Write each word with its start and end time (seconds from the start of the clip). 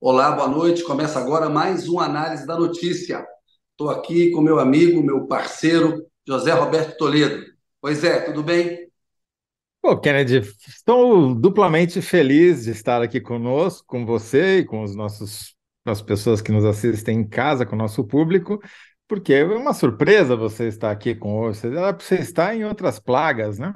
Olá, 0.00 0.30
boa 0.30 0.46
noite. 0.46 0.84
Começa 0.84 1.18
agora 1.18 1.48
mais 1.48 1.88
uma 1.88 2.04
análise 2.04 2.46
da 2.46 2.56
notícia. 2.56 3.26
Estou 3.72 3.90
aqui 3.90 4.30
com 4.30 4.40
meu 4.40 4.60
amigo, 4.60 5.02
meu 5.02 5.26
parceiro, 5.26 6.06
José 6.26 6.52
Roberto 6.52 6.96
Toledo. 6.96 7.44
Pois 7.80 8.04
é, 8.04 8.20
tudo 8.20 8.44
bem? 8.44 8.88
Pô, 9.82 9.98
Kennedy, 9.98 10.38
estou 10.68 11.34
duplamente 11.34 12.00
feliz 12.00 12.62
de 12.62 12.70
estar 12.70 13.02
aqui 13.02 13.20
conosco, 13.20 13.84
com 13.88 14.06
você 14.06 14.58
e 14.58 14.64
com 14.64 14.84
os 14.84 14.94
nossos, 14.94 15.56
as 15.84 16.00
pessoas 16.00 16.40
que 16.40 16.52
nos 16.52 16.64
assistem 16.64 17.18
em 17.18 17.28
casa, 17.28 17.66
com 17.66 17.74
o 17.74 17.78
nosso 17.78 18.04
público, 18.04 18.62
porque 19.08 19.34
é 19.34 19.44
uma 19.44 19.74
surpresa 19.74 20.36
você 20.36 20.68
estar 20.68 20.92
aqui 20.92 21.12
conosco. 21.12 21.66
Era 21.66 21.92
para 21.92 22.06
você 22.06 22.20
estar 22.20 22.54
em 22.54 22.64
outras 22.64 23.00
plagas, 23.00 23.58
né? 23.58 23.74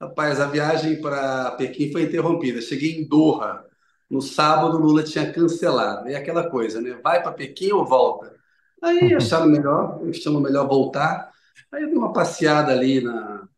Rapaz, 0.00 0.40
a 0.40 0.46
viagem 0.46 1.02
para 1.02 1.50
Pequim 1.52 1.92
foi 1.92 2.04
interrompida. 2.04 2.62
Cheguei 2.62 2.92
em 2.98 3.06
Doha. 3.06 3.62
No 4.10 4.22
sábado, 4.22 4.78
Lula 4.78 5.02
tinha 5.02 5.32
cancelado. 5.32 6.08
E 6.08 6.14
aquela 6.14 6.48
coisa, 6.48 6.80
né? 6.80 6.98
Vai 7.02 7.22
para 7.22 7.32
Pequim 7.32 7.72
ou 7.72 7.84
volta? 7.84 8.34
Aí 8.82 9.14
acharam 9.14 9.46
melhor, 9.46 10.00
achamos 10.08 10.42
melhor 10.42 10.68
voltar. 10.68 11.30
Aí 11.72 11.82
eu 11.82 11.88
dei 11.88 11.96
uma 11.98 12.12
passeada 12.12 12.72
ali 12.72 13.00
na 13.00 13.48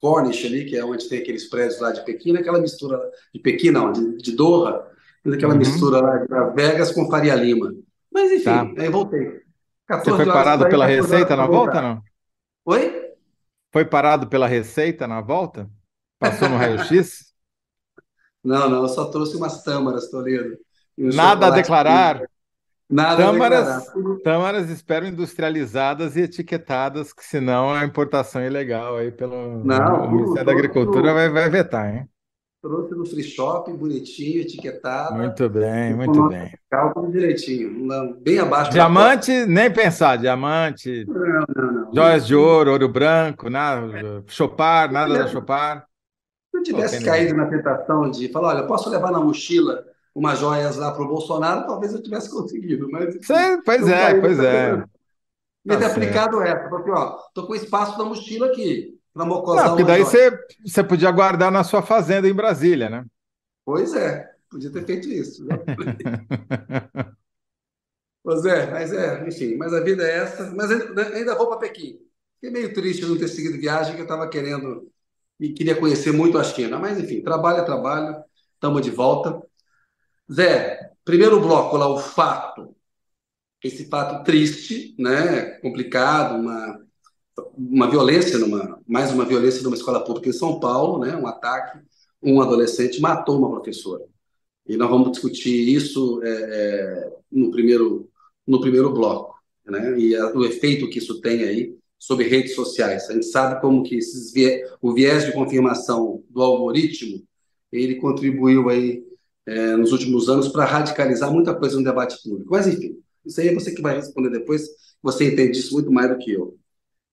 Corniche, 0.00 0.46
ali, 0.46 0.64
que 0.64 0.76
é 0.76 0.84
onde 0.84 1.08
tem 1.08 1.20
aqueles 1.20 1.48
prédios 1.48 1.80
lá 1.80 1.92
de 1.92 2.04
Pequim, 2.04 2.36
aquela 2.36 2.60
mistura 2.60 2.98
de 3.34 3.40
Pequim, 3.40 3.70
não, 3.70 3.92
de, 3.92 4.16
de 4.18 4.32
Doha, 4.36 4.86
aquela 5.26 5.54
Uhum, 5.54 5.58
mistura 5.58 6.00
lá 6.00 6.16
de 6.18 6.54
Vegas 6.54 6.92
com 6.92 7.10
Faria 7.10 7.34
Lima. 7.34 7.74
Mas 8.12 8.30
tá. 8.42 8.64
enfim, 8.64 8.74
aí 8.78 8.88
voltei. 8.88 9.42
Você 10.02 10.12
14 10.12 10.14
foi 10.14 10.26
parado 10.26 10.66
pela 10.68 10.86
14 10.86 11.14
horas 11.14 11.26
Receita 11.26 11.36
na 11.36 11.46
volta, 11.46 11.80
não? 11.80 12.02
Oi? 12.64 13.08
Foi 13.72 13.84
parado 13.84 14.28
pela 14.28 14.46
Receita 14.46 15.06
na 15.06 15.20
volta? 15.20 15.70
Passou 16.18 16.48
no 16.48 16.56
raio-x? 16.56 17.27
Não, 18.44 18.68
não, 18.68 18.82
eu 18.82 18.88
só 18.88 19.06
trouxe 19.06 19.36
umas 19.36 19.62
tâmaras, 19.62 20.10
Toledo, 20.10 20.56
Nada 20.96 21.46
a 21.46 21.50
declarar. 21.50 22.22
Nada 22.90 23.28
a 23.28 23.32
declarar. 23.32 23.80
Tâmaras, 23.82 24.22
tâmaras 24.24 24.70
espero 24.70 25.06
industrializadas 25.06 26.16
e 26.16 26.22
etiquetadas, 26.22 27.12
que 27.12 27.24
senão 27.24 27.70
a 27.70 27.84
importação 27.84 28.40
é 28.40 28.46
ilegal 28.46 28.96
aí 28.96 29.12
pelo 29.12 29.62
Não, 29.64 30.04
o 30.04 30.10
Ministério 30.10 30.46
da 30.46 30.52
Agricultura 30.52 31.12
vai, 31.12 31.28
vai 31.28 31.50
vetar, 31.50 31.94
hein? 31.94 32.08
trouxe 32.60 32.94
no 32.94 33.06
free 33.06 33.22
shop, 33.22 33.72
bonitinho, 33.72 34.40
etiquetada, 34.40 35.14
Muito 35.14 35.48
bem, 35.48 35.94
muito 35.94 36.28
bem. 36.28 36.50
tudo 36.92 37.12
direitinho, 37.12 37.88
bem 38.20 38.38
abaixo. 38.40 38.72
Diamante, 38.72 39.46
nem 39.46 39.70
pensar, 39.72 40.16
diamante, 40.16 41.04
Não, 41.06 41.44
não, 41.56 41.72
não. 41.72 41.94
joias 41.94 42.26
de 42.26 42.34
ouro, 42.34 42.72
ouro 42.72 42.88
branco, 42.88 43.48
nada, 43.48 44.24
Chopar, 44.26 44.90
nada 44.90 45.18
da 45.18 45.28
Chopar. 45.28 45.86
Eu 46.58 46.62
tivesse 46.64 47.02
caído 47.02 47.34
na 47.34 47.46
tentação 47.48 48.10
de 48.10 48.28
falar, 48.30 48.56
olha, 48.56 48.66
posso 48.66 48.90
levar 48.90 49.10
na 49.12 49.20
mochila 49.20 49.84
umas 50.14 50.38
joias 50.38 50.76
lá 50.76 50.92
para 50.92 51.02
o 51.02 51.08
Bolsonaro, 51.08 51.66
talvez 51.66 51.92
eu 51.94 52.02
tivesse 52.02 52.30
conseguido, 52.32 52.90
mas 52.90 53.14
Cê- 53.20 53.60
pois 53.64 53.86
não 53.86 53.96
é, 54.04 54.14
pois 54.14 54.40
é, 54.42 54.76
tentação. 54.76 54.88
Tá 55.66 55.80
ter 55.80 55.84
certo. 55.84 56.24
aplicado 56.24 56.42
essa, 56.42 56.68
porque, 56.68 56.90
ó, 56.90 57.18
tô 57.34 57.46
com 57.46 57.54
espaço 57.54 57.98
na 57.98 58.04
mochila 58.04 58.48
aqui, 58.48 59.00
para 59.14 59.24
Não, 59.50 59.64
mocosar 59.64 59.70
porque 59.70 59.84
uma 59.84 59.84
daí 59.84 60.04
você 60.04 60.30
você 60.64 60.84
podia 60.84 61.10
guardar 61.10 61.50
na 61.50 61.64
sua 61.64 61.82
fazenda 61.82 62.28
em 62.28 62.34
Brasília, 62.34 62.88
né? 62.90 63.04
Pois 63.64 63.94
é, 63.94 64.34
podia 64.50 64.72
ter 64.72 64.84
feito 64.86 65.08
isso. 65.08 65.46
já 65.46 65.54
Pois 68.22 68.44
é, 68.44 68.70
mas 68.70 68.92
é, 68.92 69.26
enfim, 69.28 69.56
mas 69.56 69.72
a 69.72 69.80
vida 69.80 70.06
é 70.06 70.18
essa. 70.18 70.50
Mas 70.54 70.70
ainda, 70.70 71.02
ainda 71.16 71.34
vou 71.36 71.48
para 71.48 71.58
Pequim. 71.60 71.98
Fiquei 72.34 72.50
meio 72.50 72.72
triste 72.74 73.00
de 73.02 73.06
não 73.08 73.18
ter 73.18 73.28
seguido 73.28 73.58
viagem, 73.58 73.94
que 73.94 74.00
eu 74.00 74.04
estava 74.04 74.28
querendo 74.28 74.90
e 75.38 75.52
queria 75.52 75.76
conhecer 75.76 76.12
muito 76.12 76.38
a 76.38 76.44
China. 76.44 76.78
Mas 76.78 76.98
enfim, 76.98 77.22
trabalho 77.22 77.58
é 77.60 77.64
trabalho, 77.64 78.22
estamos 78.54 78.82
de 78.82 78.90
volta. 78.90 79.40
Zé, 80.32 80.92
primeiro 81.04 81.40
bloco 81.40 81.76
lá, 81.76 81.88
o 81.88 81.98
fato. 81.98 82.74
Esse 83.62 83.88
fato 83.88 84.24
triste, 84.24 84.94
né, 84.98 85.58
complicado, 85.60 86.40
uma, 86.40 86.80
uma 87.56 87.90
violência, 87.90 88.38
numa, 88.38 88.80
mais 88.86 89.12
uma 89.12 89.24
violência 89.24 89.62
numa 89.62 89.76
escola 89.76 90.04
pública 90.04 90.28
em 90.28 90.32
São 90.32 90.60
Paulo, 90.60 91.04
né, 91.04 91.16
um 91.16 91.26
ataque, 91.26 91.78
um 92.22 92.40
adolescente 92.40 93.00
matou 93.00 93.38
uma 93.38 93.50
professora. 93.50 94.04
E 94.66 94.76
nós 94.76 94.90
vamos 94.90 95.12
discutir 95.12 95.74
isso 95.74 96.20
é, 96.22 96.28
é, 96.28 97.12
no 97.32 97.50
primeiro, 97.50 98.08
no 98.46 98.60
primeiro 98.60 98.92
bloco, 98.92 99.34
né? 99.64 99.98
E 99.98 100.14
a, 100.14 100.26
o 100.34 100.44
efeito 100.44 100.88
que 100.90 100.98
isso 100.98 101.20
tem 101.20 101.42
aí 101.42 101.77
sobre 101.98 102.28
redes 102.28 102.54
sociais. 102.54 103.08
A 103.08 103.12
gente 103.12 103.26
sabe 103.26 103.60
como 103.60 103.82
que 103.82 103.96
esses 103.96 104.32
o 104.80 104.94
viés 104.94 105.26
de 105.26 105.32
confirmação 105.32 106.22
do 106.30 106.42
algoritmo 106.42 107.22
ele 107.72 107.96
contribuiu 107.96 108.68
aí 108.68 109.04
é, 109.46 109.76
nos 109.76 109.92
últimos 109.92 110.28
anos 110.28 110.48
para 110.48 110.64
radicalizar 110.64 111.32
muita 111.32 111.54
coisa 111.54 111.76
no 111.76 111.84
debate 111.84 112.22
público. 112.22 112.50
Mas 112.50 112.66
enfim, 112.66 112.98
isso 113.24 113.40
aí 113.40 113.48
é 113.48 113.54
você 113.54 113.72
que 113.72 113.82
vai 113.82 113.96
responder 113.96 114.30
depois. 114.30 114.66
Você 115.02 115.32
entende 115.32 115.58
isso 115.58 115.74
muito 115.74 115.90
mais 115.92 116.10
do 116.10 116.18
que 116.18 116.32
eu. 116.32 116.56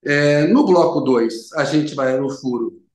É, 0.04 0.48
no 0.48 0.66
bloco 0.66 1.02
2, 1.02 1.54
a 1.54 1.66
gente 1.66 1.96
vai 1.96 2.20
no 2.20 2.30
furo 2.30 2.86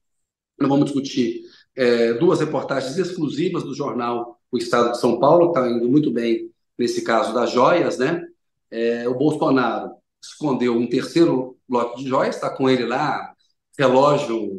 nós 0.60 0.68
vamos 0.68 0.84
discutir 0.84 1.42
é, 1.74 2.12
duas 2.14 2.40
reportagens 2.40 2.96
exclusivas 2.98 3.64
do 3.64 3.74
jornal 3.74 4.38
O 4.52 4.58
Estado 4.58 4.92
de 4.92 5.00
São 5.00 5.18
Paulo, 5.18 5.52
que 5.52 5.58
está 5.58 5.70
indo 5.70 5.88
muito 5.88 6.10
bem 6.10 6.50
nesse 6.78 7.02
caso 7.02 7.32
das 7.32 7.50
joias, 7.50 7.96
né? 7.96 8.22
É, 8.70 9.08
o 9.08 9.14
Bolsonaro 9.14 9.92
escondeu 10.22 10.76
um 10.76 10.86
terceiro 10.86 11.56
lote 11.70 12.02
de 12.02 12.08
joias, 12.08 12.34
está 12.36 12.50
com 12.50 12.68
ele 12.68 12.84
lá, 12.84 13.32
relógio 13.78 14.50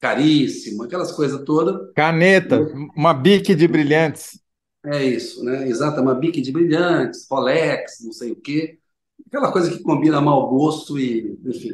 caríssimo, 0.00 0.84
aquelas 0.84 1.12
coisas 1.12 1.42
todas. 1.44 1.76
Caneta, 1.94 2.60
uma 2.96 3.12
bique 3.12 3.54
de 3.54 3.68
brilhantes. 3.68 4.40
É 4.84 5.02
isso, 5.04 5.44
né? 5.44 5.68
Exato, 5.68 6.00
uma 6.00 6.14
bique 6.14 6.40
de 6.40 6.52
brilhantes, 6.52 7.26
Rolex, 7.30 7.98
não 8.04 8.12
sei 8.12 8.32
o 8.32 8.36
quê. 8.40 8.78
Aquela 9.26 9.52
coisa 9.52 9.70
que 9.70 9.82
combina 9.82 10.20
mau 10.20 10.48
gosto 10.48 10.98
e, 10.98 11.38
enfim, 11.44 11.72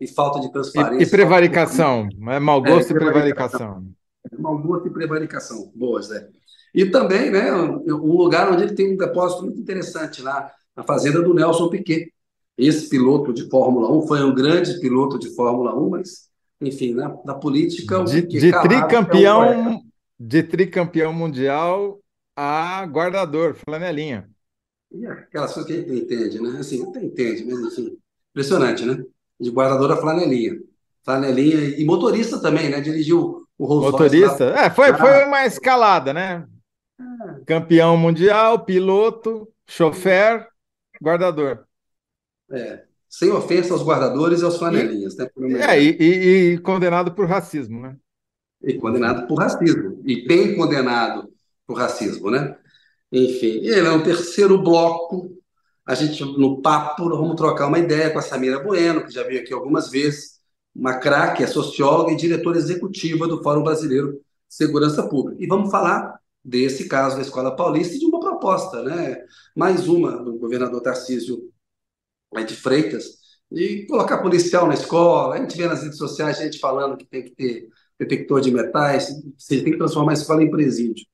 e 0.00 0.06
falta 0.08 0.40
de 0.40 0.50
E, 0.74 0.80
e 1.02 1.08
transparência, 1.12 1.18
de 1.20 1.26
compromisso. 1.26 1.66
prevaricação, 1.66 2.08
é 2.30 2.38
mau 2.38 2.64
É, 2.64 2.70
gosto 2.70 2.92
e 2.92 2.94
prevaricação. 2.94 3.68
prevaricação. 3.74 3.94
Mau 4.38 4.58
gosto 4.58 4.88
e 4.88 4.92
prevaricação. 4.92 5.72
Boas, 5.74 6.08
né? 6.10 6.28
E 6.74 6.86
também, 6.90 7.30
né, 7.30 7.52
um 7.52 8.16
lugar 8.16 8.52
onde 8.52 8.64
ele 8.64 8.74
tem 8.74 8.92
um 8.94 8.96
depósito 8.96 9.42
muito 9.44 9.60
interessante 9.60 10.22
lá, 10.22 10.50
na 10.76 10.82
fazenda 10.84 11.22
do 11.22 11.34
Nelson 11.34 11.68
Piquet. 11.70 12.12
Esse 12.56 12.88
piloto 12.88 13.32
de 13.32 13.48
Fórmula 13.50 13.90
1 13.92 14.06
foi 14.06 14.22
um 14.24 14.34
grande 14.34 14.80
piloto 14.80 15.18
de 15.18 15.34
Fórmula 15.34 15.74
1, 15.78 15.90
mas, 15.90 16.28
enfim, 16.60 16.94
na, 16.94 17.14
na 17.24 17.34
política, 17.34 18.00
o 18.00 18.04
De, 18.04 18.22
de 18.22 18.48
é 18.48 18.60
tricampeão, 18.60 19.82
de 20.18 20.42
tricampeão 20.42 21.12
mundial 21.12 22.00
a 22.34 22.84
guardador, 22.86 23.54
flanelinha. 23.54 24.28
E 24.90 25.04
aquelas 25.06 25.52
coisas 25.52 25.70
que 25.70 25.72
a 25.72 25.82
gente 25.82 25.88
não 25.88 25.96
entende, 25.96 26.40
né? 26.40 26.58
Assim, 26.58 26.82
até 26.88 27.04
entende, 27.04 27.44
mas, 27.44 27.72
enfim, 27.72 27.98
impressionante, 28.30 28.84
né? 28.86 29.04
De 29.38 29.50
guardador 29.50 29.92
a 29.92 29.96
flanelinha. 29.96 30.58
Flanelinha 31.04 31.78
e 31.78 31.84
motorista 31.84 32.40
também, 32.40 32.70
né? 32.70 32.80
Dirigiu 32.80 33.46
o 33.58 33.66
Rolls 33.66 33.90
Royce 33.90 34.20
lá. 34.20 34.28
Motorista, 34.28 34.44
é, 34.58 34.70
foi, 34.70 34.94
foi 34.94 35.24
uma 35.24 35.44
escalada, 35.44 36.14
né? 36.14 36.46
Campeão 37.46 37.96
mundial, 37.96 38.64
piloto, 38.64 39.46
chofer, 39.66 40.48
guardador. 41.02 41.65
É, 42.50 42.84
sem 43.08 43.30
ofensa 43.30 43.72
aos 43.72 43.82
guardadores 43.82 44.40
e 44.40 44.44
aos 44.44 44.56
E, 44.56 44.58
flanelinhas, 44.58 45.16
né? 45.16 45.28
Por 45.34 45.44
uma 45.46 45.58
é, 45.58 45.82
e, 45.82 45.96
e- 45.98 46.52
e 46.54 46.58
condenado 46.58 47.14
por 47.14 47.26
racismo, 47.28 47.80
né? 47.80 47.96
E 48.62 48.74
condenado 48.74 49.26
por 49.26 49.36
racismo. 49.38 50.00
E 50.04 50.26
bem 50.26 50.56
condenado 50.56 51.28
por 51.66 51.78
racismo, 51.78 52.30
né? 52.30 52.56
Enfim, 53.12 53.60
e 53.62 53.68
ele 53.68 53.86
é 53.86 53.92
um 53.92 54.02
terceiro 54.02 54.58
bloco. 54.62 55.30
A 55.86 55.94
gente, 55.94 56.24
no 56.24 56.60
papo, 56.60 57.08
vamos 57.08 57.36
trocar 57.36 57.66
uma 57.68 57.78
ideia 57.78 58.10
com 58.10 58.18
a 58.18 58.22
Samira 58.22 58.58
Bueno, 58.60 59.04
que 59.04 59.12
já 59.12 59.22
veio 59.22 59.40
aqui 59.40 59.52
algumas 59.52 59.90
vezes, 59.90 60.40
uma 60.74 60.98
craque, 60.98 61.42
é 61.44 61.46
socióloga 61.46 62.12
e 62.12 62.16
diretora 62.16 62.58
executiva 62.58 63.28
do 63.28 63.42
Fórum 63.42 63.62
Brasileiro 63.62 64.12
de 64.14 64.20
Segurança 64.48 65.08
Pública. 65.08 65.42
E 65.42 65.46
vamos 65.46 65.70
falar 65.70 66.18
desse 66.44 66.88
caso 66.88 67.16
da 67.16 67.22
Escola 67.22 67.54
Paulista 67.54 67.94
e 67.94 67.98
de 68.00 68.06
uma 68.06 68.20
proposta, 68.20 68.82
né? 68.82 69.18
Mais 69.54 69.88
uma 69.88 70.12
do 70.22 70.36
governador 70.38 70.80
Tarcísio 70.80 71.50
de 72.46 72.54
Freitas, 72.54 73.04
de 73.50 73.86
colocar 73.86 74.18
policial 74.18 74.66
na 74.66 74.74
escola. 74.74 75.36
A 75.36 75.38
gente 75.38 75.56
vê 75.56 75.66
nas 75.66 75.82
redes 75.82 75.98
sociais 75.98 76.38
gente 76.38 76.58
falando 76.58 76.96
que 76.96 77.06
tem 77.06 77.24
que 77.24 77.30
ter 77.30 77.68
detector 77.98 78.40
de 78.40 78.50
metais, 78.50 79.08
você 79.38 79.62
tem 79.62 79.72
que 79.72 79.78
transformar 79.78 80.12
a 80.12 80.14
escola 80.14 80.42
em 80.42 80.50
presídio. 80.50 81.06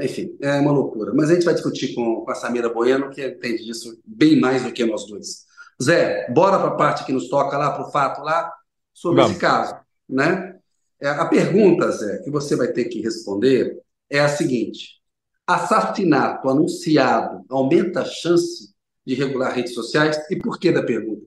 Enfim, 0.00 0.36
é 0.40 0.60
uma 0.60 0.72
loucura. 0.72 1.12
Mas 1.14 1.30
a 1.30 1.34
gente 1.34 1.44
vai 1.44 1.54
discutir 1.54 1.94
com, 1.94 2.22
com 2.24 2.30
a 2.30 2.34
Samira 2.34 2.68
Bueno, 2.68 3.10
que 3.10 3.26
entende 3.26 3.64
disso 3.64 3.98
bem 4.04 4.38
mais 4.38 4.62
do 4.62 4.72
que 4.72 4.84
nós 4.84 5.06
dois. 5.06 5.44
Zé, 5.82 6.30
bora 6.30 6.58
para 6.58 6.68
a 6.68 6.76
parte 6.76 7.04
que 7.04 7.12
nos 7.12 7.28
toca 7.28 7.56
lá, 7.58 7.72
para 7.72 7.86
o 7.86 7.90
fato 7.90 8.22
lá, 8.22 8.50
sobre 8.92 9.20
esse 9.20 9.30
Vamos. 9.30 9.40
caso, 9.40 9.76
né? 10.08 10.56
É, 11.00 11.08
A 11.08 11.26
pergunta, 11.26 11.90
Zé, 11.90 12.18
que 12.18 12.30
você 12.30 12.56
vai 12.56 12.68
ter 12.68 12.86
que 12.86 13.02
responder 13.02 13.78
é 14.08 14.20
a 14.20 14.28
seguinte: 14.28 15.00
assassinato 15.46 16.48
anunciado 16.48 17.44
aumenta 17.50 18.00
a 18.00 18.04
chance 18.04 18.74
de 19.06 19.14
regular 19.14 19.54
redes 19.54 19.74
sociais? 19.74 20.18
E 20.30 20.36
por 20.36 20.58
que 20.58 20.72
da 20.72 20.82
pergunta? 20.82 21.26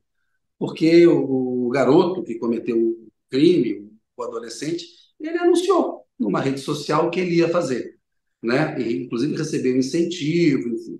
Porque 0.57 1.07
o, 1.07 1.69
garoto 1.69 2.23
que 2.23 2.35
cometeu 2.35 2.77
o 2.77 3.07
crime, 3.29 3.89
o 4.17 4.23
adolescente, 4.23 4.85
ele 5.19 5.37
anunciou 5.37 6.05
numa 6.19 6.41
rede 6.41 6.59
social 6.59 7.07
o 7.07 7.09
que 7.09 7.19
ele 7.19 7.35
ia 7.35 7.49
fazer. 7.49 7.97
né? 8.43 8.79
E, 8.79 9.03
inclusive 9.03 9.37
receber 9.37 9.73
um 9.73 9.77
incentivo, 9.77 10.69
enfim. 10.69 10.99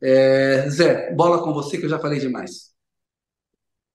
É, 0.00 0.68
Zé, 0.70 1.12
bola 1.14 1.42
com 1.42 1.52
você 1.52 1.78
que 1.78 1.84
eu 1.84 1.90
já 1.90 1.98
falei 1.98 2.18
demais. 2.18 2.68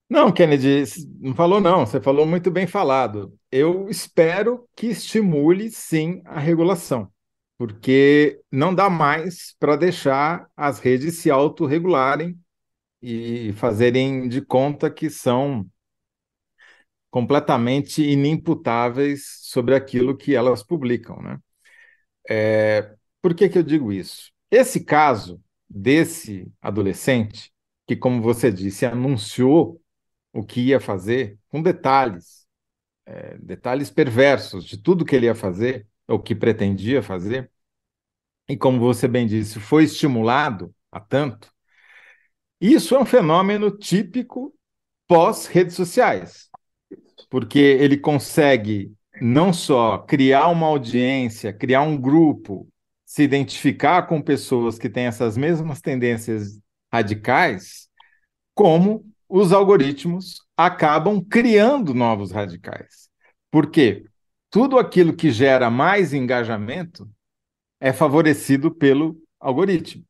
Não, 0.09 0.31
Kennedy, 0.31 0.83
não 1.19 1.33
falou 1.33 1.59
não, 1.59 1.85
você 1.85 1.99
falou 1.99 2.25
muito 2.25 2.51
bem 2.51 2.67
falado. 2.67 3.33
Eu 3.51 3.89
espero 3.89 4.67
que 4.75 4.87
estimule 4.87 5.71
sim 5.71 6.21
a 6.25 6.39
regulação, 6.39 7.09
porque 7.57 8.41
não 8.51 8.73
dá 8.73 8.89
mais 8.89 9.55
para 9.59 9.75
deixar 9.75 10.49
as 10.55 10.79
redes 10.79 11.17
se 11.19 11.29
autorregularem 11.31 12.37
e 13.01 13.53
fazerem 13.53 14.27
de 14.29 14.41
conta 14.41 14.89
que 14.89 15.09
são 15.09 15.69
completamente 17.09 18.01
inimputáveis 18.01 19.37
sobre 19.41 19.75
aquilo 19.75 20.17
que 20.17 20.35
elas 20.35 20.63
publicam, 20.63 21.21
né? 21.21 21.37
É, 22.29 22.95
por 23.21 23.35
que 23.35 23.49
que 23.49 23.57
eu 23.57 23.63
digo 23.63 23.91
isso? 23.91 24.31
Esse 24.49 24.83
caso 24.83 25.41
desse 25.69 26.51
adolescente, 26.61 27.51
que, 27.85 27.95
como 27.95 28.21
você 28.21 28.51
disse, 28.51 28.85
anunciou 28.85 29.81
o 30.31 30.43
que 30.43 30.61
ia 30.61 30.79
fazer, 30.79 31.37
com 31.49 31.61
detalhes, 31.61 32.47
é, 33.05 33.37
detalhes 33.37 33.91
perversos 33.91 34.65
de 34.65 34.77
tudo 34.77 35.05
que 35.05 35.15
ele 35.15 35.25
ia 35.27 35.35
fazer, 35.35 35.87
ou 36.13 36.19
que 36.19 36.35
pretendia 36.35 37.01
fazer, 37.01 37.51
e 38.47 38.55
como 38.55 38.79
você 38.79 39.07
bem 39.07 39.25
disse, 39.25 39.59
foi 39.59 39.83
estimulado 39.85 40.73
a 40.91 40.99
tanto, 40.99 41.51
isso 42.61 42.95
é 42.95 42.99
um 42.99 43.05
fenômeno 43.05 43.71
típico 43.71 44.53
pós-redes 45.07 45.75
sociais, 45.75 46.49
porque 47.29 47.59
ele 47.59 47.97
consegue 47.97 48.93
não 49.21 49.51
só 49.51 49.97
criar 49.97 50.47
uma 50.47 50.67
audiência, 50.67 51.51
criar 51.51 51.81
um 51.81 51.99
grupo, 51.99 52.67
se 53.05 53.23
identificar 53.23 54.03
com 54.03 54.21
pessoas 54.21 54.77
que 54.79 54.89
têm 54.89 55.05
essas 55.05 55.37
mesmas 55.37 55.81
tendências 55.81 56.59
radicais, 56.91 57.89
como 58.55 59.05
os 59.27 59.51
algoritmos 59.51 60.45
acabam 60.55 61.23
criando 61.23 61.93
novos 61.93 62.31
radicais. 62.31 63.09
Por 63.51 63.69
quê? 63.69 64.05
Tudo 64.53 64.77
aquilo 64.77 65.13
que 65.13 65.31
gera 65.31 65.69
mais 65.69 66.13
engajamento 66.13 67.09
é 67.81 67.91
favorecido 67.91 68.69
pelo 68.69 69.17
algoritmo 69.39 70.05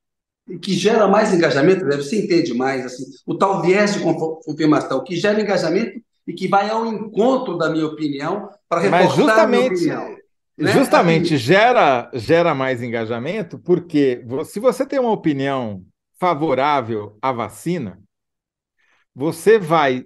que 0.62 0.74
gera 0.74 1.08
mais 1.08 1.34
engajamento, 1.34 1.86
deve 1.86 2.04
você 2.04 2.24
entende 2.24 2.54
mais, 2.54 2.86
assim, 2.86 3.06
o 3.26 3.36
tal 3.36 3.62
viés 3.62 3.94
de 3.94 4.02
confirmação, 4.02 5.04
que 5.04 5.16
gera 5.16 5.42
engajamento 5.42 6.02
e 6.28 6.34
que 6.34 6.48
vai 6.48 6.70
ao 6.70 6.86
encontro 6.86 7.58
da 7.58 7.70
minha 7.70 7.86
opinião 7.86 8.50
para 8.68 8.82
reforçar 8.82 9.44
a 9.44 9.48
minha 9.48 9.68
opinião. 9.68 10.10
Né? 10.58 10.72
Justamente 10.72 11.34
assim, 11.34 11.38
gera, 11.38 12.12
gera 12.14 12.54
mais 12.54 12.84
engajamento, 12.84 13.58
porque 13.58 14.24
se 14.46 14.60
você 14.60 14.86
tem 14.86 15.00
uma 15.00 15.12
opinião 15.12 15.84
favorável 16.20 17.18
à 17.22 17.32
vacina, 17.32 18.00
você 19.16 19.58
vai 19.58 20.06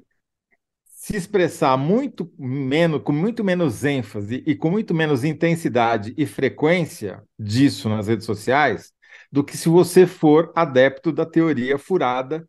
se 1.08 1.16
expressar 1.16 1.78
muito 1.78 2.30
menos, 2.38 3.02
com 3.02 3.14
muito 3.14 3.42
menos 3.42 3.86
ênfase 3.86 4.44
e 4.46 4.54
com 4.54 4.70
muito 4.70 4.94
menos 4.94 5.24
intensidade 5.24 6.14
e 6.18 6.26
frequência 6.26 7.24
disso 7.40 7.88
nas 7.88 8.10
redes 8.10 8.26
sociais 8.26 8.92
do 9.32 9.42
que 9.42 9.56
se 9.56 9.70
você 9.70 10.06
for 10.06 10.52
adepto 10.54 11.14
da 11.14 11.26
teoria 11.26 11.78
furada 11.78 12.46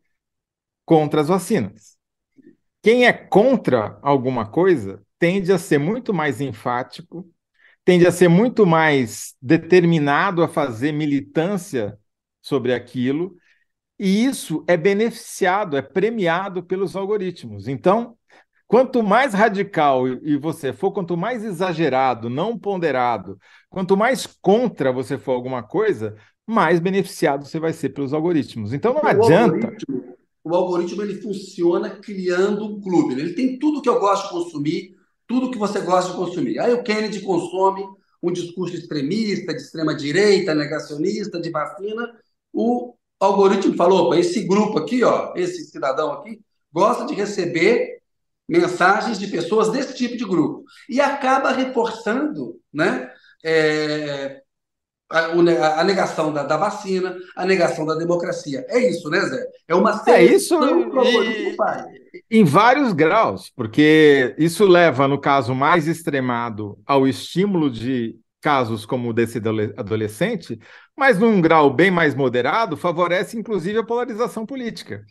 contra 0.85 1.21
as 1.21 1.29
vacinas. 1.29 1.97
Quem 2.83 3.07
é 3.07 3.13
contra 3.13 3.97
alguma 4.03 4.45
coisa 4.45 5.01
tende 5.21 5.53
a 5.53 5.59
ser 5.59 5.79
muito 5.79 6.13
mais 6.13 6.41
enfático, 6.41 7.31
tende 7.85 8.09
a 8.09 8.11
ser 8.11 8.27
muito 8.27 8.67
mais 8.67 9.37
determinado 9.41 10.43
a 10.43 10.49
fazer 10.49 10.91
militância 10.91 11.97
sobre 12.43 12.75
aquilo, 12.75 13.37
e 13.97 14.25
isso 14.25 14.65
é 14.67 14.77
beneficiado, 14.77 15.77
é 15.77 15.83
premiado 15.83 16.61
pelos 16.61 16.97
algoritmos. 16.97 17.69
Então, 17.69 18.19
quanto 18.69 19.03
mais 19.03 19.33
radical 19.33 20.07
e 20.07 20.37
você 20.37 20.73
for, 20.73 20.93
quanto 20.93 21.17
mais 21.17 21.43
exagerado, 21.43 22.29
não 22.29 22.57
ponderado, 22.57 23.39
quanto 23.71 23.97
mais 23.97 24.27
contra 24.41 24.93
você 24.93 25.17
for 25.17 25.33
alguma 25.33 25.63
coisa, 25.63 26.15
mais 26.47 26.79
beneficiado 26.79 27.47
você 27.47 27.59
vai 27.59 27.73
ser 27.73 27.89
pelos 27.89 28.13
algoritmos. 28.13 28.75
Então 28.75 28.93
não 28.93 29.03
o 29.03 29.07
adianta. 29.07 29.55
Algoritmo, 29.55 30.17
o 30.45 30.55
algoritmo 30.55 31.03
ele 31.03 31.21
funciona 31.21 31.91
criando 31.91 32.67
um 32.67 32.81
clube. 32.81 33.15
Ele 33.15 33.33
tem 33.33 33.59
tudo 33.59 33.81
que 33.81 33.89
eu 33.89 33.99
gosto 33.99 34.25
de 34.25 34.31
consumir, 34.31 34.95
tudo 35.27 35.51
que 35.51 35.59
você 35.59 35.81
gosta 35.81 36.11
de 36.11 36.17
consumir. 36.17 36.59
Aí 36.59 36.73
o 36.73 36.83
Kennedy 36.83 37.21
consome 37.21 37.83
um 38.23 38.31
discurso 38.31 38.75
extremista, 38.75 39.55
de 39.55 39.63
extrema 39.63 39.95
direita, 39.95 40.55
negacionista, 40.55 41.41
de 41.41 41.51
vacina. 41.51 42.13
O 42.53 42.95
algoritmo 43.19 43.75
falou: 43.77 44.07
opa, 44.07 44.19
esse 44.19 44.47
grupo 44.47 44.79
aqui, 44.79 45.03
ó, 45.03 45.33
esse 45.37 45.65
cidadão 45.65 46.13
aqui, 46.13 46.41
gosta 46.73 47.07
de 47.07 47.15
receber 47.15 47.98
mensagens 48.49 49.19
de 49.19 49.27
pessoas 49.27 49.71
desse 49.71 49.95
tipo 49.95 50.17
de 50.17 50.25
grupo 50.25 50.65
e 50.89 51.01
acaba 51.01 51.53
reforçando, 51.53 52.59
né? 52.73 53.11
É, 53.45 54.41
a, 55.11 55.81
a 55.81 55.85
negação 55.85 56.33
da, 56.33 56.43
da, 56.43 56.57
vacina, 56.57 57.17
a 57.37 57.47
negação 57.47 57.87
da 57.87 57.95
democracia. 57.95 58.65
É 58.69 58.79
isso, 58.79 59.09
né, 59.09 59.21
Zé? 59.21 59.47
É 59.67 59.75
uma 59.75 60.03
É 60.07 60.23
isso 60.23 60.55
e, 62.31 62.41
em 62.41 62.45
vários 62.45 62.93
graus, 62.93 63.51
porque 63.55 64.35
isso 64.39 64.67
leva, 64.67 65.09
no 65.09 65.19
caso 65.19 65.55
mais 65.55 65.89
extremado, 65.89 66.79
ao 66.87 67.07
estímulo 67.07 67.71
de 67.71 68.17
casos 68.41 68.87
como 68.87 69.09
o 69.09 69.13
desse 69.13 69.39
adolescente, 69.77 70.59
mas 70.97 71.19
num 71.19 71.41
grau 71.41 71.73
bem 71.73 71.91
mais 71.91 72.15
moderado, 72.15 72.77
favorece 72.77 73.39
inclusive 73.39 73.79
a 73.79 73.85
polarização 73.85 74.47
política. 74.47 75.05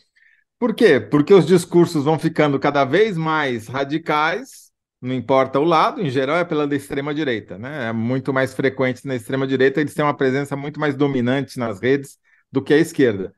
Por 0.60 0.74
quê? 0.74 1.00
Porque 1.00 1.34
os 1.34 1.46
discursos 1.46 2.04
vão 2.06 2.18
ficando 2.18 2.60
cada 2.60 2.84
vez 2.84 3.16
mais 3.18 3.68
radicais 3.68 4.68
não 5.02 5.14
importa 5.14 5.60
o 5.60 5.64
lado, 5.64 6.02
em 6.02 6.10
geral 6.10 6.38
é 6.38 6.44
pela 6.46 6.74
extrema-direita, 6.76 7.58
né? 7.58 7.90
É 7.90 7.94
muito 7.94 8.34
mais 8.34 8.54
frequente 8.54 9.06
na 9.06 9.16
extrema-direita, 9.16 9.80
eles 9.80 9.94
têm 9.94 10.04
uma 10.04 10.16
presença 10.16 10.56
muito 10.56 10.80
mais 10.80 10.96
dominante 10.96 11.60
nas 11.60 11.80
redes 11.80 12.18
do 12.52 12.62
que 12.64 12.74
a 12.74 12.78
esquerda. 12.78 13.34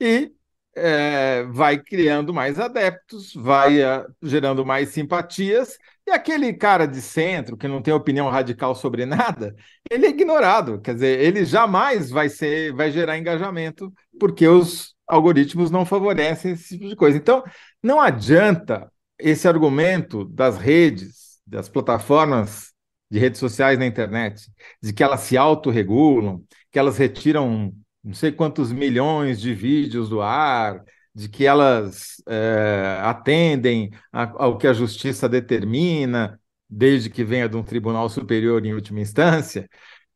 E 0.00 0.32
é, 0.76 1.44
vai 1.44 1.78
criando 1.78 2.34
mais 2.34 2.58
adeptos, 2.58 3.32
vai 3.34 3.80
uh, 3.84 4.04
gerando 4.22 4.66
mais 4.66 4.88
simpatias, 4.88 5.78
e 6.06 6.10
aquele 6.10 6.52
cara 6.52 6.86
de 6.86 7.00
centro, 7.00 7.56
que 7.56 7.68
não 7.68 7.80
tem 7.80 7.94
opinião 7.94 8.28
radical 8.28 8.74
sobre 8.74 9.06
nada, 9.06 9.54
ele 9.90 10.06
é 10.06 10.10
ignorado. 10.10 10.80
Quer 10.80 10.94
dizer, 10.94 11.20
ele 11.20 11.44
jamais 11.44 12.10
vai 12.10 12.28
ser, 12.28 12.72
vai 12.74 12.90
gerar 12.90 13.16
engajamento, 13.18 13.92
porque 14.18 14.48
os 14.48 14.93
algoritmos 15.06 15.70
não 15.70 15.84
favorecem 15.84 16.52
esse 16.52 16.76
tipo 16.76 16.88
de 16.88 16.96
coisa. 16.96 17.16
Então, 17.16 17.42
não 17.82 18.00
adianta 18.00 18.90
esse 19.18 19.46
argumento 19.46 20.24
das 20.24 20.58
redes, 20.58 21.40
das 21.46 21.68
plataformas 21.68 22.72
de 23.10 23.18
redes 23.18 23.38
sociais 23.38 23.78
na 23.78 23.86
internet, 23.86 24.50
de 24.82 24.92
que 24.92 25.02
elas 25.02 25.20
se 25.20 25.36
autorregulam, 25.36 26.42
que 26.72 26.78
elas 26.78 26.98
retiram 26.98 27.72
não 28.02 28.12
sei 28.14 28.32
quantos 28.32 28.70
milhões 28.70 29.40
de 29.40 29.54
vídeos 29.54 30.08
do 30.10 30.20
ar, 30.20 30.84
de 31.14 31.28
que 31.28 31.46
elas 31.46 32.22
é, 32.28 32.98
atendem 33.02 33.90
ao 34.12 34.58
que 34.58 34.66
a 34.66 34.72
justiça 34.72 35.28
determina, 35.28 36.38
desde 36.68 37.08
que 37.08 37.24
venha 37.24 37.48
de 37.48 37.56
um 37.56 37.62
tribunal 37.62 38.08
superior 38.08 38.64
em 38.66 38.74
última 38.74 39.00
instância, 39.00 39.68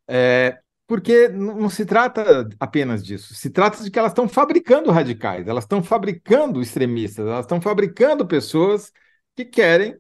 é, 0.09 0.59
porque 0.89 1.29
não 1.29 1.69
se 1.69 1.85
trata 1.85 2.49
apenas 2.59 3.05
disso, 3.05 3.35
se 3.35 3.51
trata 3.51 3.85
de 3.85 3.91
que 3.91 3.99
elas 3.99 4.11
estão 4.11 4.27
fabricando 4.27 4.91
radicais, 4.91 5.47
elas 5.47 5.65
estão 5.65 5.83
fabricando 5.83 6.63
extremistas, 6.63 7.27
elas 7.27 7.45
estão 7.45 7.61
fabricando 7.61 8.27
pessoas 8.27 8.91
que 9.37 9.45
querem, 9.45 9.99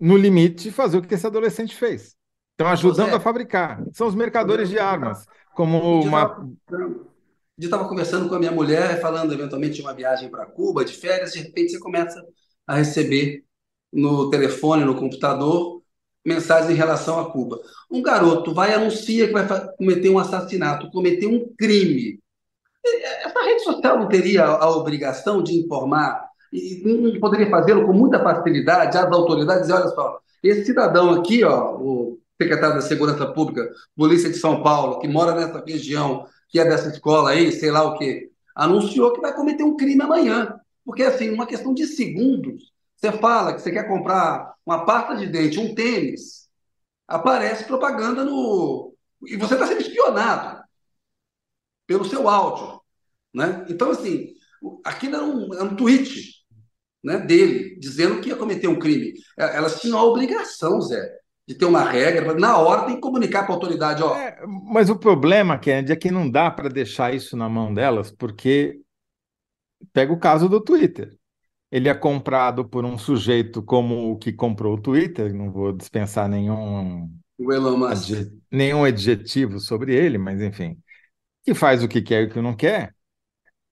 no 0.00 0.16
limite, 0.16 0.70
fazer 0.70 0.96
o 0.96 1.02
que 1.02 1.14
esse 1.14 1.26
adolescente 1.26 1.76
fez. 1.76 2.16
Estão 2.52 2.68
ajudando 2.68 3.14
a 3.14 3.20
fabricar. 3.20 3.84
São 3.92 4.06
os 4.06 4.14
mercadores 4.14 4.70
de 4.70 4.78
armas, 4.78 5.26
como 5.54 6.00
uma. 6.00 6.48
Eu 6.70 7.06
estava 7.58 7.86
conversando 7.86 8.30
com 8.30 8.34
a 8.34 8.38
minha 8.38 8.52
mulher, 8.52 8.98
falando 8.98 9.34
eventualmente 9.34 9.74
de 9.74 9.82
uma 9.82 9.92
viagem 9.92 10.30
para 10.30 10.46
Cuba, 10.46 10.86
de 10.86 10.94
férias, 10.94 11.32
de 11.32 11.40
repente 11.40 11.72
você 11.72 11.78
começa 11.78 12.18
a 12.66 12.76
receber 12.76 13.44
no 13.92 14.30
telefone, 14.30 14.84
no 14.84 14.96
computador, 14.96 15.82
mensagens 16.26 16.70
em 16.70 16.74
relação 16.74 17.20
a 17.20 17.30
Cuba. 17.30 17.60
Um 17.90 18.02
garoto 18.02 18.52
vai 18.52 18.74
anuncia 18.74 19.26
que 19.28 19.32
vai 19.32 19.46
cometer 19.76 20.10
um 20.10 20.18
assassinato, 20.18 20.90
cometer 20.90 21.26
um 21.26 21.48
crime. 21.56 22.18
Essa 23.24 23.42
rede 23.42 23.62
social 23.62 23.98
não 23.98 24.08
teria 24.08 24.44
a 24.44 24.68
obrigação 24.70 25.42
de 25.42 25.54
informar 25.54 26.26
e 26.52 26.82
não 26.84 27.18
poderia 27.20 27.48
fazê-lo 27.48 27.86
com 27.86 27.92
muita 27.92 28.22
facilidade 28.22 28.96
às 28.96 29.12
autoridades 29.12 29.70
olha 29.70 29.88
só, 29.88 30.18
esse 30.42 30.64
cidadão 30.64 31.10
aqui, 31.10 31.42
ó, 31.44 31.76
o 31.76 32.18
secretário 32.40 32.76
da 32.76 32.82
Segurança 32.82 33.26
Pública, 33.26 33.68
Polícia 33.96 34.30
de 34.30 34.36
São 34.36 34.62
Paulo, 34.62 34.98
que 34.98 35.08
mora 35.08 35.34
nessa 35.34 35.62
região, 35.66 36.26
que 36.48 36.60
é 36.60 36.64
dessa 36.64 36.88
escola 36.88 37.30
aí, 37.30 37.50
sei 37.52 37.70
lá 37.70 37.84
o 37.84 37.98
quê, 37.98 38.30
anunciou 38.54 39.12
que 39.12 39.20
vai 39.20 39.34
cometer 39.34 39.64
um 39.64 39.76
crime 39.76 40.02
amanhã. 40.02 40.58
Porque, 40.84 41.02
assim, 41.02 41.30
uma 41.30 41.46
questão 41.46 41.74
de 41.74 41.86
segundos, 41.86 42.72
você 42.96 43.12
fala 43.12 43.54
que 43.54 43.60
você 43.60 43.70
quer 43.70 43.86
comprar 43.86 44.54
uma 44.64 44.84
pasta 44.84 45.16
de 45.16 45.26
dente, 45.26 45.60
um 45.60 45.74
tênis, 45.74 46.48
aparece 47.06 47.64
propaganda 47.64 48.24
no 48.24 48.94
E 49.26 49.36
você 49.36 49.54
está 49.54 49.66
sendo 49.66 49.80
espionado 49.80 50.62
pelo 51.86 52.04
seu 52.04 52.28
áudio. 52.28 52.80
Né? 53.34 53.66
Então, 53.68 53.90
assim, 53.90 54.34
aquilo 54.84 55.16
era 55.16 55.24
um, 55.24 55.54
era 55.54 55.64
um 55.64 55.76
tweet 55.76 56.34
né, 57.04 57.18
dele, 57.18 57.78
dizendo 57.78 58.20
que 58.20 58.30
ia 58.30 58.36
cometer 58.36 58.66
um 58.66 58.78
crime. 58.78 59.12
É, 59.38 59.56
elas 59.56 59.80
tinham 59.80 59.98
a 59.98 60.04
obrigação, 60.04 60.80
Zé, 60.80 61.08
de 61.46 61.54
ter 61.54 61.64
uma 61.64 61.84
regra, 61.84 62.34
na 62.34 62.56
hora 62.58 62.86
tem 62.86 62.96
que 62.96 63.00
comunicar 63.00 63.44
para 63.44 63.52
a 63.52 63.56
autoridade. 63.56 64.02
Ó. 64.02 64.16
É, 64.16 64.36
mas 64.46 64.90
o 64.90 64.98
problema, 64.98 65.58
Kennedy, 65.58 65.92
é 65.92 65.96
que 65.96 66.10
não 66.10 66.28
dá 66.28 66.50
para 66.50 66.68
deixar 66.68 67.14
isso 67.14 67.36
na 67.36 67.48
mão 67.48 67.72
delas, 67.72 68.10
porque 68.10 68.80
pega 69.92 70.12
o 70.12 70.18
caso 70.18 70.48
do 70.48 70.60
Twitter. 70.60 71.16
Ele 71.76 71.90
é 71.90 71.94
comprado 71.94 72.66
por 72.66 72.86
um 72.86 72.96
sujeito 72.96 73.62
como 73.62 74.10
o 74.10 74.16
que 74.16 74.32
comprou 74.32 74.76
o 74.76 74.80
Twitter, 74.80 75.34
não 75.34 75.52
vou 75.52 75.74
dispensar 75.74 76.26
nenhum, 76.26 77.06
nenhum 78.50 78.82
adjetivo 78.82 79.60
sobre 79.60 79.94
ele, 79.94 80.16
mas 80.16 80.40
enfim, 80.40 80.78
que 81.44 81.52
faz 81.52 81.84
o 81.84 81.88
que 81.88 82.00
quer 82.00 82.22
e 82.22 82.26
o 82.28 82.30
que 82.30 82.40
não 82.40 82.56
quer, 82.56 82.94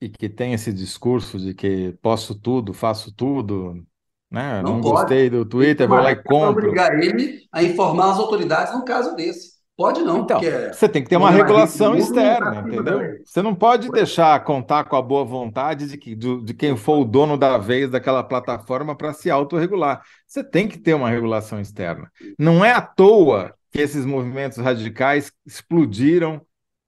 e 0.02 0.10
que 0.10 0.28
tem 0.28 0.52
esse 0.52 0.70
discurso 0.70 1.38
de 1.38 1.54
que 1.54 1.96
posso 2.02 2.38
tudo, 2.38 2.74
faço 2.74 3.10
tudo, 3.10 3.82
né? 4.30 4.60
Não, 4.60 4.74
não 4.74 4.80
gostei 4.82 5.30
do 5.30 5.46
Twitter, 5.46 5.88
vou 5.88 5.96
lá 5.96 6.12
e 6.12 6.22
compro. 6.22 6.66
obrigar 6.66 6.92
ele 7.02 7.46
a 7.50 7.62
informar 7.62 8.12
as 8.12 8.18
autoridades 8.18 8.74
no 8.74 8.84
caso 8.84 9.16
desse. 9.16 9.53
Pode 9.76 10.02
não, 10.02 10.20
então, 10.20 10.40
você 10.72 10.88
tem 10.88 11.02
que 11.02 11.08
ter 11.08 11.16
uma 11.16 11.32
regulação 11.32 11.96
externa, 11.96 12.60
entendeu? 12.60 13.18
Você 13.24 13.42
não 13.42 13.56
pode 13.56 13.90
deixar 13.90 14.38
contar 14.44 14.84
com 14.84 14.94
a 14.94 15.02
boa 15.02 15.24
vontade 15.24 15.88
de, 15.88 15.98
que, 15.98 16.14
de, 16.14 16.44
de 16.44 16.54
quem 16.54 16.76
for 16.76 17.00
o 17.00 17.04
dono 17.04 17.36
da 17.36 17.58
vez 17.58 17.90
daquela 17.90 18.22
plataforma 18.22 18.96
para 18.96 19.12
se 19.12 19.28
autorregular. 19.28 20.00
Você 20.28 20.44
tem 20.44 20.68
que 20.68 20.78
ter 20.78 20.94
uma 20.94 21.10
regulação 21.10 21.60
externa. 21.60 22.08
Não 22.38 22.64
é 22.64 22.70
à 22.70 22.80
toa 22.80 23.52
que 23.72 23.80
esses 23.80 24.06
movimentos 24.06 24.58
radicais 24.58 25.32
explodiram 25.44 26.40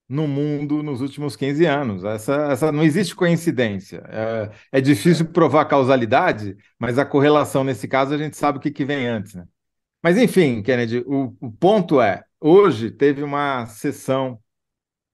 no 0.09 0.29
mundo 0.29 0.83
nos 0.83 1.01
últimos 1.01 1.35
15 1.35 1.65
anos. 1.67 2.05
Essa, 2.05 2.53
essa 2.53 2.71
não 2.71 2.85
existe 2.85 3.17
coincidência. 3.17 4.05
É, 4.09 4.51
é 4.79 4.81
difícil 4.81 5.27
provar 5.27 5.65
causalidade, 5.65 6.57
mas 6.79 6.99
a 6.99 7.05
correlação 7.05 7.65
nesse 7.65 7.89
caso 7.89 8.15
a 8.15 8.19
gente 8.19 8.37
sabe 8.37 8.59
o 8.59 8.61
que, 8.61 8.71
que 8.71 8.85
vem 8.85 9.09
antes. 9.09 9.35
Né? 9.35 9.45
Mas 10.01 10.17
enfim, 10.17 10.63
Kennedy, 10.63 11.03
o, 11.05 11.35
o 11.41 11.51
ponto 11.51 12.01
é: 12.01 12.23
hoje 12.41 12.91
teve 12.91 13.23
uma 13.23 13.67
sessão 13.67 14.39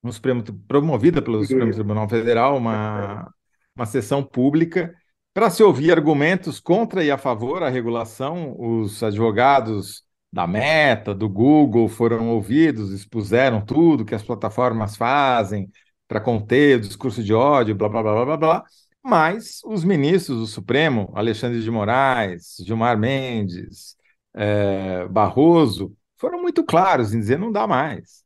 no 0.02 0.12
Supremo, 0.12 0.42
promovida 0.66 1.22
pelo 1.22 1.44
Supremo 1.44 1.72
Tribunal 1.72 2.08
Federal, 2.08 2.56
uma, 2.56 3.32
uma 3.76 3.86
sessão 3.86 4.22
pública 4.22 4.94
para 5.32 5.48
se 5.48 5.62
ouvir 5.62 5.92
argumentos 5.92 6.60
contra 6.60 7.04
e 7.04 7.10
a 7.10 7.16
favor 7.18 7.62
a 7.62 7.68
regulação. 7.68 8.54
Os 8.58 9.02
advogados 9.02 10.02
da 10.32 10.46
Meta, 10.46 11.14
do 11.14 11.28
Google 11.28 11.88
foram 11.88 12.30
ouvidos, 12.30 12.90
expuseram 12.90 13.64
tudo 13.64 14.04
que 14.04 14.14
as 14.14 14.22
plataformas 14.22 14.96
fazem 14.96 15.70
para 16.08 16.20
conter 16.20 16.78
o 16.78 16.80
discurso 16.80 17.22
de 17.22 17.32
ódio, 17.32 17.74
blá, 17.74 17.88
blá, 17.88 18.02
blá, 18.02 18.12
blá, 18.12 18.24
blá, 18.24 18.36
blá. 18.36 18.64
Mas 19.04 19.60
os 19.64 19.84
ministros 19.84 20.38
do 20.38 20.46
Supremo, 20.46 21.12
Alexandre 21.14 21.60
de 21.60 21.70
Moraes, 21.70 22.56
Gilmar 22.64 22.98
Mendes, 22.98 23.96
é, 24.34 25.06
Barroso, 25.08 25.96
foram 26.22 26.40
muito 26.40 26.64
claros 26.64 27.12
em 27.12 27.18
dizer 27.20 27.38
não 27.38 27.52
dá 27.52 27.66
mais. 27.66 28.22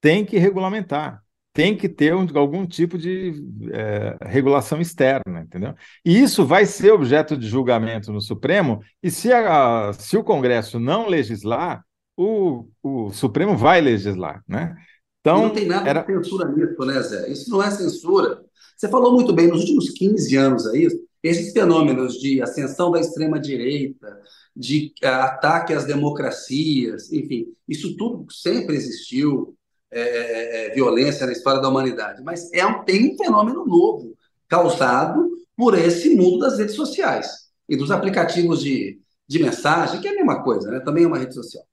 Tem 0.00 0.24
que 0.24 0.38
regulamentar 0.38 1.22
tem 1.58 1.76
que 1.76 1.88
ter 1.88 2.14
um, 2.14 2.24
algum 2.36 2.64
tipo 2.64 2.96
de 2.96 3.32
é, 3.72 4.16
regulação 4.22 4.80
externa, 4.80 5.40
entendeu? 5.40 5.74
E 6.04 6.16
isso 6.16 6.46
vai 6.46 6.64
ser 6.64 6.92
objeto 6.92 7.36
de 7.36 7.48
julgamento 7.48 8.12
no 8.12 8.20
Supremo, 8.20 8.80
e 9.02 9.10
se, 9.10 9.32
a, 9.32 9.92
se 9.92 10.16
o 10.16 10.22
Congresso 10.22 10.78
não 10.78 11.08
legislar, 11.08 11.84
o, 12.16 12.68
o 12.80 13.10
Supremo 13.10 13.56
vai 13.56 13.80
legislar, 13.80 14.40
né? 14.46 14.76
Então, 15.20 15.42
não 15.42 15.50
tem 15.50 15.66
nada 15.66 15.90
era... 15.90 16.02
de 16.02 16.14
censura 16.14 16.48
nisso, 16.48 16.86
né, 16.86 17.02
Zé? 17.02 17.28
Isso 17.28 17.50
não 17.50 17.60
é 17.60 17.72
censura. 17.72 18.40
Você 18.76 18.88
falou 18.88 19.12
muito 19.12 19.32
bem, 19.32 19.48
nos 19.48 19.62
últimos 19.62 19.90
15 19.90 20.36
anos 20.36 20.64
aí, 20.68 20.86
esses 21.24 21.52
fenômenos 21.52 22.14
de 22.20 22.40
ascensão 22.40 22.92
da 22.92 23.00
extrema-direita, 23.00 24.16
de 24.58 24.92
uh, 25.04 25.06
ataque 25.06 25.72
às 25.72 25.84
democracias, 25.84 27.12
enfim, 27.12 27.46
isso 27.68 27.96
tudo 27.96 28.26
sempre 28.32 28.74
existiu. 28.74 29.54
É, 29.90 30.00
é, 30.00 30.66
é, 30.66 30.74
violência 30.74 31.24
na 31.24 31.32
história 31.32 31.62
da 31.62 31.68
humanidade, 31.70 32.22
mas 32.22 32.52
é 32.52 32.66
um, 32.66 32.84
tem 32.84 33.10
um 33.10 33.16
fenômeno 33.16 33.64
novo 33.64 34.14
causado 34.46 35.26
por 35.56 35.72
esse 35.72 36.14
mundo 36.14 36.40
das 36.40 36.58
redes 36.58 36.74
sociais 36.74 37.48
e 37.66 37.74
dos 37.74 37.90
aplicativos 37.90 38.60
de, 38.60 39.00
de 39.26 39.42
mensagem, 39.42 39.98
que 39.98 40.06
é 40.06 40.10
a 40.10 40.14
mesma 40.14 40.42
coisa, 40.42 40.70
né? 40.70 40.80
também 40.80 41.04
é 41.04 41.06
uma 41.06 41.16
rede 41.16 41.32
social. 41.32 41.64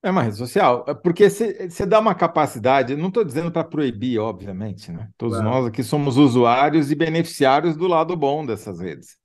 É 0.00 0.10
uma 0.12 0.22
rede 0.22 0.36
social, 0.36 0.84
porque 1.02 1.28
você 1.28 1.84
dá 1.84 1.98
uma 1.98 2.14
capacidade, 2.14 2.94
não 2.94 3.08
estou 3.08 3.24
dizendo 3.24 3.50
para 3.50 3.64
proibir, 3.64 4.20
obviamente, 4.20 4.92
né? 4.92 5.08
Todos 5.18 5.38
claro. 5.38 5.50
nós 5.50 5.66
aqui 5.66 5.82
somos 5.82 6.16
usuários 6.16 6.92
e 6.92 6.94
beneficiários 6.94 7.76
do 7.76 7.88
lado 7.88 8.16
bom 8.16 8.46
dessas 8.46 8.78
redes. 8.78 9.16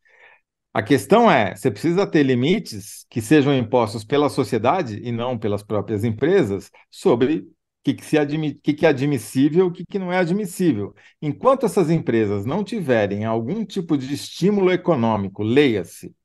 A 0.73 0.81
questão 0.81 1.29
é, 1.29 1.55
você 1.55 1.69
precisa 1.69 2.07
ter 2.07 2.23
limites 2.23 3.05
que 3.09 3.21
sejam 3.21 3.53
impostos 3.53 4.05
pela 4.05 4.29
sociedade 4.29 5.01
e 5.03 5.11
não 5.11 5.37
pelas 5.37 5.61
próprias 5.63 6.03
empresas 6.03 6.71
sobre 6.89 7.45
que, 7.83 7.93
que, 7.93 8.17
admi 8.17 8.53
que, 8.55 8.73
que 8.73 8.85
é 8.85 8.89
admissível, 8.89 9.67
o 9.67 9.71
que, 9.71 9.83
que 9.85 9.99
não 9.99 10.11
é 10.13 10.17
admissível. 10.17 10.95
Enquanto 11.21 11.65
essas 11.65 11.89
empresas 11.89 12.45
não 12.45 12.63
tiverem 12.63 13.25
algum 13.25 13.65
tipo 13.65 13.97
de 13.97 14.13
estímulo 14.13 14.71
econômico, 14.71 15.43
leia-se, 15.43 16.15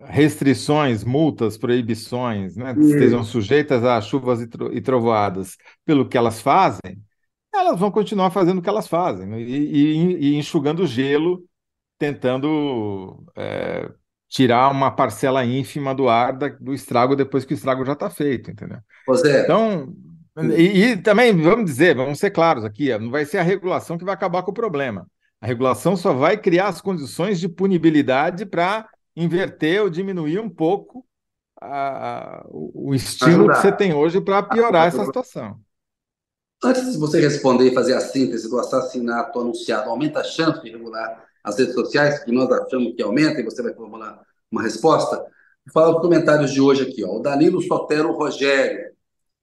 restrições, 0.00 1.04
multas, 1.04 1.58
proibições, 1.58 2.56
né, 2.56 2.74
estejam 2.78 3.22
sujeitas 3.24 3.84
a 3.84 4.00
chuvas 4.00 4.40
e, 4.40 4.46
tro 4.46 4.72
e, 4.74 4.80
trovoadas 4.80 5.56
pelo 5.84 6.08
que 6.08 6.16
elas 6.16 6.40
fazem, 6.40 7.02
elas 7.52 7.78
vão 7.78 7.90
continuar 7.90 8.30
fazendo 8.30 8.58
o 8.58 8.62
que 8.62 8.68
elas 8.68 8.88
fazem 8.88 9.26
né, 9.26 9.40
e, 9.40 9.56
e, 9.56 10.30
e 10.30 10.34
enxugando 10.36 10.86
gelo, 10.86 11.44
tentando 12.00 13.22
é, 13.36 13.86
tirar 14.26 14.70
uma 14.70 14.90
parcela 14.90 15.44
ínfima 15.44 15.94
do 15.94 16.08
ar 16.08 16.32
da, 16.32 16.48
do 16.48 16.72
estrago 16.72 17.14
depois 17.14 17.44
que 17.44 17.52
o 17.52 17.54
estrago 17.54 17.84
já 17.84 17.92
está 17.92 18.08
feito, 18.08 18.50
entendeu? 18.50 18.78
José, 19.06 19.42
então, 19.42 19.94
e, 20.56 20.82
e, 20.82 20.96
também, 20.96 21.36
vamos 21.36 21.66
dizer, 21.66 21.94
vamos 21.94 22.18
ser 22.18 22.30
claros 22.30 22.64
aqui, 22.64 22.96
não 22.98 23.10
vai 23.10 23.26
ser 23.26 23.36
a 23.36 23.42
regulação 23.42 23.98
que 23.98 24.04
vai 24.04 24.14
acabar 24.14 24.42
com 24.42 24.50
o 24.50 24.54
problema. 24.54 25.06
A 25.42 25.46
regulação 25.46 25.94
só 25.94 26.14
vai 26.14 26.38
criar 26.38 26.68
as 26.68 26.80
condições 26.80 27.38
de 27.38 27.48
punibilidade 27.50 28.46
para 28.46 28.88
inverter 29.14 29.82
ou 29.82 29.90
diminuir 29.90 30.38
um 30.38 30.48
pouco 30.48 31.04
a, 31.60 32.38
a, 32.38 32.46
o 32.48 32.94
estímulo 32.94 33.50
Ajudar. 33.50 33.54
que 33.56 33.60
você 33.60 33.72
tem 33.72 33.92
hoje 33.92 34.22
para 34.22 34.42
piorar 34.42 34.88
essa 34.88 35.04
situação. 35.04 35.60
Antes 36.64 36.92
de 36.92 36.98
você 36.98 37.20
responder 37.20 37.70
e 37.70 37.74
fazer 37.74 37.94
a 37.94 38.00
síntese 38.00 38.48
do 38.48 38.58
assassinato 38.58 39.38
anunciado, 39.38 39.90
aumenta 39.90 40.20
a 40.20 40.24
chance 40.24 40.62
de 40.62 40.70
regular 40.70 41.29
as 41.42 41.58
redes 41.58 41.74
sociais, 41.74 42.22
que 42.24 42.32
nós 42.32 42.50
achamos 42.50 42.94
que 42.94 43.02
aumenta, 43.02 43.40
e 43.40 43.44
você 43.44 43.62
vai 43.62 43.74
formular 43.74 44.20
uma 44.50 44.62
resposta? 44.62 45.16
Vou 45.16 45.72
falar 45.72 45.96
os 45.96 46.02
comentários 46.02 46.52
de 46.52 46.60
hoje 46.60 46.82
aqui. 46.82 47.04
Ó. 47.04 47.16
O 47.16 47.20
Danilo 47.20 47.60
Sotero 47.62 48.12
Rogério 48.12 48.90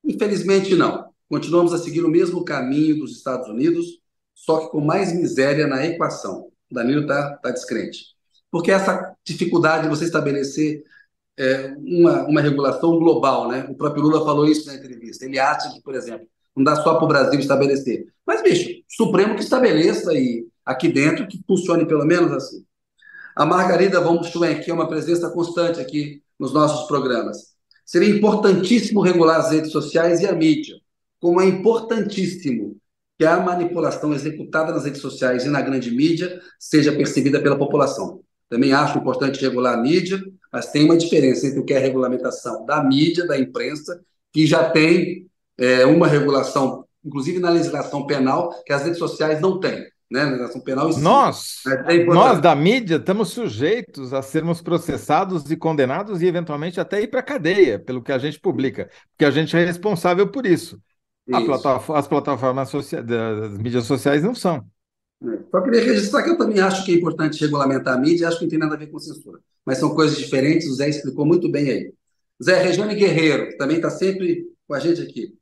Infelizmente, 0.07 0.73
não. 0.73 1.09
Continuamos 1.29 1.73
a 1.73 1.77
seguir 1.77 2.03
o 2.03 2.09
mesmo 2.09 2.45
caminho 2.45 2.99
dos 2.99 3.17
Estados 3.17 3.49
Unidos, 3.49 3.99
só 4.33 4.59
que 4.59 4.71
com 4.71 4.79
mais 4.79 5.11
miséria 5.11 5.67
na 5.67 5.85
equação. 5.85 6.49
O 6.71 6.73
Danilo 6.73 7.01
está 7.01 7.35
tá 7.37 7.51
descrente. 7.51 8.15
Porque 8.49 8.71
essa 8.71 9.13
dificuldade 9.25 9.83
de 9.83 9.89
você 9.89 10.05
estabelecer 10.05 10.83
é, 11.37 11.75
uma, 11.77 12.23
uma 12.23 12.41
regulação 12.41 12.97
global, 12.97 13.49
né? 13.49 13.67
O 13.69 13.75
próprio 13.75 14.03
Lula 14.03 14.23
falou 14.23 14.47
isso 14.47 14.65
na 14.67 14.75
entrevista. 14.75 15.25
Ele 15.25 15.37
acha 15.37 15.73
que, 15.73 15.81
por 15.81 15.93
exemplo, 15.93 16.25
não 16.55 16.63
dá 16.63 16.77
só 16.77 16.95
para 16.95 17.03
o 17.03 17.07
Brasil 17.07 17.39
estabelecer. 17.39 18.07
Mas, 18.25 18.41
bicho, 18.41 18.81
Supremo 18.87 19.35
que 19.35 19.41
estabeleça 19.41 20.13
e 20.13 20.47
aqui 20.67 20.89
dentro 20.89 21.25
que 21.25 21.41
funcione 21.47 21.87
pelo 21.87 22.05
menos 22.05 22.29
assim. 22.33 22.65
A 23.33 23.45
Margarida 23.45 24.01
Von 24.01 24.21
Schwenk 24.21 24.69
é 24.69 24.73
uma 24.73 24.89
presença 24.89 25.29
constante 25.29 25.79
aqui 25.79 26.21
nos 26.37 26.53
nossos 26.53 26.87
programas. 26.87 27.55
Seria 27.85 28.09
importantíssimo 28.09 28.99
regular 28.99 29.39
as 29.39 29.51
redes 29.51 29.71
sociais 29.71 30.19
e 30.19 30.27
a 30.27 30.33
mídia, 30.33 30.75
como 31.21 31.39
é 31.39 31.45
importantíssimo 31.45 32.75
que 33.17 33.25
a 33.25 33.39
manipulação 33.39 34.13
executada 34.13 34.73
nas 34.73 34.83
redes 34.83 34.99
sociais 34.99 35.45
e 35.45 35.49
na 35.49 35.61
grande 35.61 35.89
mídia 35.89 36.41
seja 36.59 36.91
percebida 36.91 37.41
pela 37.41 37.57
população. 37.57 38.21
Também 38.49 38.73
acho 38.73 38.97
importante 38.97 39.41
regular 39.41 39.75
a 39.75 39.81
mídia, 39.81 40.21
mas 40.51 40.69
tem 40.71 40.83
uma 40.83 40.97
diferença 40.97 41.47
entre 41.47 41.59
o 41.59 41.65
que 41.65 41.73
é 41.73 41.79
regulamentação 41.79 42.65
da 42.65 42.83
mídia, 42.83 43.25
da 43.25 43.39
imprensa, 43.39 44.01
que 44.33 44.45
já 44.45 44.69
tem 44.69 45.27
é, 45.57 45.85
uma 45.85 46.07
regulação, 46.07 46.85
inclusive 47.03 47.39
na 47.39 47.49
legislação 47.49 48.05
penal, 48.05 48.51
que 48.65 48.73
as 48.73 48.83
redes 48.83 48.99
sociais 48.99 49.39
não 49.39 49.59
têm 49.59 49.87
né? 50.09 50.23
Legislação 50.23 50.61
penal 50.61 50.89
e 50.89 50.99
Nós, 50.99 51.63
é 51.65 52.05
nós 52.05 52.39
da 52.39 52.55
mídia 52.55 52.95
estamos 52.95 53.29
sujeitos 53.29 54.13
a 54.13 54.21
sermos 54.21 54.61
processados 54.61 55.49
e 55.51 55.57
condenados 55.57 56.21
e 56.21 56.27
eventualmente 56.27 56.79
até 56.79 57.01
ir 57.01 57.07
para 57.07 57.19
a 57.19 57.23
cadeia 57.23 57.77
pelo 57.77 58.01
que 58.01 58.11
a 58.11 58.17
gente 58.17 58.39
publica, 58.39 58.89
porque 59.11 59.25
a 59.25 59.31
gente 59.31 59.55
é 59.55 59.65
responsável 59.65 60.27
por 60.31 60.45
isso. 60.45 60.81
isso. 61.27 61.93
as 61.93 62.07
plataformas 62.07 62.71
das 63.05 63.57
mídias 63.57 63.83
sociais 63.83 64.23
não 64.23 64.33
são. 64.33 64.65
É. 65.23 65.39
Só 65.51 65.61
queria 65.61 65.83
registrar 65.83 66.23
que 66.23 66.29
eu 66.29 66.37
também 66.37 66.59
acho 66.59 66.85
que 66.85 66.93
é 66.93 66.95
importante 66.95 67.41
regulamentar 67.41 67.95
a 67.95 67.99
mídia, 67.99 68.27
acho 68.27 68.37
que 68.37 68.45
não 68.45 68.49
tem 68.49 68.59
nada 68.59 68.75
a 68.75 68.77
ver 68.77 68.87
com 68.87 68.99
censura. 68.99 69.39
Mas 69.65 69.79
são 69.79 69.93
coisas 69.93 70.17
diferentes, 70.17 70.69
o 70.69 70.75
Zé 70.75 70.87
explicou 70.87 71.25
muito 71.25 71.49
bem 71.51 71.69
aí. 71.69 71.93
Zé 72.41 72.61
Regiane 72.61 72.95
Guerreiro, 72.95 73.49
que 73.49 73.57
também 73.57 73.77
está 73.77 73.89
sempre 73.89 74.45
com 74.67 74.73
a 74.73 74.79
gente 74.79 75.01
aqui. 75.01 75.33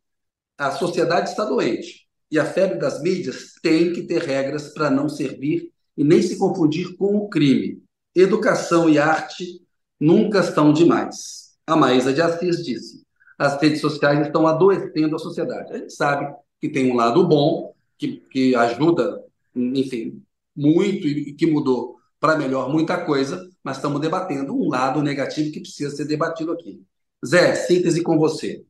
a 0.57 0.71
sociedade 0.71 1.29
está 1.29 1.43
doente 1.43 2.04
e 2.31 2.39
a 2.39 2.45
febre 2.45 2.79
das 2.79 3.01
mídias 3.01 3.53
tem 3.61 3.93
que 3.93 4.03
ter 4.03 4.21
regras 4.21 4.73
para 4.73 4.89
não 4.89 5.07
servir 5.07 5.71
e 5.97 6.03
nem 6.03 6.21
se 6.21 6.37
confundir 6.37 6.95
com 6.97 7.15
o 7.15 7.29
crime. 7.29 7.81
Educação 8.15 8.89
e 8.89 8.97
arte 8.97 9.61
nunca 9.99 10.39
estão 10.39 10.73
demais. 10.73 11.55
A 11.67 11.75
Maísa 11.75 12.13
de 12.13 12.21
Assis 12.21 12.63
disse: 12.63 13.03
as 13.37 13.59
redes 13.61 13.81
sociais 13.81 14.25
estão 14.25 14.47
adoecendo 14.47 15.15
a 15.15 15.19
sociedade. 15.19 15.73
A 15.73 15.77
gente 15.77 15.93
sabe 15.93 16.33
que 16.59 16.69
tem 16.69 16.91
um 16.91 16.95
lado 16.95 17.27
bom, 17.27 17.73
que, 17.97 18.17
que 18.31 18.55
ajuda, 18.55 19.23
enfim, 19.55 20.21
muito 20.55 21.07
e, 21.07 21.33
que 21.33 21.45
mudou 21.45 21.95
para 22.19 22.37
melhor 22.37 22.71
muita 22.71 23.03
coisa, 23.05 23.47
mas 23.63 23.77
estamos 23.77 23.99
debatendo 23.99 24.55
um 24.55 24.69
lado 24.69 25.01
negativo 25.01 25.51
que 25.51 25.59
precisa 25.59 25.95
ser 25.95 26.05
debatido 26.05 26.51
aqui. 26.51 26.81
Zé, 27.25 27.55
síntese 27.55 28.01
com 28.01 28.17
você. 28.17 28.63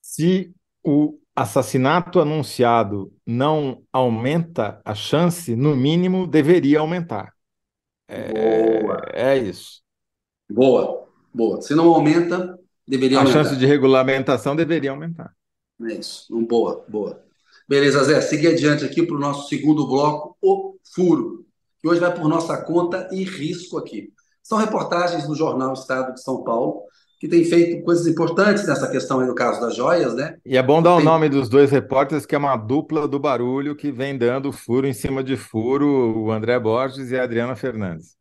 Se 0.00 0.52
o 0.82 1.19
assassinato 1.34 2.20
anunciado 2.20 3.12
não 3.26 3.82
aumenta 3.92 4.80
a 4.84 4.94
chance, 4.94 5.54
no 5.54 5.76
mínimo 5.76 6.26
deveria 6.26 6.80
aumentar. 6.80 7.32
É, 8.08 8.80
boa. 8.82 9.02
é 9.12 9.38
isso. 9.38 9.80
Boa, 10.50 11.06
boa. 11.32 11.62
Se 11.62 11.74
não 11.74 11.88
aumenta, 11.88 12.58
deveria 12.86 13.18
a 13.18 13.20
aumentar. 13.20 13.40
A 13.40 13.44
chance 13.44 13.56
de 13.56 13.66
regulamentação 13.66 14.56
deveria 14.56 14.90
aumentar. 14.90 15.32
É 15.88 15.94
isso. 15.94 16.26
Boa, 16.46 16.84
boa. 16.88 17.22
Beleza, 17.68 18.02
Zé. 18.02 18.20
Seguir 18.20 18.48
adiante 18.48 18.84
aqui 18.84 19.06
para 19.06 19.16
o 19.16 19.20
nosso 19.20 19.48
segundo 19.48 19.86
bloco, 19.86 20.36
o 20.42 20.76
furo, 20.92 21.46
que 21.78 21.88
hoje 21.88 22.00
vai 22.00 22.12
por 22.12 22.28
nossa 22.28 22.60
conta 22.64 23.08
e 23.12 23.22
risco 23.22 23.78
aqui. 23.78 24.12
São 24.42 24.58
reportagens 24.58 25.26
do 25.26 25.36
Jornal 25.36 25.72
Estado 25.72 26.12
de 26.12 26.20
São 26.20 26.42
Paulo, 26.42 26.82
que 27.20 27.28
tem 27.28 27.44
feito 27.44 27.84
coisas 27.84 28.06
importantes 28.06 28.66
nessa 28.66 28.90
questão 28.90 29.20
aí 29.20 29.26
no 29.26 29.34
caso 29.34 29.60
das 29.60 29.76
joias, 29.76 30.14
né? 30.14 30.38
E 30.44 30.56
é 30.56 30.62
bom 30.62 30.80
dar 30.80 30.96
tem... 30.96 31.02
o 31.02 31.04
nome 31.04 31.28
dos 31.28 31.50
dois 31.50 31.70
repórteres, 31.70 32.24
que 32.24 32.34
é 32.34 32.38
uma 32.38 32.56
dupla 32.56 33.06
do 33.06 33.20
barulho 33.20 33.76
que 33.76 33.92
vem 33.92 34.16
dando 34.16 34.50
furo 34.50 34.86
em 34.86 34.94
cima 34.94 35.22
de 35.22 35.36
furo, 35.36 36.18
o 36.18 36.32
André 36.32 36.58
Borges 36.58 37.10
e 37.10 37.18
a 37.18 37.24
Adriana 37.24 37.54
Fernandes. 37.54 38.16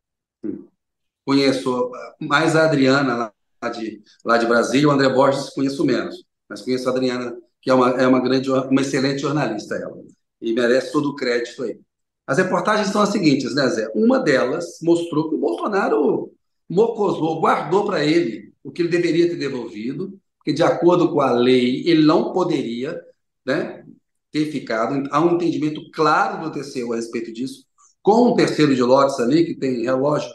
Conheço 1.25 1.89
mais 2.19 2.57
a 2.57 2.65
Adriana 2.65 3.31
lá 3.63 3.69
de, 3.69 4.01
lá 4.25 4.37
de 4.37 4.45
Brasília, 4.45 4.89
o 4.89 4.91
André 4.91 5.07
Borges 5.07 5.49
conheço 5.51 5.85
menos, 5.85 6.25
mas 6.49 6.61
conheço 6.61 6.89
a 6.89 6.91
Adriana, 6.91 7.37
que 7.61 7.69
é 7.69 7.73
uma, 7.73 7.91
é 7.91 8.05
uma 8.05 8.19
grande, 8.19 8.51
uma 8.51 8.81
excelente 8.81 9.21
jornalista 9.21 9.75
ela, 9.75 9.95
e 10.41 10.51
merece 10.51 10.91
todo 10.91 11.11
o 11.11 11.15
crédito 11.15 11.63
aí. 11.63 11.79
As 12.27 12.37
reportagens 12.37 12.89
são 12.89 13.01
as 13.01 13.09
seguintes, 13.09 13.55
né, 13.55 13.65
Zé? 13.69 13.89
Uma 13.95 14.19
delas 14.19 14.77
mostrou 14.81 15.29
que 15.29 15.35
o 15.35 15.39
Bolsonaro 15.39 16.33
mocosou, 16.69 17.39
guardou 17.39 17.85
para 17.85 18.03
ele 18.03 18.48
o 18.63 18.71
que 18.71 18.81
ele 18.81 18.89
deveria 18.89 19.29
ter 19.29 19.35
devolvido, 19.35 20.19
porque, 20.37 20.53
de 20.53 20.63
acordo 20.63 21.11
com 21.11 21.21
a 21.21 21.31
lei, 21.31 21.87
ele 21.87 22.05
não 22.05 22.31
poderia 22.31 22.99
né, 23.45 23.85
ter 24.31 24.51
ficado. 24.51 25.07
Há 25.11 25.21
um 25.21 25.35
entendimento 25.35 25.89
claro 25.91 26.43
do 26.43 26.51
TCU 26.51 26.93
a 26.93 26.95
respeito 26.95 27.31
disso, 27.31 27.65
com 28.01 28.31
um 28.31 28.35
terceiro 28.35 28.75
de 28.75 28.81
lotes 28.81 29.19
ali, 29.19 29.45
que 29.45 29.55
tem 29.55 29.83
relógio 29.83 30.29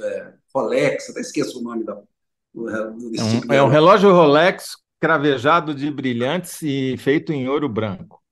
é, 0.00 0.32
Rolex, 0.54 1.10
até 1.10 1.20
esqueço 1.20 1.60
o 1.60 1.62
nome 1.62 1.84
da. 1.84 2.00
Do, 2.52 2.68
é, 2.68 3.30
tipo 3.40 3.52
é 3.52 3.62
um 3.62 3.68
relógio 3.68 4.12
Rolex 4.12 4.76
cravejado 5.00 5.74
de 5.74 5.90
brilhantes 5.90 6.62
e 6.62 6.96
feito 6.96 7.32
em 7.32 7.48
ouro 7.48 7.68
branco. 7.68 8.22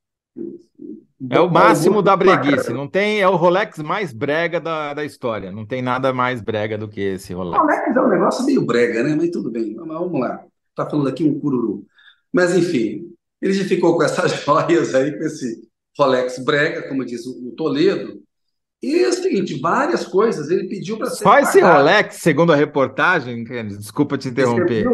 É 1.31 1.41
o 1.41 1.51
máximo 1.51 2.03
da 2.03 2.17
breguice. 2.17 2.73
Não 2.73 2.89
tem, 2.89 3.21
é 3.21 3.29
o 3.29 3.37
Rolex 3.37 3.79
mais 3.79 4.13
brega 4.13 4.61
da, 4.61 4.95
da 4.95 5.05
história. 5.05 5.53
Não 5.53 5.65
tem 5.65 5.81
nada 5.81 6.13
mais 6.13 6.41
brega 6.41 6.77
do 6.77 6.89
que 6.89 7.01
esse 7.01 7.33
Rolex. 7.33 7.61
Rolex 7.61 7.97
é 7.97 8.01
um 8.01 8.09
negócio 8.09 8.45
meio 8.45 8.65
brega, 8.65 9.03
né? 9.03 9.15
Mas 9.15 9.31
tudo 9.31 9.51
bem. 9.51 9.75
Vamos 9.75 10.21
lá. 10.21 10.45
Tá 10.75 10.89
falando 10.89 11.09
aqui 11.09 11.23
um 11.23 11.39
cururu. 11.39 11.85
Mas 12.33 12.57
enfim, 12.57 13.13
ele 13.41 13.53
já 13.53 13.65
ficou 13.65 13.97
com 13.97 14.03
essas 14.03 14.33
joias 14.43 14.95
aí, 14.95 15.17
com 15.17 15.25
esse 15.25 15.69
Rolex 15.97 16.39
brega, 16.45 16.89
como 16.89 17.05
diz 17.05 17.25
o 17.27 17.53
Toledo. 17.57 18.21
E 18.83 19.05
é 19.05 19.09
o 19.09 19.13
seguinte, 19.13 19.61
várias 19.61 20.05
coisas 20.05 20.51
ele 20.51 20.69
pediu 20.69 20.99
para 20.99 21.09
ser. 21.09 21.23
Só 21.23 21.39
esse 21.39 21.61
Rolex, 21.61 22.17
segundo 22.17 22.53
a 22.53 22.57
reportagem, 22.57 23.45
desculpa 23.69 24.19
te 24.19 24.29
interromper. 24.29 24.87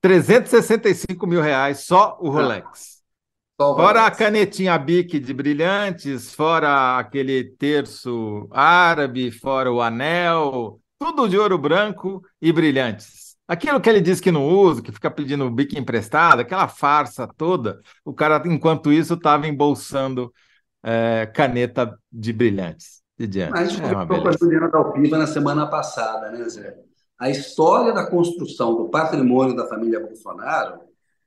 365 0.00 1.26
mil 1.26 1.40
reais, 1.40 1.80
só 1.80 2.18
o 2.20 2.28
Rolex. 2.28 2.97
Fora 3.60 4.06
a 4.06 4.10
canetinha 4.12 4.78
Bic 4.78 5.18
de 5.18 5.34
brilhantes, 5.34 6.32
fora 6.32 6.96
aquele 6.96 7.42
terço 7.42 8.48
árabe, 8.52 9.32
fora 9.32 9.72
o 9.72 9.82
anel, 9.82 10.78
tudo 10.96 11.28
de 11.28 11.36
ouro 11.36 11.58
branco 11.58 12.22
e 12.40 12.52
brilhantes. 12.52 13.36
Aquilo 13.48 13.80
que 13.80 13.90
ele 13.90 14.00
diz 14.00 14.20
que 14.20 14.30
não 14.30 14.48
usa, 14.48 14.80
que 14.80 14.92
fica 14.92 15.10
pedindo 15.10 15.50
Bic 15.50 15.76
emprestado, 15.76 16.38
aquela 16.38 16.68
farsa 16.68 17.26
toda, 17.36 17.80
o 18.04 18.14
cara, 18.14 18.40
enquanto 18.46 18.92
isso, 18.92 19.14
estava 19.14 19.48
embolsando 19.48 20.32
é, 20.80 21.26
caneta 21.26 21.98
de 22.12 22.32
brilhantes. 22.32 23.02
De 23.18 23.26
diante. 23.26 23.50
Mas 23.50 23.70
a 23.70 23.72
gente 23.72 23.82
é 23.82 23.92
conversou 23.92 24.22
com 24.22 24.28
a 24.28 24.32
Juliana 24.38 24.68
Dalpiva 24.68 25.18
na 25.18 25.26
semana 25.26 25.66
passada, 25.66 26.30
né, 26.30 26.48
Zé? 26.48 26.76
A 27.18 27.28
história 27.28 27.92
da 27.92 28.06
construção 28.06 28.76
do 28.76 28.88
patrimônio 28.88 29.56
da 29.56 29.66
família 29.66 29.98
Bolsonaro 29.98 30.78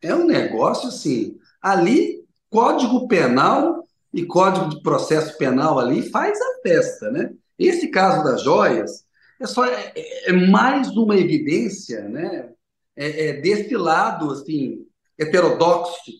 é 0.01 0.15
um 0.15 0.25
negócio 0.25 0.87
assim. 0.87 1.37
Ali 1.61 2.20
Código 2.51 3.07
Penal 3.07 3.87
e 4.13 4.25
Código 4.25 4.69
de 4.69 4.83
Processo 4.83 5.37
Penal 5.37 5.79
ali 5.79 6.11
faz 6.11 6.37
a 6.39 6.61
festa, 6.61 7.09
né? 7.09 7.31
Esse 7.57 7.87
caso 7.87 8.23
das 8.25 8.43
joias 8.43 9.05
é 9.39 9.47
só 9.47 9.65
é, 9.65 9.93
é 9.95 10.33
mais 10.33 10.89
uma 10.89 11.15
evidência, 11.15 12.07
né? 12.09 12.49
É, 12.95 13.27
é 13.27 13.33
desse 13.41 13.75
lado 13.75 14.29
assim 14.31 14.85
heterodoxo, 15.17 16.11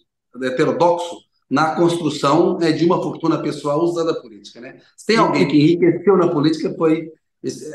heterodoxo 0.42 1.18
na 1.50 1.76
construção 1.76 2.58
é, 2.62 2.72
de 2.72 2.86
uma 2.86 3.04
fortuna 3.04 3.42
pessoal 3.42 3.82
usando 3.82 4.12
a 4.12 4.22
política, 4.22 4.62
né? 4.62 4.78
Se 4.96 5.06
tem 5.06 5.18
alguém 5.18 5.46
que 5.46 5.58
enriqueceu 5.58 6.16
na 6.16 6.30
política 6.30 6.74
foi 6.78 7.12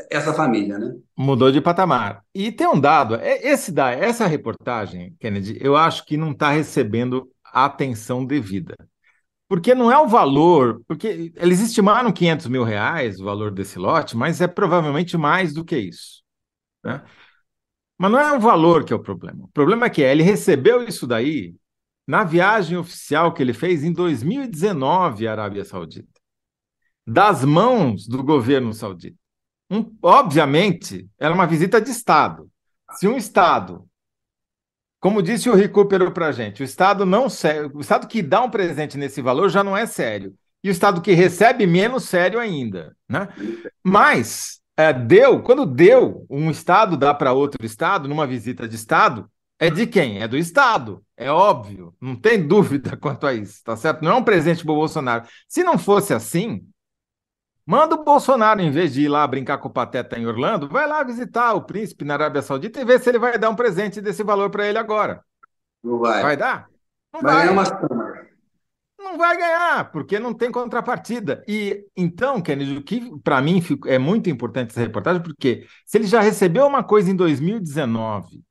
essa 0.09 0.33
família, 0.33 0.79
né? 0.79 0.95
Mudou 1.15 1.51
de 1.51 1.59
patamar. 1.59 2.23
E 2.33 2.51
tem 2.51 2.67
um 2.67 2.79
dado, 2.79 3.15
é, 3.15 3.45
esse 3.45 3.71
da 3.71 3.91
essa 3.91 4.25
reportagem, 4.25 5.15
Kennedy, 5.19 5.57
eu 5.61 5.75
acho 5.75 6.05
que 6.05 6.15
não 6.15 6.31
está 6.31 6.49
recebendo 6.49 7.29
atenção 7.65 8.25
devida. 8.25 8.75
Porque 9.47 9.73
não 9.73 9.91
é 9.91 9.97
o 9.97 10.07
valor, 10.07 10.81
porque 10.87 11.31
eles 11.35 11.61
estimaram 11.61 12.11
500 12.11 12.47
mil 12.47 12.63
reais 12.63 13.19
o 13.19 13.25
valor 13.25 13.51
desse 13.51 13.79
lote, 13.79 14.17
mas 14.17 14.41
é 14.41 14.47
provavelmente 14.47 15.17
mais 15.17 15.53
do 15.53 15.63
que 15.63 15.77
isso. 15.77 16.21
Né? 16.83 17.03
Mas 17.97 18.11
não 18.11 18.19
é 18.19 18.35
o 18.35 18.39
valor 18.39 18.83
que 18.83 18.91
é 18.91 18.95
o 18.95 19.01
problema. 19.01 19.45
O 19.45 19.49
problema 19.49 19.85
é 19.85 19.89
que 19.89 20.01
ele 20.01 20.21
recebeu 20.21 20.83
isso 20.83 21.07
daí 21.07 21.55
na 22.05 22.23
viagem 22.23 22.77
oficial 22.77 23.33
que 23.33 23.41
ele 23.41 23.53
fez 23.53 23.83
em 23.83 23.91
2019 23.91 25.27
à 25.27 25.31
Arábia 25.31 25.65
Saudita, 25.65 26.21
das 27.05 27.43
mãos 27.43 28.07
do 28.07 28.23
governo 28.23 28.73
saudita. 28.73 29.17
Um, 29.69 29.97
obviamente, 30.01 31.09
era 31.19 31.33
uma 31.33 31.45
visita 31.45 31.81
de 31.81 31.91
Estado. 31.91 32.49
Se 32.93 33.07
um 33.07 33.17
Estado 33.17 33.85
como 34.99 35.21
disse 35.21 35.49
o 35.49 35.55
Recupero 35.55 36.11
para 36.11 36.27
a 36.27 36.31
gente, 36.31 36.61
o 36.61 36.65
Estado 36.65 37.05
não 37.05 37.27
o 37.73 37.81
Estado 37.81 38.07
que 38.07 38.21
dá 38.21 38.41
um 38.41 38.49
presente 38.49 38.97
nesse 38.97 39.21
valor 39.21 39.49
já 39.49 39.63
não 39.63 39.75
é 39.75 39.85
sério. 39.85 40.33
E 40.63 40.69
o 40.69 40.71
Estado 40.71 41.01
que 41.01 41.13
recebe 41.13 41.67
menos 41.67 42.05
sério 42.05 42.39
ainda. 42.39 42.95
Né? 43.07 43.27
Mas 43.83 44.59
é, 44.75 44.91
deu, 44.91 45.41
quando 45.41 45.65
deu, 45.65 46.25
um 46.29 46.49
Estado 46.49 46.97
dá 46.97 47.13
para 47.13 47.33
outro 47.33 47.65
Estado, 47.65 48.07
numa 48.07 48.27
visita 48.27 48.67
de 48.67 48.75
Estado, 48.75 49.29
é 49.59 49.69
de 49.69 49.87
quem? 49.87 50.21
É 50.21 50.27
do 50.27 50.37
Estado. 50.37 51.03
É 51.15 51.31
óbvio. 51.31 51.95
Não 51.99 52.15
tem 52.15 52.41
dúvida 52.45 52.97
quanto 52.97 53.25
a 53.25 53.33
isso, 53.33 53.63
tá 53.63 53.75
certo? 53.75 54.03
Não 54.03 54.11
é 54.11 54.15
um 54.15 54.23
presente 54.23 54.63
para 54.63 54.71
o 54.71 54.75
Bolsonaro. 54.75 55.27
Se 55.47 55.63
não 55.63 55.77
fosse 55.77 56.13
assim, 56.13 56.67
Manda 57.67 57.95
o 57.95 58.03
Bolsonaro, 58.05 58.61
em 58.61 58.71
vez 58.71 58.93
de 58.93 59.01
ir 59.01 59.09
lá 59.09 59.27
brincar 59.27 59.57
com 59.57 59.67
o 59.67 59.71
Pateta 59.71 60.17
em 60.17 60.25
Orlando, 60.25 60.69
vai 60.69 60.87
lá 60.87 61.03
visitar 61.03 61.53
o 61.53 61.63
príncipe 61.63 62.05
na 62.05 62.13
Arábia 62.13 62.41
Saudita 62.41 62.79
e 62.79 62.85
ver 62.85 62.97
se 62.97 63.09
ele 63.09 63.19
vai 63.19 63.37
dar 63.37 63.49
um 63.49 63.57
presente 63.57 63.99
desse 63.99 64.23
valor 64.23 64.49
para 64.49 64.65
ele 64.65 64.77
agora. 64.77 65.21
Não 65.83 65.99
vai. 65.99 66.23
Vai 66.23 66.37
dar? 66.37 66.69
Não 67.13 67.21
vai. 67.21 67.33
vai. 67.33 67.47
ganhar 67.47 67.51
uma 67.51 68.23
Não 68.97 69.17
vai 69.17 69.37
ganhar, 69.37 69.91
porque 69.91 70.17
não 70.17 70.33
tem 70.33 70.49
contrapartida. 70.49 71.43
E 71.45 71.85
então, 71.93 72.41
Kennedy, 72.41 72.77
o 72.77 72.81
que 72.81 73.11
para 73.19 73.41
mim 73.41 73.61
é 73.87 73.99
muito 73.99 74.29
importante 74.29 74.69
essa 74.69 74.79
reportagem, 74.79 75.21
porque 75.21 75.67
se 75.85 75.97
ele 75.97 76.07
já 76.07 76.21
recebeu 76.21 76.65
uma 76.65 76.85
coisa 76.85 77.11
em 77.11 77.15
2019 77.17 78.41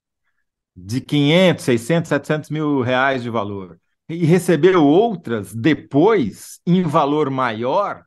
de 0.76 1.00
500, 1.00 1.64
600, 1.64 2.08
700 2.10 2.50
mil 2.50 2.82
reais 2.82 3.22
de 3.22 3.30
valor 3.30 3.78
e 4.10 4.26
recebeu 4.26 4.84
outras 4.84 5.54
depois 5.54 6.60
em 6.66 6.82
valor 6.82 7.30
maior, 7.30 8.04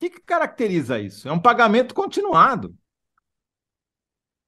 que, 0.00 0.10
que 0.10 0.20
caracteriza 0.22 0.98
isso? 0.98 1.28
É 1.28 1.32
um 1.32 1.38
pagamento 1.38 1.94
continuado. 1.94 2.74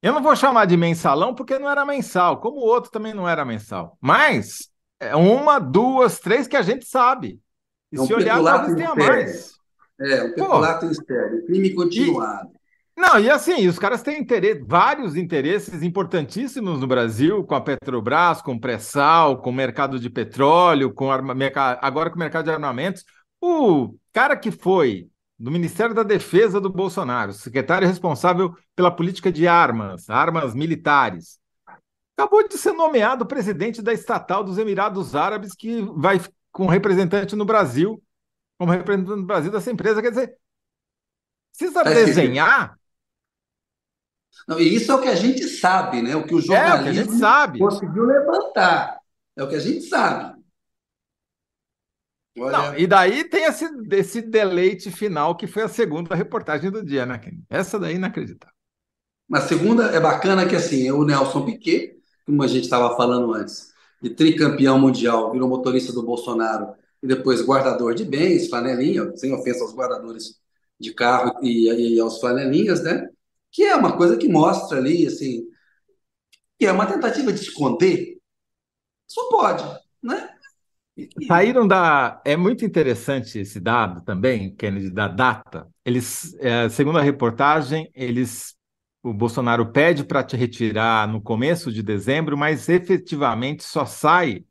Eu 0.01 0.11
não 0.11 0.21
vou 0.21 0.35
chamar 0.35 0.65
de 0.65 0.75
mensalão 0.75 1.33
porque 1.33 1.59
não 1.59 1.69
era 1.69 1.85
mensal, 1.85 2.41
como 2.41 2.57
o 2.57 2.65
outro 2.65 2.91
também 2.91 3.13
não 3.13 3.29
era 3.29 3.45
mensal. 3.45 3.97
Mas 4.01 4.69
é 4.99 5.15
uma, 5.15 5.59
duas, 5.59 6.19
três 6.19 6.47
que 6.47 6.57
a 6.57 6.61
gente 6.61 6.85
sabe. 6.85 7.39
E 7.91 7.99
é 7.99 8.05
se 8.05 8.13
olhar, 8.13 8.43
talvez 8.43 8.75
tenha 8.75 8.95
mais. 8.95 9.53
É, 10.01 10.23
um 10.23 10.33
peculato 10.33 10.87
mistério, 10.87 11.45
crime 11.45 11.73
continuado. 11.73 12.51
Não, 12.97 13.19
e 13.19 13.29
assim, 13.29 13.67
os 13.67 13.79
caras 13.79 14.03
têm 14.03 14.19
interesse, 14.19 14.61
vários 14.67 15.15
interesses 15.15 15.81
importantíssimos 15.81 16.79
no 16.79 16.87
Brasil, 16.87 17.43
com 17.43 17.55
a 17.55 17.61
Petrobras, 17.61 18.41
com 18.41 18.53
o 18.53 18.59
pré-sal, 18.59 19.41
com 19.41 19.49
o 19.49 19.53
mercado 19.53 19.99
de 19.99 20.09
petróleo, 20.09 20.93
com 20.93 21.11
arma, 21.11 21.33
agora 21.81 22.09
com 22.09 22.17
o 22.17 22.19
mercado 22.19 22.45
de 22.45 22.51
armamentos. 22.51 23.03
O 23.41 23.95
cara 24.11 24.35
que 24.35 24.51
foi 24.51 25.09
do 25.43 25.51
Ministério 25.51 25.93
da 25.93 26.03
Defesa 26.03 26.61
do 26.61 26.69
Bolsonaro, 26.69 27.33
secretário 27.33 27.85
responsável 27.85 28.55
pela 28.73 28.89
política 28.89 29.29
de 29.29 29.45
armas, 29.45 30.09
armas 30.09 30.55
militares, 30.55 31.37
acabou 32.15 32.47
de 32.47 32.57
ser 32.57 32.71
nomeado 32.71 33.25
presidente 33.25 33.81
da 33.81 33.91
estatal 33.91 34.41
dos 34.41 34.57
Emirados 34.57 35.15
Árabes, 35.15 35.53
que 35.53 35.81
vai 35.97 36.21
com 36.49 36.65
representante 36.67 37.35
no 37.35 37.43
Brasil, 37.43 38.01
como 38.57 38.71
representante 38.71 39.19
no 39.19 39.25
Brasil 39.25 39.51
dessa 39.51 39.69
empresa. 39.69 40.01
Quer 40.01 40.11
dizer, 40.11 40.33
precisa 41.51 41.81
é 41.81 41.93
desenhar 41.93 42.77
não, 44.47 44.59
e 44.59 44.75
isso 44.75 44.91
é 44.91 44.95
o 44.95 45.01
que 45.01 45.09
a 45.09 45.15
gente 45.15 45.43
sabe, 45.47 46.01
né? 46.01 46.15
O 46.15 46.25
que 46.25 46.33
o 46.33 46.41
jornalismo 46.41 46.77
é, 46.77 46.79
o 46.79 46.83
que 46.83 46.89
a 46.89 47.03
gente 47.03 47.19
sabe. 47.19 47.59
conseguiu 47.59 48.03
levantar. 48.03 48.97
É 49.37 49.43
o 49.43 49.47
que 49.47 49.55
a 49.55 49.59
gente 49.59 49.81
sabe. 49.81 50.42
Olha... 52.37 52.57
Não, 52.57 52.77
e 52.77 52.87
daí 52.87 53.23
tem 53.23 53.43
esse, 53.45 53.65
esse 53.91 54.21
deleite 54.21 54.91
final 54.91 55.35
que 55.35 55.47
foi 55.47 55.63
a 55.63 55.67
segunda 55.67 56.15
reportagem 56.15 56.71
do 56.71 56.83
dia, 56.83 57.05
né? 57.05 57.19
Essa 57.49 57.79
daí 57.79 57.95
inacreditável. 57.95 58.55
A 59.31 59.41
segunda 59.41 59.85
é 59.85 59.99
bacana 59.99 60.47
que 60.47 60.55
assim, 60.55 60.87
é 60.87 60.93
o 60.93 61.03
Nelson 61.03 61.45
Piquet, 61.45 61.95
como 62.25 62.43
a 62.43 62.47
gente 62.47 62.63
estava 62.63 62.95
falando 62.95 63.33
antes, 63.33 63.71
de 64.01 64.09
tricampeão 64.09 64.79
mundial, 64.79 65.31
virou 65.31 65.47
motorista 65.47 65.93
do 65.93 66.03
Bolsonaro 66.03 66.73
e 67.01 67.07
depois 67.07 67.41
guardador 67.41 67.93
de 67.93 68.05
bens, 68.05 68.49
flanelinha, 68.49 69.15
sem 69.15 69.33
ofensa 69.33 69.63
aos 69.63 69.73
guardadores 69.73 70.39
de 70.79 70.93
carro 70.93 71.39
e, 71.41 71.95
e 71.95 71.99
aos 71.99 72.19
flanelinhas, 72.19 72.83
né? 72.83 73.07
que 73.53 73.63
é 73.63 73.75
uma 73.75 73.95
coisa 73.95 74.17
que 74.17 74.27
mostra 74.27 74.79
ali, 74.79 75.05
assim, 75.05 75.47
que 76.57 76.65
é 76.65 76.71
uma 76.71 76.87
tentativa 76.87 77.31
de 77.31 77.39
esconder. 77.39 78.17
Só 79.07 79.29
pode? 79.29 79.63
Saíram 81.27 81.67
da. 81.67 82.21
É 82.23 82.35
muito 82.37 82.63
interessante 82.63 83.39
esse 83.39 83.59
dado 83.59 84.01
também, 84.03 84.53
Kennedy, 84.55 84.91
da 84.91 85.07
data. 85.07 85.67
Eles, 85.83 86.35
é, 86.39 86.69
segundo 86.69 86.99
a 86.99 87.01
reportagem, 87.01 87.89
eles. 87.95 88.55
O 89.01 89.13
Bolsonaro 89.13 89.69
pede 89.69 90.05
para 90.05 90.23
te 90.23 90.37
retirar 90.37 91.07
no 91.09 91.21
começo 91.21 91.73
de 91.73 91.83
dezembro, 91.83 92.37
mas 92.37 92.69
efetivamente 92.69 93.61
só 93.63 93.85
sai 93.85 94.45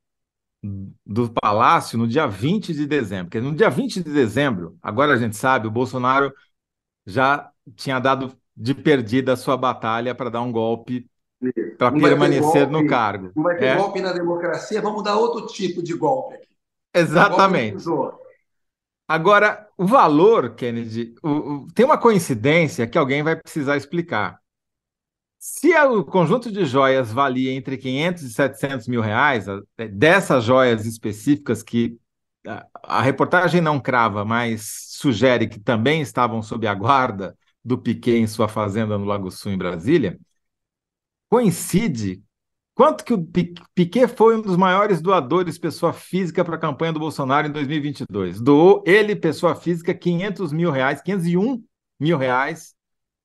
do 1.05 1.31
palácio 1.33 1.98
no 1.98 2.07
dia 2.07 2.26
20 2.26 2.72
de 2.74 2.87
dezembro. 2.87 3.26
Porque 3.26 3.40
no 3.40 3.55
dia 3.55 3.70
20 3.70 4.02
de 4.02 4.12
dezembro, 4.12 4.76
agora 4.83 5.14
a 5.14 5.16
gente 5.16 5.37
sabe, 5.37 5.66
o 5.66 5.70
Bolsonaro 5.70 6.33
já 7.07 7.50
tinha 7.76 7.98
dado 7.98 8.37
de 8.57 8.74
perdida 8.74 9.33
a 9.33 9.37
sua 9.37 9.57
batalha 9.57 10.14
para 10.14 10.31
dar 10.31 10.42
um 10.42 10.52
golpe 10.52 11.09
para 11.76 11.92
permanecer 11.92 12.68
golpe, 12.68 12.72
no 12.72 12.87
cargo. 12.87 13.33
Não 13.35 13.42
vai 13.42 13.57
ter 13.57 13.66
é? 13.66 13.76
golpe 13.76 14.00
na 14.00 14.12
democracia, 14.12 14.81
vamos 14.81 15.02
dar 15.02 15.16
outro 15.16 15.46
tipo 15.46 15.83
de 15.83 15.94
golpe 15.94 16.35
aqui. 16.37 16.48
Exatamente. 16.94 17.85
Agora, 19.09 19.68
o 19.76 19.85
valor, 19.85 20.55
Kennedy, 20.55 21.14
o, 21.22 21.28
o, 21.28 21.66
tem 21.74 21.85
uma 21.85 21.98
coincidência 21.98 22.87
que 22.87 22.96
alguém 22.96 23.22
vai 23.22 23.37
precisar 23.37 23.76
explicar. 23.76 24.38
Se 25.38 25.74
o 25.76 26.05
conjunto 26.05 26.52
de 26.52 26.64
joias 26.64 27.12
valia 27.12 27.52
entre 27.52 27.76
500 27.76 28.22
e 28.22 28.31
700 28.31 28.88
mil 28.88 29.00
reais, 29.00 29.46
é, 29.76 29.88
dessas 29.88 30.44
joias 30.44 30.87
específicas 30.87 31.62
que 31.62 31.98
a, 32.46 32.66
a 32.85 33.02
reportagem 33.02 33.61
não 33.61 33.81
crava, 33.81 34.24
mas 34.24 34.87
sugere 34.88 35.48
que 35.48 35.59
também 35.59 36.00
estavam 36.00 36.40
sob 36.42 36.66
a 36.66 36.74
guarda 36.74 37.37
do 37.64 37.76
Piquet 37.76 38.18
em 38.18 38.26
sua 38.26 38.48
fazenda 38.48 38.96
no 38.96 39.05
Lago 39.05 39.31
Sul, 39.31 39.52
em 39.52 39.59
Brasília, 39.59 40.18
coincide 41.33 42.23
quanto 42.75 43.03
que 43.03 43.14
o 43.14 43.27
Piquet 43.75 44.07
foi 44.07 44.37
um 44.37 44.42
dos 44.42 44.55
maiores 44.55 45.01
doadores 45.01 45.57
pessoa 45.57 45.90
física 45.90 46.45
para 46.45 46.57
a 46.57 46.59
campanha 46.59 46.92
do 46.92 47.01
Bolsonaro 47.01 47.49
em 47.49 47.51
2022. 47.51 48.38
Doou 48.38 48.85
ele, 48.87 49.16
pessoa 49.16 49.55
física, 49.55 49.95
500 49.95 50.53
mil 50.53 50.71
reais, 50.71 51.01
501 51.01 51.64
mil 51.99 52.18
reais 52.18 52.75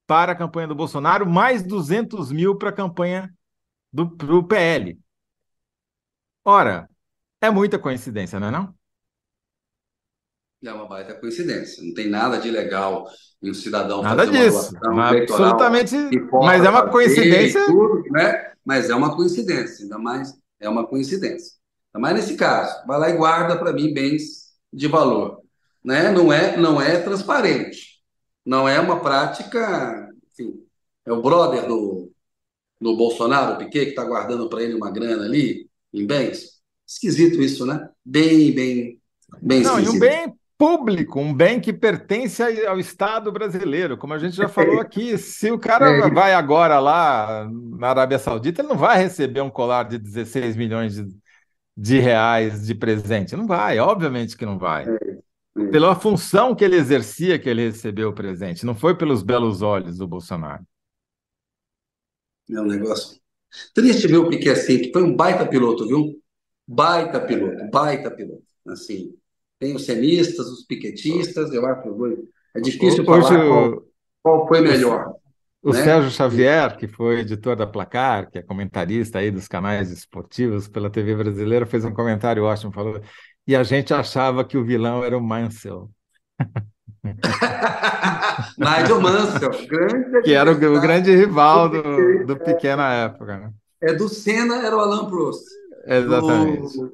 para 0.06 0.32
a 0.32 0.36
campanha 0.36 0.70
do 0.70 0.76
Bolsonaro, 0.76 1.30
mais 1.30 1.64
200 1.64 2.32
mil 2.32 2.56
para 2.56 2.70
a 2.70 2.74
campanha 2.74 3.30
do 3.92 4.10
PL. 4.48 4.98
Ora, 6.46 6.90
é 7.42 7.52
muita 7.52 7.78
coincidência, 7.78 8.40
não 8.40 8.48
é 8.48 8.52
não? 8.52 8.77
É 10.68 10.74
uma 10.74 10.86
baita 10.86 11.14
coincidência. 11.14 11.82
Não 11.82 11.94
tem 11.94 12.10
nada 12.10 12.38
de 12.38 12.52
legal 12.52 13.08
em 13.42 13.52
um 13.52 13.54
cidadão 13.54 14.02
nada 14.02 14.26
fazer 14.26 14.50
disso. 14.50 14.76
absolutamente. 14.84 15.96
Mas 16.32 16.66
é 16.66 16.70
uma 16.70 16.90
coincidência. 16.90 17.66
Tudo, 17.66 18.04
né? 18.12 18.52
Mas 18.66 18.90
é 18.90 18.96
uma 18.96 19.16
coincidência, 19.16 19.84
ainda 19.84 19.98
mais 19.98 20.34
é 20.60 20.68
uma 20.68 20.86
coincidência. 20.86 21.54
Ainda 21.94 22.02
mais 22.02 22.16
nesse 22.16 22.36
caso. 22.36 22.86
Vai 22.86 23.00
lá 23.00 23.10
e 23.10 23.16
guarda 23.16 23.58
para 23.58 23.72
mim 23.72 23.94
bens 23.94 24.48
de 24.74 24.88
valor. 24.88 25.42
Né? 25.84 26.12
Não, 26.12 26.34
é, 26.34 26.58
não 26.58 26.82
é 26.82 27.00
transparente. 27.00 28.02
Não 28.46 28.68
é 28.68 28.78
uma 28.78 29.00
prática. 29.00 30.10
Enfim, 30.34 30.66
é 31.06 31.14
o 31.14 31.22
brother 31.22 31.66
do, 31.66 32.12
do 32.82 32.98
Bolsonaro, 32.98 33.54
o 33.54 33.58
Piquet, 33.58 33.86
que 33.86 33.92
está 33.92 34.04
guardando 34.04 34.50
para 34.50 34.64
ele 34.64 34.74
uma 34.74 34.92
grana 34.92 35.24
ali 35.24 35.70
em 35.94 36.06
bens. 36.06 36.58
Esquisito 36.86 37.42
isso, 37.42 37.66
né? 37.66 37.90
Bem, 38.04 38.54
bem, 38.54 39.02
bem 39.42 39.62
Não, 39.62 39.80
esquisito. 39.80 39.94
e 39.94 39.96
um 39.96 40.00
bem 40.00 40.37
público, 40.58 41.20
um 41.20 41.34
bem 41.34 41.60
que 41.60 41.72
pertence 41.72 42.42
ao 42.66 42.80
Estado 42.80 43.32
brasileiro, 43.32 43.98
como 43.98 44.14
a 44.14 44.18
gente 44.18 44.36
já 44.36 44.50
falou 44.50 44.80
aqui. 44.80 45.18
Se 45.18 45.52
o 45.52 45.60
cara 45.60 45.90
é. 46.08 46.10
vai 46.10 46.34
agora 46.34 46.80
lá 46.80 47.48
na 47.78 47.90
Arábia 47.90 48.18
Saudita, 48.18 48.62
ele 48.62 48.70
não 48.70 48.78
vai 48.78 48.98
receber 48.98 49.42
um 49.42 49.50
colar 49.50 49.84
de 49.84 49.98
16 49.98 50.56
milhões 50.56 50.96
de, 50.96 51.08
de 51.76 52.00
reais 52.00 52.66
de 52.66 52.74
presente. 52.74 53.36
Não 53.36 53.46
vai, 53.46 53.80
obviamente 53.80 54.36
que 54.36 54.46
não 54.46 54.58
vai. 54.58 54.86
É, 54.88 54.98
é. 55.58 55.66
Pela 55.68 55.96
função 55.96 56.56
que 56.56 56.66
ele 56.66 56.76
exercia 56.76 57.38
que 57.38 57.50
ele 57.50 57.68
recebeu 57.68 58.10
o 58.10 58.14
presente, 58.14 58.66
não 58.66 58.76
foi 58.76 58.98
pelos 58.98 59.22
belos 59.22 59.62
olhos 59.62 59.98
do 59.98 60.08
Bolsonaro. 60.08 60.64
É 62.50 62.60
um 62.60 62.66
negócio 62.66 63.20
triste 63.74 64.08
ver 64.08 64.18
o 64.18 64.30
Piquet 64.30 64.52
assim, 64.52 64.80
que 64.80 64.92
foi 64.92 65.04
um 65.04 65.16
baita 65.16 65.46
piloto, 65.46 65.88
viu? 65.88 66.22
Baita 66.68 67.20
piloto, 67.20 67.70
baita 67.70 68.10
piloto. 68.12 68.44
Assim, 68.68 69.14
tem 69.60 69.76
os 69.76 69.86
semistas, 69.86 70.48
os 70.48 70.64
piquetistas, 70.66 71.54
eu 71.54 71.66
acho 71.66 71.82
que 71.82 71.90
é 72.56 72.62
difícil 72.62 73.04
Hoje, 73.08 73.28
falar 73.28 73.48
qual, 73.48 73.84
qual, 74.24 74.48
foi 74.48 74.62
melhor. 74.62 75.14
O 75.62 75.72
né? 75.72 75.84
Sérgio 75.84 76.12
Xavier, 76.12 76.78
que 76.78 76.88
foi 76.88 77.20
editor 77.20 77.56
da 77.56 77.68
Placar, 77.68 78.30
que 78.30 78.38
é 78.38 78.42
comentarista 78.42 79.20
aí 79.20 79.32
dos 79.32 79.48
canais 79.48 79.92
esportivos 79.92 80.68
pela 80.68 80.90
TV 80.90 81.16
brasileira, 81.16 81.66
fez 81.66 81.84
um 81.84 81.94
comentário 81.94 82.44
ótimo, 82.44 82.72
falou, 82.72 83.02
e 83.46 83.56
a 83.56 83.64
gente 83.64 83.94
achava 83.94 84.44
que 84.46 84.58
o 84.58 84.64
vilão 84.64 85.04
era 85.04 85.18
o 85.18 85.22
Mansell. 85.22 85.90
Nigel 88.58 89.02
Mansell, 89.02 89.52
grande 89.68 90.22
que 90.22 90.34
era 90.34 90.52
o, 90.52 90.56
o 90.56 90.82
grande 90.82 91.16
rival 91.16 91.70
do, 91.70 92.26
do 92.26 92.38
Piquet 92.38 92.76
na 92.76 92.94
época. 92.94 93.38
Né? 93.38 93.52
É 93.82 93.94
do 93.94 94.08
Senna, 94.10 94.66
era 94.66 94.76
o 94.76 94.80
Alain 94.80 95.10
Prost. 95.10 95.46
Exatamente. 95.86 96.78
Do, 96.78 96.94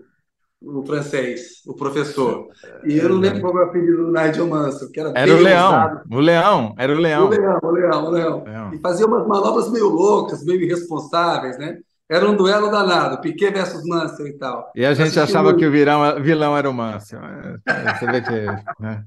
o 0.63 0.85
francês, 0.85 1.61
o 1.67 1.75
professor. 1.75 2.47
E 2.85 2.97
eu 2.97 3.09
não 3.09 3.17
lembro 3.17 3.39
qual 3.41 3.57
era 3.57 3.65
o 3.65 3.69
apelido 3.69 4.05
do 4.05 4.11
Nigel 4.11 4.47
Mansell, 4.47 4.91
que 4.91 4.99
era, 4.99 5.13
era 5.15 5.33
o 5.33 5.39
Leão, 5.39 6.01
o 6.11 6.19
Leão, 6.19 6.75
era 6.77 6.93
o 6.93 6.97
Leão. 6.99 7.25
O 7.27 7.29
Leão, 7.29 7.59
o 7.63 7.71
Leão, 7.71 8.05
o 8.05 8.09
Leão. 8.09 8.43
Leão. 8.43 8.73
E 8.73 8.79
fazia 8.79 9.05
umas 9.05 9.25
manobras 9.25 9.71
meio 9.71 9.93
oucas, 9.95 10.43
meio 10.43 10.61
irresponsáveis, 10.61 11.57
né? 11.57 11.77
Era 12.09 12.29
um 12.29 12.35
duelo 12.35 12.69
danado, 12.69 13.21
Piquet 13.21 13.51
versus 13.51 13.83
Mansell 13.85 14.27
e 14.27 14.33
tal. 14.37 14.71
E 14.75 14.85
a 14.85 14.93
gente 14.93 15.17
achava 15.19 15.45
muito. 15.45 15.59
que 15.59 15.65
o 15.65 15.71
vilão, 15.71 16.21
vilão 16.21 16.57
era 16.57 16.69
o 16.69 16.73
Mansell. 16.73 17.21
É, 17.23 17.93
você 17.95 18.05
vê 18.07 18.21
que 18.21 18.45
né? 18.79 19.05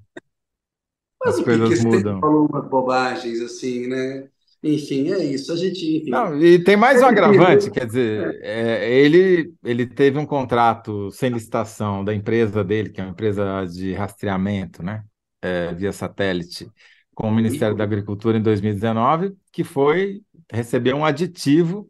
Mas 1.22 1.34
As 1.34 1.40
o 1.40 1.44
coisas 1.44 1.68
Piquet 1.68 1.84
mudam. 1.84 2.20
falou 2.20 2.46
umas 2.50 2.68
bobagens 2.68 3.40
assim, 3.42 3.86
né? 3.88 4.28
Enfim, 4.66 5.10
é 5.12 5.24
isso. 5.24 5.52
A 5.52 5.56
gente. 5.56 5.98
Enfim. 5.98 6.10
Não, 6.10 6.40
e 6.40 6.62
tem 6.62 6.76
mais 6.76 7.00
um 7.00 7.06
agravante, 7.06 7.70
quer 7.72 7.86
dizer, 7.86 8.38
é. 8.42 8.84
É, 8.84 9.00
ele, 9.00 9.52
ele 9.64 9.86
teve 9.86 10.18
um 10.18 10.26
contrato 10.26 11.10
sem 11.10 11.30
licitação 11.30 12.04
da 12.04 12.14
empresa 12.14 12.64
dele, 12.64 12.90
que 12.90 13.00
é 13.00 13.04
uma 13.04 13.10
empresa 13.10 13.64
de 13.66 13.92
rastreamento, 13.92 14.82
né? 14.82 15.02
É, 15.40 15.72
via 15.74 15.92
satélite, 15.92 16.68
com 17.14 17.28
o 17.28 17.34
Ministério 17.34 17.76
da 17.76 17.84
Agricultura 17.84 18.36
em 18.36 18.42
2019, 18.42 19.32
que 19.52 19.62
foi 19.62 20.20
receber 20.50 20.94
um 20.94 21.04
aditivo 21.04 21.88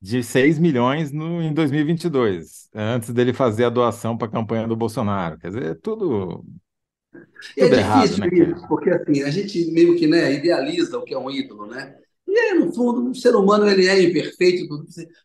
de 0.00 0.22
6 0.22 0.58
milhões 0.58 1.12
no, 1.12 1.42
em 1.42 1.52
2022, 1.52 2.68
antes 2.74 3.10
dele 3.12 3.32
fazer 3.32 3.64
a 3.64 3.70
doação 3.70 4.16
para 4.16 4.28
a 4.28 4.30
campanha 4.30 4.66
do 4.66 4.76
Bolsonaro. 4.76 5.38
Quer 5.38 5.48
dizer, 5.48 5.80
é 7.56 7.64
tudo 7.64 7.74
é 7.74 7.82
difícil 7.82 8.24
errado, 8.24 8.36
né, 8.36 8.56
isso, 8.56 8.68
porque 8.68 8.90
assim, 8.90 9.22
a 9.22 9.30
gente 9.30 9.70
meio 9.70 9.96
que 9.96 10.06
né, 10.06 10.32
idealiza 10.32 10.98
o 10.98 11.04
que 11.04 11.14
é 11.14 11.18
um 11.18 11.30
ídolo, 11.30 11.66
né? 11.66 11.96
E 12.26 12.38
aí, 12.38 12.58
no 12.58 12.72
fundo, 12.72 13.10
o 13.10 13.14
ser 13.14 13.34
humano 13.34 13.68
ele 13.68 13.86
é 13.86 14.02
imperfeito. 14.02 14.68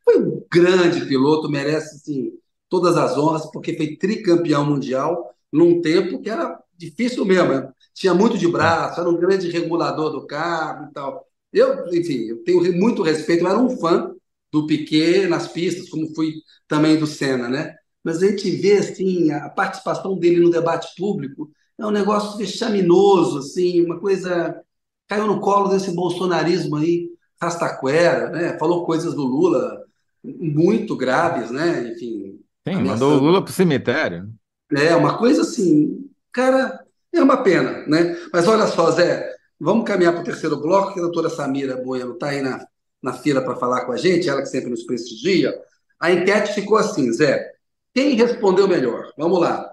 Foi 0.05 0.19
um 0.19 0.41
grande 0.51 1.05
piloto, 1.05 1.49
merece 1.49 1.95
assim, 1.95 2.31
todas 2.69 2.95
as 2.95 3.17
honras, 3.17 3.45
porque 3.51 3.75
foi 3.75 3.97
tricampeão 3.97 4.65
mundial 4.65 5.35
num 5.51 5.81
tempo 5.81 6.21
que 6.21 6.29
era 6.29 6.57
difícil 6.77 7.25
mesmo. 7.25 7.49
Né? 7.49 7.69
Tinha 7.93 8.13
muito 8.13 8.37
de 8.37 8.47
braço, 8.47 9.01
era 9.01 9.09
um 9.09 9.17
grande 9.17 9.49
regulador 9.49 10.11
do 10.11 10.25
carro 10.25 10.87
e 10.89 10.93
tal. 10.93 11.27
Eu, 11.51 11.87
enfim, 11.93 12.25
eu 12.29 12.43
tenho 12.43 12.73
muito 12.73 13.03
respeito, 13.03 13.43
eu 13.43 13.49
era 13.49 13.59
um 13.59 13.77
fã 13.77 14.13
do 14.51 14.65
Piquet 14.65 15.27
nas 15.27 15.47
pistas, 15.47 15.89
como 15.89 16.13
fui 16.15 16.35
também 16.67 16.97
do 16.97 17.05
Senna, 17.05 17.49
né? 17.49 17.75
Mas 18.03 18.23
a 18.23 18.27
gente 18.27 18.49
vê, 18.49 18.73
assim, 18.73 19.31
a 19.31 19.49
participação 19.49 20.17
dele 20.17 20.39
no 20.39 20.49
debate 20.49 20.95
público 20.97 21.51
é 21.77 21.85
um 21.85 21.91
negócio 21.91 22.37
vexaminoso, 22.37 23.39
assim, 23.39 23.85
uma 23.85 23.99
coisa... 23.99 24.61
Caiu 25.07 25.27
no 25.27 25.41
colo 25.41 25.67
desse 25.67 25.91
bolsonarismo 25.93 26.77
aí, 26.77 27.09
rastaquera, 27.41 28.29
né? 28.29 28.57
Falou 28.57 28.85
coisas 28.85 29.13
do 29.13 29.23
Lula 29.23 29.83
muito 30.23 30.95
graves, 30.95 31.51
né? 31.51 31.91
Enfim... 31.91 32.39
Sim, 32.65 32.75
mandou 32.75 33.17
o 33.17 33.19
Lula 33.19 33.41
para 33.41 33.51
o 33.51 33.53
cemitério. 33.53 34.29
É, 34.71 34.95
uma 34.95 35.17
coisa 35.17 35.41
assim, 35.41 36.09
cara, 36.31 36.83
é 37.13 37.21
uma 37.21 37.43
pena, 37.43 37.85
né? 37.85 38.17
Mas 38.31 38.47
olha 38.47 38.65
só, 38.67 38.89
Zé, 38.91 39.29
vamos 39.59 39.85
caminhar 39.85 40.13
para 40.13 40.21
o 40.21 40.25
terceiro 40.25 40.59
bloco, 40.61 40.93
que 40.93 40.99
a 40.99 41.03
doutora 41.03 41.29
Samira 41.29 41.75
Bueno 41.75 42.13
está 42.13 42.29
aí 42.29 42.41
na, 42.41 42.65
na 43.01 43.11
fila 43.11 43.41
para 43.41 43.57
falar 43.57 43.85
com 43.85 43.91
a 43.91 43.97
gente, 43.97 44.29
ela 44.29 44.41
que 44.41 44.47
sempre 44.47 44.69
nos 44.69 44.83
prestigia. 44.83 45.53
A 45.99 46.11
enquete 46.11 46.53
ficou 46.53 46.77
assim, 46.77 47.11
Zé. 47.11 47.51
Quem 47.93 48.15
respondeu 48.15 48.67
melhor? 48.67 49.11
Vamos 49.17 49.39
lá. 49.39 49.72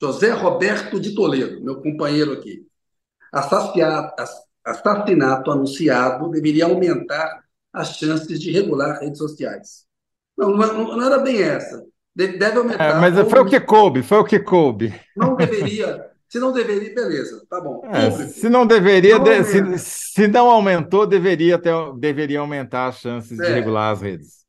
José 0.00 0.30
Roberto 0.30 1.00
de 1.00 1.14
Toledo, 1.14 1.62
meu 1.64 1.80
companheiro 1.80 2.32
aqui. 2.32 2.66
Assassinato 4.64 5.50
anunciado 5.50 6.30
deveria 6.30 6.66
aumentar 6.66 7.44
as 7.72 7.96
chances 7.96 8.40
de 8.40 8.50
regular 8.50 9.00
redes 9.00 9.18
sociais. 9.18 9.84
Não, 10.36 10.50
não, 10.50 10.96
não 10.96 11.06
era 11.06 11.18
bem 11.18 11.42
essa. 11.42 11.84
Deve 12.14 12.58
aumentar. 12.58 12.84
É, 12.84 12.94
mas 12.94 13.30
foi 13.30 13.40
o 13.40 13.46
que 13.46 13.60
coube, 13.60 14.02
foi 14.02 14.18
o 14.18 14.24
que 14.24 14.38
coube. 14.38 14.94
Não 15.16 15.36
deveria. 15.36 16.10
Se 16.28 16.40
não 16.40 16.52
deveria, 16.52 16.94
beleza, 16.94 17.46
tá 17.48 17.60
bom. 17.60 17.82
É, 17.84 18.10
se 18.10 18.48
não 18.48 18.66
deveria, 18.66 19.18
não 19.18 19.44
se, 19.44 19.78
se, 19.78 20.26
não 20.26 20.50
aumentou, 20.50 21.06
deveria, 21.06 21.56
ter, 21.56 21.72
deveria 21.98 22.40
aumentar 22.40 22.88
as 22.88 22.96
chances 22.96 23.38
é. 23.38 23.46
de 23.46 23.52
regular 23.52 23.92
as 23.92 24.02
redes. 24.02 24.44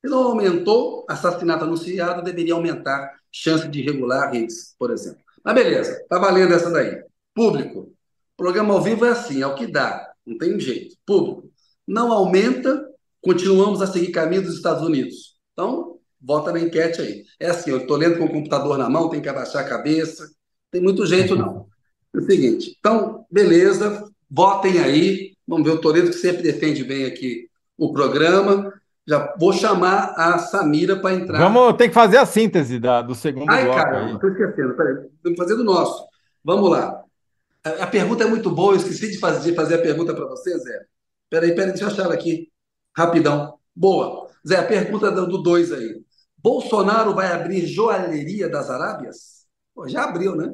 Se 0.00 0.10
não 0.10 0.22
aumentou, 0.22 1.04
assassinato 1.08 1.64
anunciado 1.64 2.22
deveria 2.22 2.54
aumentar 2.54 3.12
chance 3.32 3.66
de 3.66 3.80
regular 3.82 4.30
redes, 4.30 4.74
por 4.78 4.90
exemplo. 4.90 5.22
Mas 5.44 5.54
beleza, 5.54 6.04
tá 6.08 6.18
valendo 6.18 6.54
essa 6.54 6.70
daí. 6.70 7.02
Público. 7.34 7.92
Programa 8.36 8.74
ao 8.74 8.82
vivo 8.82 9.04
é 9.04 9.10
assim, 9.10 9.42
é 9.42 9.46
o 9.46 9.54
que 9.54 9.66
dá, 9.66 10.12
não 10.26 10.36
tem 10.36 10.58
jeito. 10.60 10.96
Público. 11.06 11.50
Não 11.86 12.12
aumenta, 12.12 12.86
continuamos 13.20 13.80
a 13.82 13.86
seguir 13.86 14.12
caminho 14.12 14.42
dos 14.42 14.56
Estados 14.56 14.82
Unidos. 14.82 15.36
Então, 15.52 15.98
vota 16.20 16.52
na 16.52 16.60
enquete 16.60 17.00
aí. 17.00 17.24
É 17.40 17.50
assim, 17.50 17.70
eu 17.70 17.78
estou 17.78 17.96
lendo 17.96 18.18
com 18.18 18.24
o 18.24 18.32
computador 18.32 18.78
na 18.78 18.88
mão, 18.88 19.08
tem 19.08 19.20
que 19.20 19.28
abaixar 19.28 19.64
a 19.64 19.68
cabeça. 19.68 20.30
Tem 20.70 20.80
muito 20.80 21.04
jeito, 21.06 21.34
não. 21.34 21.66
É 22.14 22.18
o 22.18 22.22
seguinte, 22.22 22.76
então, 22.78 23.26
beleza, 23.30 24.06
votem 24.30 24.78
aí. 24.78 25.32
Vamos 25.46 25.66
ver 25.66 25.76
o 25.76 25.80
Toledo, 25.80 26.10
que 26.10 26.16
sempre 26.16 26.42
defende 26.42 26.84
bem 26.84 27.04
aqui 27.04 27.48
o 27.76 27.92
programa. 27.92 28.72
Já 29.06 29.34
vou 29.38 29.52
chamar 29.52 30.14
a 30.16 30.38
Samira 30.38 30.96
para 31.00 31.14
entrar. 31.14 31.38
Vamos, 31.38 31.76
tem 31.76 31.88
que 31.88 31.94
fazer 31.94 32.18
a 32.18 32.26
síntese 32.26 32.78
da, 32.78 33.02
do 33.02 33.14
segundo 33.14 33.50
Ai, 33.50 33.64
bloco. 33.64 33.78
Ai, 33.78 33.84
cara, 33.84 34.12
estou 34.12 34.30
esquecendo. 34.30 34.74
Peraí, 34.74 34.94
temos 35.22 35.36
que 35.36 35.36
fazer 35.36 35.56
do 35.56 35.64
nosso. 35.64 36.06
Vamos 36.44 36.70
lá. 36.70 37.02
A, 37.64 37.84
a, 37.84 37.86
pergunta 37.86 38.24
é 38.24 38.26
muito 38.26 38.50
boa, 38.50 38.74
eu 38.74 38.76
esqueci 38.76 39.10
de 39.10 39.18
fazer, 39.18 39.50
de 39.50 39.56
fazer 39.56 39.76
a 39.76 39.82
pergunta 39.82 40.14
para 40.14 40.26
você, 40.26 40.56
Zé. 40.58 40.84
Peraí, 41.28 41.54
peraí, 41.54 41.70
deixa 41.70 41.84
eu 41.84 41.88
achar 41.88 42.04
ela 42.04 42.14
aqui. 42.14 42.48
Rapidão. 42.96 43.54
Boa. 43.74 44.28
Zé, 44.46 44.58
a 44.58 44.64
pergunta 44.64 45.10
do 45.10 45.42
2 45.42 45.72
aí. 45.72 46.02
Bolsonaro 46.38 47.14
vai 47.14 47.32
abrir 47.32 47.66
joalheria 47.66 48.48
das 48.48 48.68
Arábias? 48.68 49.31
Pô, 49.74 49.88
já 49.88 50.04
abriu, 50.04 50.36
né? 50.36 50.52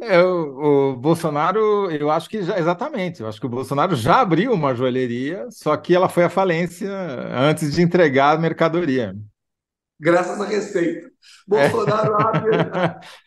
É, 0.00 0.22
o, 0.22 0.92
o, 0.92 0.96
Bolsonaro, 0.96 1.90
eu 1.90 2.08
acho 2.08 2.30
que 2.30 2.42
já, 2.42 2.58
exatamente, 2.58 3.20
eu 3.20 3.28
acho 3.28 3.40
que 3.40 3.46
o 3.46 3.50
Bolsonaro 3.50 3.96
já 3.96 4.20
abriu 4.20 4.52
uma 4.52 4.74
joalheria, 4.74 5.46
só 5.50 5.76
que 5.76 5.94
ela 5.94 6.08
foi 6.08 6.24
à 6.24 6.30
falência 6.30 6.88
antes 7.34 7.72
de 7.72 7.82
entregar 7.82 8.36
a 8.36 8.40
mercadoria. 8.40 9.16
Graças 10.00 10.40
à 10.40 10.44
Receita. 10.44 11.08
Bolsonaro 11.46 12.14
é. 12.14 12.24
abre. 12.24 12.50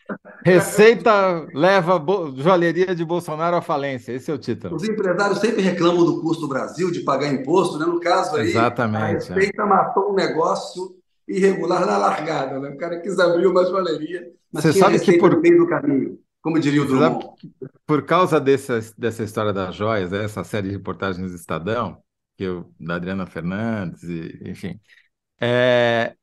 Receita 0.45 1.45
leva 1.54 2.00
bo... 2.00 2.34
joalheria 2.38 2.95
de 2.95 3.04
Bolsonaro 3.04 3.58
à 3.58 3.62
falência, 3.62 4.13
esse 4.13 4.32
é 4.32 4.34
o 4.34 4.38
título. 4.38 4.78
Os 4.78 4.88
empresários 4.88 5.39
sempre 5.39 5.62
reclamam 5.62 6.06
do 6.06 6.21
custo 6.21 6.43
do 6.43 6.47
Brasil, 6.47 6.89
de 6.89 7.02
pagar 7.02 7.28
imposto, 7.28 7.78
né? 7.78 7.86
No 7.86 8.00
caso 8.00 8.38
aí, 8.38 8.50
Exatamente, 8.50 9.32
a 9.32 9.36
Receita 9.36 9.62
é. 9.62 9.65
matou 9.65 10.12
um 10.12 10.15
negócio 10.15 11.00
irregular 11.27 11.86
na 11.86 11.97
largada, 11.97 12.60
né? 12.60 12.69
O 12.69 12.77
cara 12.77 12.99
quis 12.99 13.17
abrir 13.19 13.47
uma 13.47 13.65
joalheria, 13.65 14.31
mas 14.51 14.63
Você 14.63 14.73
sabe 14.73 14.99
que 14.99 15.17
por... 15.17 15.34
no 15.34 15.41
meio 15.41 15.57
do 15.60 15.67
caminho, 15.67 16.19
como 16.41 16.60
diria 16.60 16.81
o 16.81 16.86
Drummond. 16.86 17.25
Por 17.86 18.03
causa 18.03 18.39
dessa, 18.39 18.79
dessa 18.97 19.23
história 19.23 19.53
das 19.53 19.75
joias, 19.75 20.12
essa 20.12 20.43
série 20.43 20.69
de 20.69 20.75
reportagens 20.75 21.31
do 21.31 21.36
Estadão, 21.36 21.97
que 22.38 22.43
eu, 22.43 22.71
da 22.79 22.95
Adriana 22.95 23.25
Fernandes, 23.25 24.03
e, 24.03 24.39
enfim, 24.45 24.79
é, 25.39 26.15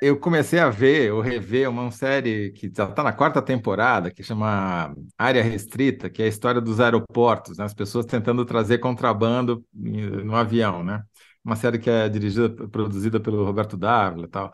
eu 0.00 0.18
comecei 0.18 0.58
a 0.58 0.70
ver 0.70 1.12
ou 1.12 1.20
rever 1.20 1.68
uma 1.68 1.90
série 1.90 2.52
que 2.52 2.70
já 2.74 2.84
está 2.84 3.02
na 3.02 3.12
quarta 3.12 3.42
temporada, 3.42 4.10
que 4.10 4.22
chama 4.22 4.94
Área 5.16 5.42
Restrita, 5.42 6.08
que 6.08 6.22
é 6.22 6.26
a 6.26 6.28
história 6.28 6.60
dos 6.60 6.80
aeroportos, 6.80 7.58
né? 7.58 7.64
as 7.64 7.74
pessoas 7.74 8.06
tentando 8.06 8.44
trazer 8.44 8.78
contrabando 8.78 9.64
no 9.72 10.34
avião, 10.36 10.84
né? 10.84 11.02
Uma 11.48 11.56
série 11.56 11.78
que 11.78 11.88
é 11.88 12.08
dirigida, 12.08 12.68
produzida 12.68 13.18
pelo 13.18 13.44
Roberto 13.44 13.76
Dávila 13.76 14.26
e 14.26 14.28
tal. 14.28 14.52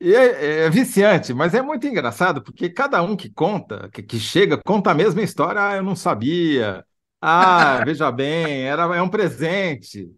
E 0.00 0.14
é, 0.14 0.64
é, 0.66 0.70
viciante, 0.70 1.34
mas 1.34 1.54
é 1.54 1.62
muito 1.62 1.86
engraçado, 1.86 2.42
porque 2.42 2.68
cada 2.68 3.02
um 3.02 3.16
que 3.16 3.30
conta, 3.30 3.88
que, 3.90 4.02
que 4.02 4.18
chega, 4.18 4.60
conta 4.64 4.90
a 4.90 4.94
mesma 4.94 5.22
história. 5.22 5.60
Ah, 5.60 5.76
eu 5.76 5.82
não 5.82 5.96
sabia. 5.96 6.84
Ah, 7.20 7.82
veja 7.84 8.12
bem, 8.12 8.62
era, 8.64 8.82
é 8.94 9.02
um 9.02 9.08
presente. 9.08 10.08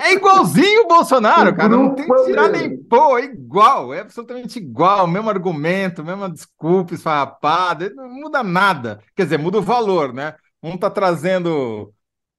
É 0.00 0.14
igualzinho 0.14 0.84
o 0.84 0.88
Bolsonaro, 0.88 1.54
cara. 1.54 1.68
Não 1.68 1.94
tem 1.94 2.06
que 2.06 2.24
tirar 2.24 2.48
nem 2.48 2.76
pô, 2.76 3.18
é 3.18 3.24
igual, 3.24 3.94
é 3.94 4.00
absolutamente 4.00 4.58
igual, 4.58 5.06
mesmo 5.06 5.30
argumento, 5.30 6.04
mesma 6.04 6.28
desculpa 6.28 6.94
esfarrapada, 6.94 7.92
não 7.94 8.08
muda 8.08 8.42
nada. 8.42 9.00
Quer 9.14 9.24
dizer, 9.24 9.38
muda 9.38 9.58
o 9.58 9.62
valor, 9.62 10.12
né? 10.12 10.34
Um 10.62 10.76
tá 10.76 10.90
trazendo 10.90 11.92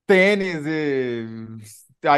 tênis 0.05 0.65
e 0.65 1.25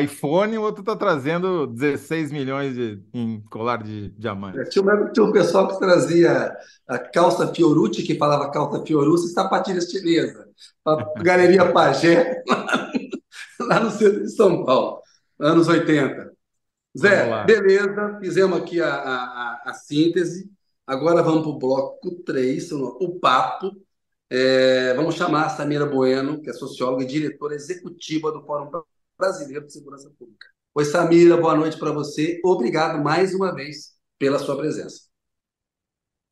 iPhone, 0.02 0.58
o 0.58 0.62
outro 0.62 0.82
está 0.82 0.96
trazendo 0.96 1.65
16 1.68 2.32
milhões 2.32 2.76
de, 2.76 3.02
em 3.13 3.42
colar 3.50 3.82
de 3.82 4.10
diamante. 4.10 4.70
Tinha, 4.70 4.84
um, 4.84 5.12
tinha 5.12 5.26
um 5.26 5.32
pessoal 5.32 5.70
que 5.70 5.80
trazia 5.80 6.56
a 6.88 7.00
calça 7.00 7.54
Fiorucci, 7.54 8.04
que 8.04 8.18
falava 8.18 8.52
calça 8.52 8.86
Fiorucci, 8.86 9.28
e 9.28 9.30
sapatilha 9.30 9.80
chinesa. 9.80 10.50
A 10.86 11.22
Galeria 11.22 11.72
Pagé, 11.72 12.44
lá 13.62 13.80
no 13.80 13.89
centro 13.92 14.24
de 14.24 14.30
São 14.30 14.65
Paulo, 14.65 15.02
anos 15.39 15.70
80. 15.70 16.30
Zé, 16.98 17.46
beleza, 17.46 18.18
fizemos 18.20 18.60
aqui 18.60 18.82
a, 18.82 18.94
a, 18.94 19.62
a 19.65 19.74
síntese. 19.74 20.52
Agora 20.86 21.22
vamos 21.22 21.44
para 21.44 21.52
o 21.52 21.60
bloco 21.60 22.12
3, 22.26 22.72
o 22.74 23.18
papo. 23.22 23.72
É, 24.30 24.94
vamos 24.96 25.15
chamar 25.15 25.46
a 25.46 25.50
Samira 25.50 25.86
Bueno, 25.86 26.42
que 26.42 26.50
é 26.50 26.54
socióloga 26.54 27.04
e 27.04 27.08
diretora 27.08 27.56
executiva 27.56 28.32
do 28.32 28.44
Fórum 28.44 28.70
Brasileiro 29.19 29.65
de 29.65 29.73
Segurança 29.73 30.10
Pública. 30.17 30.47
Oi, 30.73 30.86
Samira, 30.86 31.36
boa 31.36 31.53
noite 31.53 31.77
para 31.77 31.91
você. 31.91 32.39
Obrigado 32.41 33.03
mais 33.03 33.36
uma 33.36 33.53
vez 33.53 33.93
pela 34.17 34.39
sua 34.39 34.55
presença. 34.55 35.01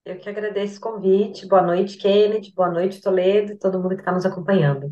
Eu 0.06 0.18
que 0.18 0.30
agradeço 0.30 0.78
o 0.78 0.82
convite. 0.82 1.46
Boa 1.46 1.62
noite, 1.62 1.98
Kennedy. 1.98 2.54
Boa 2.56 2.72
noite, 2.72 3.02
Toledo 3.02 3.52
e 3.52 3.58
todo 3.58 3.78
mundo 3.78 3.94
que 3.94 4.02
está 4.02 4.14
nos 4.14 4.26
acompanhando. 4.26 4.90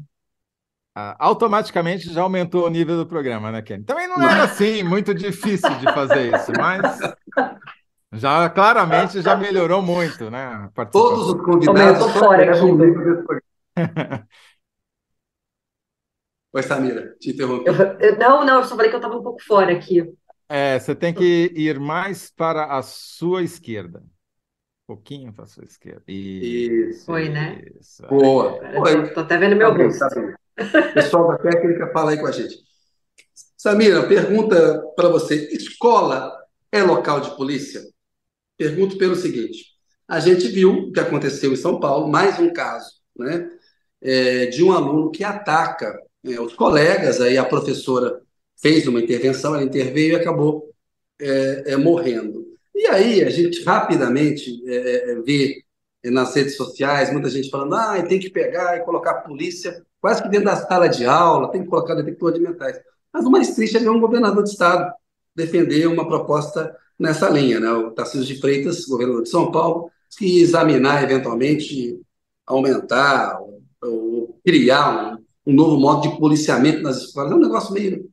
Ah, 0.94 1.16
automaticamente 1.20 2.12
já 2.12 2.22
aumentou 2.22 2.66
o 2.66 2.70
nível 2.70 2.98
do 2.98 3.06
programa, 3.06 3.50
né, 3.50 3.62
Kennedy? 3.62 3.86
Também 3.86 4.10
não 4.10 4.22
era 4.22 4.44
assim 4.44 4.84
muito 4.84 5.14
difícil 5.14 5.74
de 5.80 5.86
fazer 5.86 6.36
isso, 6.36 6.52
mas 6.58 7.00
já 8.12 8.50
claramente 8.50 9.22
já 9.22 9.38
melhorou 9.38 9.82
muito, 9.82 10.30
né? 10.30 10.70
Todos 10.92 11.30
os 11.30 11.42
convidados. 11.42 12.02
Eu 12.02 12.10
fora 12.10 12.52
aqui. 12.52 12.66
Oi, 16.56 16.64
Samira, 16.64 17.14
te 17.20 17.32
interrompi. 17.32 17.68
Eu, 17.68 17.76
eu, 18.00 18.18
não, 18.18 18.46
não, 18.46 18.60
eu 18.60 18.64
só 18.64 18.78
falei 18.78 18.90
que 18.90 18.96
eu 18.96 19.00
estava 19.00 19.18
um 19.18 19.22
pouco 19.22 19.44
fora 19.44 19.74
aqui. 19.74 20.10
É, 20.48 20.80
você 20.80 20.96
tem 20.96 21.14
que 21.14 21.52
ir 21.54 21.78
mais 21.82 22.32
para 22.32 22.78
a 22.78 22.82
sua 22.82 23.44
esquerda. 23.44 24.00
Um 24.00 24.96
pouquinho 24.96 25.34
para 25.34 25.44
a 25.44 25.48
sua 25.48 25.66
esquerda. 25.66 26.04
Isso. 26.08 27.06
Foi, 27.06 27.28
né? 27.28 27.62
Isso. 27.78 28.08
Boa. 28.08 28.58
Estou 29.04 29.24
até 29.24 29.38
vendo 29.38 29.58
meu 29.58 29.76
tá 29.76 29.84
rosto. 29.84 30.00
Tá 30.00 30.94
Pessoal 30.94 31.28
da 31.28 31.38
técnica, 31.40 31.92
fala 31.92 32.12
aí 32.12 32.18
com 32.18 32.28
a 32.28 32.32
gente. 32.32 32.56
Samira, 33.58 34.08
pergunta 34.08 34.82
para 34.96 35.10
você: 35.10 35.50
escola 35.52 36.34
é 36.72 36.82
local 36.82 37.20
de 37.20 37.36
polícia? 37.36 37.82
Pergunto 38.58 38.98
pelo 38.98 39.18
seguinte: 39.18 39.74
a 40.08 40.22
gente 40.22 40.48
viu 40.48 40.72
o 40.72 40.92
que 40.94 41.02
aconteceu 41.02 41.52
em 41.52 41.58
São 41.58 41.82
Paulo, 41.82 42.08
mais 42.08 42.40
um 42.40 42.54
caso, 42.54 42.94
né? 43.18 43.46
É, 44.02 44.46
de 44.46 44.64
um 44.64 44.72
aluno 44.72 45.12
que 45.12 45.22
ataca 45.22 46.05
é, 46.26 46.40
os 46.40 46.54
colegas, 46.54 47.22
aí 47.22 47.38
a 47.38 47.46
professora 47.46 48.22
fez 48.62 48.88
uma 48.88 49.02
intervenção, 49.02 49.54
ela 49.54 49.64
interveio 49.64 50.14
e 50.14 50.16
acabou 50.16 50.70
é, 51.20 51.64
é, 51.68 51.78
morrendo. 51.78 52.46
E 52.74 52.88
aí 52.88 53.24
a 53.24 53.30
gente 53.30 53.64
rapidamente 53.64 54.62
é, 54.68 55.12
é, 55.12 55.22
vê 55.22 55.64
nas 56.06 56.36
redes 56.36 56.56
sociais, 56.56 57.12
muita 57.12 57.30
gente 57.30 57.50
falando, 57.50 57.74
ah, 57.76 58.02
tem 58.04 58.20
que 58.20 58.30
pegar 58.30 58.78
e 58.78 58.84
colocar 58.84 59.12
a 59.12 59.22
polícia 59.22 59.84
quase 60.06 60.22
que 60.22 60.30
dentro 60.30 60.46
da 60.46 60.56
sala 60.56 60.88
de 60.88 61.04
aula, 61.04 61.52
tem 61.52 61.64
que 61.64 61.68
colocar 61.68 61.96
detector 61.96 62.32
de 62.32 62.40
metais. 62.40 62.80
Mas 63.12 63.26
o 63.26 63.32
mais 63.32 63.56
triste 63.56 63.78
é 63.78 63.80
ver 63.80 63.90
um 63.90 64.00
governador 64.00 64.44
de 64.44 64.52
estado 64.52 64.94
defender 65.36 65.88
uma 65.88 66.08
proposta 66.08 66.78
nessa 66.98 67.28
linha, 67.28 67.60
né? 67.60 67.72
O 67.72 67.90
Tarcísio 67.90 68.28
de 68.28 68.40
Freitas, 68.40 68.86
governador 68.86 69.24
de 69.24 69.30
São 69.30 69.52
Paulo, 69.52 69.90
que 70.16 70.42
examinar 70.42 71.04
eventualmente 71.04 72.00
aumentar 72.46 73.42
ou, 73.42 73.64
ou 73.82 74.40
criar 74.46 75.16
um, 75.16 75.25
um, 75.46 75.54
novo 75.54 75.80
modo 75.80 76.10
de 76.10 76.18
policiamento 76.18 76.82
nas 76.82 76.98
escolas. 76.98 77.32
É 77.32 77.36
um 77.36 77.40
negócio 77.40 77.74
meio, 77.74 78.10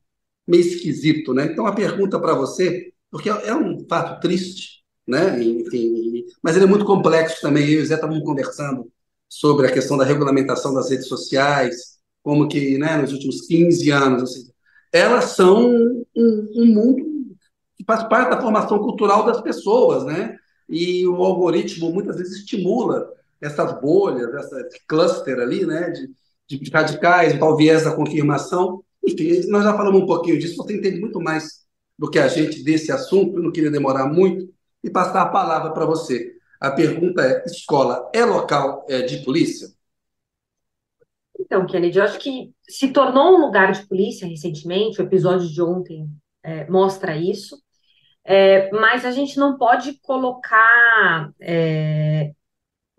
meio 0.47 0.61
esquisito, 0.61 1.33
né? 1.33 1.45
Então 1.45 1.65
a 1.65 1.73
pergunta 1.73 2.19
para 2.19 2.33
você, 2.33 2.91
porque 3.11 3.29
é 3.29 3.55
um 3.55 3.85
fato 3.87 4.19
triste, 4.21 4.83
né? 5.07 5.41
Enfim, 5.43 6.25
mas 6.41 6.55
ele 6.55 6.65
é 6.65 6.67
muito 6.67 6.85
complexo 6.85 7.41
também. 7.41 7.65
Eu 7.65 7.79
e 7.79 7.83
o 7.83 7.85
Zé 7.85 7.95
estávamos 7.95 8.23
conversando 8.23 8.91
sobre 9.27 9.67
a 9.67 9.71
questão 9.71 9.97
da 9.97 10.05
regulamentação 10.05 10.73
das 10.73 10.89
redes 10.89 11.07
sociais, 11.07 11.97
como 12.21 12.47
que, 12.47 12.77
né, 12.77 12.97
nos 12.97 13.11
últimos 13.11 13.41
15 13.47 13.89
anos, 13.89 14.33
seja, 14.33 14.53
elas 14.91 15.25
são 15.31 15.69
um, 15.69 16.05
um 16.15 16.65
mundo 16.65 17.35
que 17.75 17.83
faz 17.83 18.03
parte 18.03 18.29
da 18.29 18.41
formação 18.41 18.77
cultural 18.79 19.25
das 19.25 19.41
pessoas, 19.41 20.05
né? 20.05 20.37
E 20.69 21.05
o 21.07 21.15
algoritmo 21.15 21.91
muitas 21.91 22.17
vezes 22.17 22.37
estimula 22.37 23.11
essas 23.41 23.79
bolhas, 23.81 24.33
essa 24.33 24.69
cluster 24.87 25.39
ali, 25.39 25.65
né, 25.65 25.89
de, 25.89 26.09
de 26.47 26.69
radicais, 26.71 27.33
o 27.33 27.39
tal 27.39 27.55
viés 27.55 27.83
da 27.83 27.95
confirmação. 27.95 28.83
Enfim, 29.05 29.47
nós 29.47 29.63
já 29.63 29.75
falamos 29.75 30.01
um 30.01 30.05
pouquinho 30.05 30.39
disso, 30.39 30.57
você 30.57 30.75
entende 30.75 30.99
muito 30.99 31.19
mais 31.19 31.63
do 31.97 32.09
que 32.09 32.19
a 32.19 32.27
gente 32.27 32.63
desse 32.63 32.91
assunto, 32.91 33.37
eu 33.37 33.43
não 33.43 33.51
queria 33.51 33.71
demorar 33.71 34.07
muito, 34.07 34.51
e 34.83 34.89
passar 34.89 35.21
a 35.21 35.29
palavra 35.29 35.71
para 35.71 35.85
você. 35.85 36.33
A 36.59 36.71
pergunta 36.71 37.21
é: 37.21 37.43
escola 37.45 38.09
é 38.13 38.25
local 38.25 38.85
é, 38.89 39.01
de 39.01 39.17
polícia? 39.23 39.67
Então, 41.39 41.65
Kennedy, 41.65 41.97
eu 41.97 42.03
acho 42.03 42.19
que 42.19 42.53
se 42.67 42.89
tornou 42.91 43.35
um 43.35 43.45
lugar 43.45 43.71
de 43.71 43.85
polícia 43.85 44.27
recentemente, 44.27 45.01
o 45.01 45.03
episódio 45.03 45.47
de 45.47 45.61
ontem 45.61 46.07
é, 46.43 46.69
mostra 46.69 47.17
isso, 47.17 47.61
é, 48.23 48.71
mas 48.71 49.05
a 49.05 49.11
gente 49.11 49.37
não 49.37 49.57
pode 49.57 49.99
colocar 50.01 51.33
é, 51.41 52.31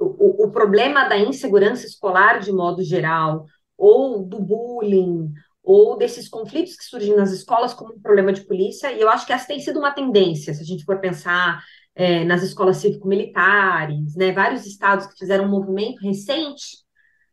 o, 0.05 0.45
o 0.47 0.51
problema 0.51 1.09
da 1.09 1.19
insegurança 1.19 1.87
escolar 1.87 2.41
de 2.41 2.53
modo 2.53 2.83
geral, 2.83 3.47
ou 3.77 4.25
do 4.25 4.41
bullying, 4.41 5.33
ou 5.63 5.97
desses 5.97 6.29
conflitos 6.29 6.77
que 6.77 6.85
surgem 6.85 7.17
nas 7.17 7.33
escolas 7.33 7.73
como 7.73 7.95
um 7.95 8.01
problema 8.01 8.33
de 8.33 8.43
polícia, 8.43 8.93
e 8.93 9.01
eu 9.01 9.09
acho 9.09 9.27
que 9.27 9.33
essa 9.33 9.47
tem 9.47 9.59
sido 9.59 9.79
uma 9.79 9.93
tendência, 9.93 10.53
se 10.53 10.63
a 10.63 10.65
gente 10.65 10.85
for 10.85 11.01
pensar 11.01 11.63
é, 11.95 12.25
nas 12.25 12.43
escolas 12.43 12.77
cívico-militares, 12.79 14.15
né, 14.15 14.33
vários 14.33 14.67
estados 14.67 15.07
que 15.07 15.19
fizeram 15.19 15.47
um 15.47 15.51
movimento 15.51 16.01
recente 16.01 16.85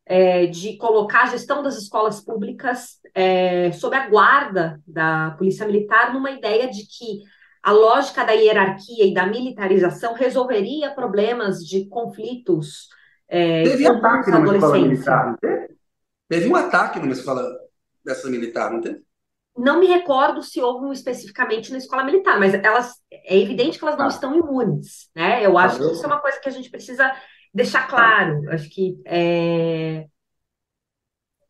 é, 0.06 0.46
de 0.46 0.78
colocar 0.78 1.24
a 1.24 1.28
gestão 1.28 1.62
das 1.62 1.78
escolas 1.78 2.22
públicas 2.22 3.00
é, 3.14 3.72
sob 3.74 3.96
a 3.96 4.08
guarda 4.08 4.82
da 4.88 5.32
polícia 5.38 5.66
militar, 5.66 6.14
numa 6.14 6.32
ideia 6.32 6.70
de 6.70 6.86
que 6.86 7.22
a 7.64 7.72
lógica 7.72 8.24
da 8.24 8.32
hierarquia 8.32 9.06
e 9.06 9.14
da 9.14 9.26
militarização 9.28 10.14
resolveria 10.14 10.94
problemas 10.96 11.60
de 11.60 11.88
conflitos 11.88 12.90
é, 13.32 13.64
teve 13.64 13.88
ataque 13.88 14.30
numa 14.30 14.58
escola 14.58 14.78
militar, 14.78 15.28
não 15.28 15.38
teve? 15.38 15.76
Teve 16.28 16.50
um 16.50 16.56
ataque 16.56 17.00
numa 17.00 17.14
escola 17.14 17.50
dessa 18.04 18.30
militar, 18.30 18.72
não 18.72 18.82
teve? 18.82 19.02
Não 19.58 19.80
me 19.80 19.88
recordo 19.88 20.44
se 20.44 20.62
houve 20.62 20.86
um 20.86 20.92
especificamente 20.92 21.72
na 21.72 21.78
escola 21.78 22.04
militar, 22.04 22.38
mas 22.38 22.54
elas 22.54 22.96
é 23.10 23.38
evidente 23.38 23.78
que 23.80 23.86
elas 23.86 23.98
não 23.98 24.06
ah. 24.06 24.10
estão 24.10 24.38
imunes, 24.38 25.10
né? 25.16 25.46
Eu 25.46 25.58
acho 25.58 25.82
ah, 25.82 25.88
que 25.88 25.94
isso 25.94 26.04
é 26.04 26.08
uma 26.08 26.20
coisa 26.20 26.40
que 26.42 26.50
a 26.50 26.52
gente 26.52 26.70
precisa 26.70 27.10
deixar 27.54 27.88
claro. 27.88 28.50
Acho 28.50 28.70
que 28.70 29.02
é, 29.06 30.08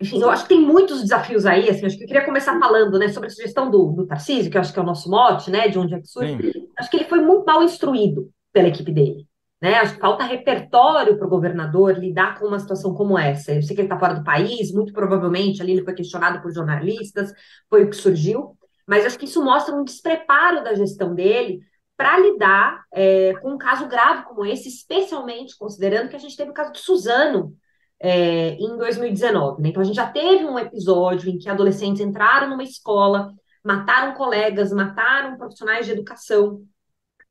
enfim, 0.02 0.20
eu 0.20 0.30
acho 0.30 0.44
que 0.44 0.50
tem 0.50 0.62
muitos 0.62 1.02
desafios 1.02 1.46
aí, 1.46 1.70
assim, 1.70 1.86
acho 1.86 1.98
que 1.98 2.04
eu 2.04 2.08
queria 2.08 2.26
começar 2.26 2.60
falando, 2.60 2.98
né, 2.98 3.08
sobre 3.10 3.28
a 3.28 3.32
sugestão 3.32 3.70
do, 3.70 3.92
do 3.92 4.08
Tarcísio, 4.08 4.50
que 4.50 4.58
eu 4.58 4.62
acho 4.62 4.74
que 4.74 4.80
é 4.80 4.82
o 4.82 4.86
nosso 4.86 5.10
mote, 5.10 5.52
né, 5.52 5.68
de 5.68 5.78
onde 5.78 5.94
é 5.94 6.00
que 6.00 6.08
surge. 6.08 6.52
Sim. 6.52 6.68
Acho 6.78 6.90
que 6.90 6.98
ele 6.98 7.06
foi 7.06 7.22
muito 7.22 7.46
mal 7.46 7.64
instruído 7.64 8.30
pela 8.52 8.68
equipe 8.68 8.92
dele, 8.92 9.28
né, 9.62 9.76
acho 9.76 9.94
que 9.94 10.00
falta 10.00 10.24
repertório 10.24 11.18
para 11.18 11.28
o 11.28 11.30
governador 11.30 11.98
lidar 11.98 12.40
com 12.40 12.48
uma 12.48 12.60
situação 12.60 12.94
como 12.94 13.18
essa. 13.18 13.54
Eu 13.54 13.62
sei 13.62 13.76
que 13.76 13.82
ele 13.82 13.88
está 13.88 14.00
fora 14.00 14.16
do 14.16 14.24
país, 14.24 14.74
muito 14.74 14.92
provavelmente 14.92 15.62
ali 15.62 15.74
ele 15.74 15.84
foi 15.84 15.94
questionado 15.94 16.42
por 16.42 16.52
jornalistas, 16.52 17.32
foi 17.70 17.84
o 17.84 17.90
que 17.90 17.96
surgiu, 17.96 18.58
mas 18.88 19.06
acho 19.06 19.20
que 19.20 19.26
isso 19.26 19.44
mostra 19.44 19.76
um 19.76 19.84
despreparo 19.84 20.64
da 20.64 20.74
gestão 20.74 21.14
dele 21.14 21.62
para 21.96 22.18
lidar 22.18 22.84
é, 22.92 23.36
com 23.36 23.52
um 23.52 23.58
caso 23.60 23.88
grave 23.88 24.24
como 24.24 24.44
esse, 24.44 24.68
especialmente 24.68 25.56
considerando 25.56 26.10
que 26.10 26.16
a 26.16 26.20
gente 26.20 26.36
teve 26.36 26.50
o 26.50 26.54
caso 26.54 26.72
de 26.72 26.80
Suzano, 26.80 27.56
é, 28.02 28.56
em 28.56 28.78
2019. 28.78 29.62
Né? 29.62 29.70
Então, 29.70 29.82
a 29.82 29.86
gente 29.86 29.96
já 29.96 30.08
teve 30.08 30.44
um 30.44 30.58
episódio 30.58 31.30
em 31.30 31.38
que 31.38 31.48
adolescentes 31.48 32.02
entraram 32.02 32.50
numa 32.50 32.64
escola, 32.64 33.32
mataram 33.64 34.16
colegas, 34.16 34.74
mataram 34.74 35.38
profissionais 35.38 35.86
de 35.86 35.92
educação, 35.92 36.64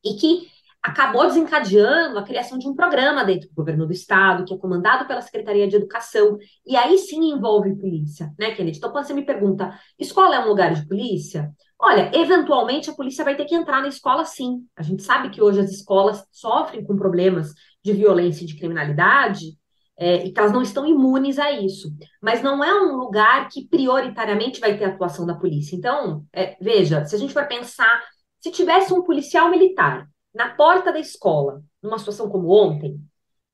e 0.04 0.14
que 0.14 0.48
acabou 0.82 1.26
desencadeando 1.26 2.18
a 2.18 2.22
criação 2.22 2.56
de 2.56 2.66
um 2.66 2.74
programa 2.74 3.22
dentro 3.22 3.48
do 3.48 3.54
governo 3.54 3.86
do 3.86 3.92
estado, 3.92 4.44
que 4.44 4.54
é 4.54 4.56
comandado 4.56 5.06
pela 5.06 5.20
Secretaria 5.20 5.68
de 5.68 5.76
Educação, 5.76 6.38
e 6.64 6.74
aí 6.74 6.96
sim 6.96 7.32
envolve 7.32 7.76
polícia, 7.76 8.32
né, 8.38 8.52
Kennedy? 8.52 8.78
Então, 8.78 8.90
quando 8.90 9.04
você 9.04 9.12
me 9.12 9.24
pergunta, 9.24 9.78
escola 9.98 10.36
é 10.36 10.40
um 10.40 10.48
lugar 10.48 10.72
de 10.72 10.86
polícia? 10.86 11.50
Olha, 11.78 12.10
eventualmente 12.14 12.88
a 12.88 12.94
polícia 12.94 13.24
vai 13.24 13.36
ter 13.36 13.44
que 13.44 13.54
entrar 13.54 13.82
na 13.82 13.88
escola 13.88 14.24
sim. 14.24 14.66
A 14.76 14.82
gente 14.82 15.02
sabe 15.02 15.30
que 15.30 15.42
hoje 15.42 15.60
as 15.60 15.70
escolas 15.70 16.24
sofrem 16.30 16.84
com 16.84 16.96
problemas 16.96 17.52
de 17.82 17.92
violência 17.92 18.44
e 18.44 18.46
de 18.46 18.56
criminalidade, 18.56 19.58
é, 20.00 20.24
e 20.24 20.32
que 20.32 20.40
elas 20.40 20.50
não 20.50 20.62
estão 20.62 20.86
imunes 20.86 21.38
a 21.38 21.52
isso. 21.52 21.92
Mas 22.22 22.42
não 22.42 22.64
é 22.64 22.72
um 22.74 22.96
lugar 22.96 23.50
que 23.50 23.68
prioritariamente 23.68 24.58
vai 24.58 24.76
ter 24.78 24.84
atuação 24.86 25.26
da 25.26 25.34
polícia. 25.34 25.76
Então, 25.76 26.24
é, 26.32 26.56
veja, 26.58 27.04
se 27.04 27.14
a 27.14 27.18
gente 27.18 27.34
for 27.34 27.46
pensar, 27.46 28.02
se 28.40 28.50
tivesse 28.50 28.94
um 28.94 29.02
policial 29.02 29.50
militar 29.50 30.08
na 30.34 30.54
porta 30.54 30.90
da 30.90 30.98
escola, 30.98 31.62
numa 31.82 31.98
situação 31.98 32.30
como 32.30 32.50
ontem, 32.50 32.98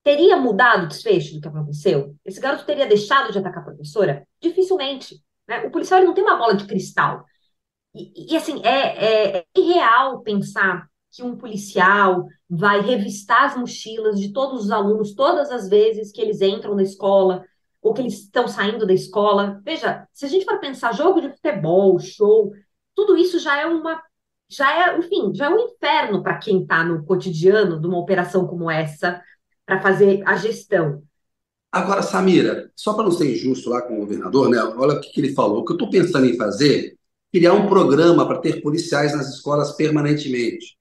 teria 0.04 0.36
mudado 0.36 0.84
o 0.84 0.88
desfecho 0.88 1.34
do 1.34 1.40
que 1.40 1.48
aconteceu? 1.48 2.14
Esse 2.24 2.40
garoto 2.40 2.64
teria 2.64 2.86
deixado 2.86 3.32
de 3.32 3.38
atacar 3.38 3.62
a 3.62 3.66
professora? 3.66 4.24
Dificilmente. 4.40 5.20
Né? 5.48 5.66
O 5.66 5.70
policial 5.72 6.00
não 6.04 6.14
tem 6.14 6.22
uma 6.22 6.36
bola 6.36 6.54
de 6.54 6.64
cristal. 6.64 7.24
E, 7.92 8.34
e 8.34 8.36
assim, 8.36 8.62
é, 8.64 9.04
é, 9.04 9.36
é 9.38 9.44
irreal 9.56 10.20
pensar 10.20 10.86
que 11.16 11.22
um 11.22 11.34
policial 11.34 12.26
vai 12.48 12.82
revistar 12.82 13.44
as 13.44 13.56
mochilas 13.56 14.20
de 14.20 14.34
todos 14.34 14.66
os 14.66 14.70
alunos 14.70 15.14
todas 15.14 15.50
as 15.50 15.66
vezes 15.66 16.12
que 16.12 16.20
eles 16.20 16.42
entram 16.42 16.74
na 16.74 16.82
escola 16.82 17.42
ou 17.80 17.94
que 17.94 18.02
eles 18.02 18.24
estão 18.24 18.46
saindo 18.46 18.86
da 18.86 18.92
escola. 18.92 19.60
Veja, 19.64 20.06
se 20.12 20.26
a 20.26 20.28
gente 20.28 20.44
for 20.44 20.60
pensar 20.60 20.92
jogo 20.92 21.22
de 21.22 21.30
futebol, 21.30 21.98
show, 21.98 22.52
tudo 22.94 23.16
isso 23.16 23.38
já 23.38 23.58
é 23.58 23.66
uma 23.66 24.02
já 24.48 24.92
é, 24.92 24.98
enfim, 24.98 25.34
já 25.34 25.46
é 25.46 25.48
um 25.48 25.58
inferno 25.58 26.22
para 26.22 26.38
quem 26.38 26.62
está 26.62 26.84
no 26.84 27.04
cotidiano 27.04 27.80
de 27.80 27.86
uma 27.86 27.98
operação 27.98 28.46
como 28.46 28.70
essa 28.70 29.20
para 29.64 29.80
fazer 29.80 30.22
a 30.24 30.36
gestão. 30.36 31.02
Agora, 31.72 32.02
Samira, 32.02 32.70
só 32.76 32.94
para 32.94 33.04
não 33.04 33.10
ser 33.10 33.32
injusto 33.32 33.70
lá 33.70 33.82
com 33.82 33.94
o 33.94 34.00
governador, 34.00 34.48
né? 34.48 34.62
Olha 34.62 34.94
o 34.94 35.00
que, 35.00 35.10
que 35.10 35.20
ele 35.20 35.34
falou. 35.34 35.60
O 35.60 35.64
que 35.64 35.72
eu 35.72 35.76
estou 35.76 35.90
pensando 35.90 36.26
em 36.26 36.36
fazer, 36.36 36.96
criar 37.32 37.54
um 37.54 37.66
programa 37.66 38.26
para 38.26 38.38
ter 38.38 38.62
policiais 38.62 39.14
nas 39.14 39.28
escolas 39.34 39.72
permanentemente. 39.72 40.76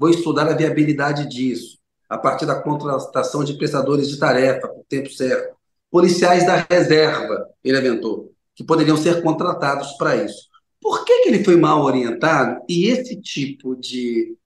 Vou 0.00 0.08
estudar 0.08 0.48
a 0.48 0.54
viabilidade 0.54 1.28
disso, 1.28 1.78
a 2.08 2.16
partir 2.16 2.46
da 2.46 2.58
contratação 2.58 3.44
de 3.44 3.52
prestadores 3.52 4.08
de 4.08 4.18
tarefa 4.18 4.66
por 4.66 4.82
tempo 4.88 5.10
certo. 5.10 5.54
Policiais 5.90 6.46
da 6.46 6.66
reserva, 6.70 7.46
ele 7.62 7.76
aventou, 7.76 8.32
que 8.54 8.64
poderiam 8.64 8.96
ser 8.96 9.22
contratados 9.22 9.92
para 9.98 10.16
isso. 10.24 10.48
Por 10.80 11.04
que, 11.04 11.24
que 11.24 11.28
ele 11.28 11.44
foi 11.44 11.56
mal 11.56 11.84
orientado 11.84 12.62
e 12.66 12.86
esse 12.86 13.20
tipo 13.20 13.76
de, 13.76 14.38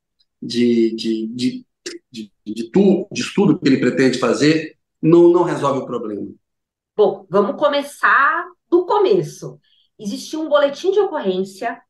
de, 0.43 0.90
de, 0.97 1.27
de, 1.29 1.67
de, 2.11 2.33
de, 2.45 2.71
tu, 2.73 3.07
de 3.12 3.21
estudo 3.21 3.57
que 3.57 3.69
ele 3.69 3.79
pretende 3.79 4.19
fazer 4.19 4.77
não, 5.01 5.29
não 5.29 5.45
resolve 5.45 5.83
o 5.83 5.87
problema? 5.87 6.33
Bom, 6.97 7.27
vamos 7.31 7.57
começar 7.57 8.45
do 8.69 8.85
começo. 8.85 9.61
Existia 10.01 10.40
um 10.40 10.49
boletim 10.49 10.90
de 10.90 10.99
ocorrência 10.99 11.81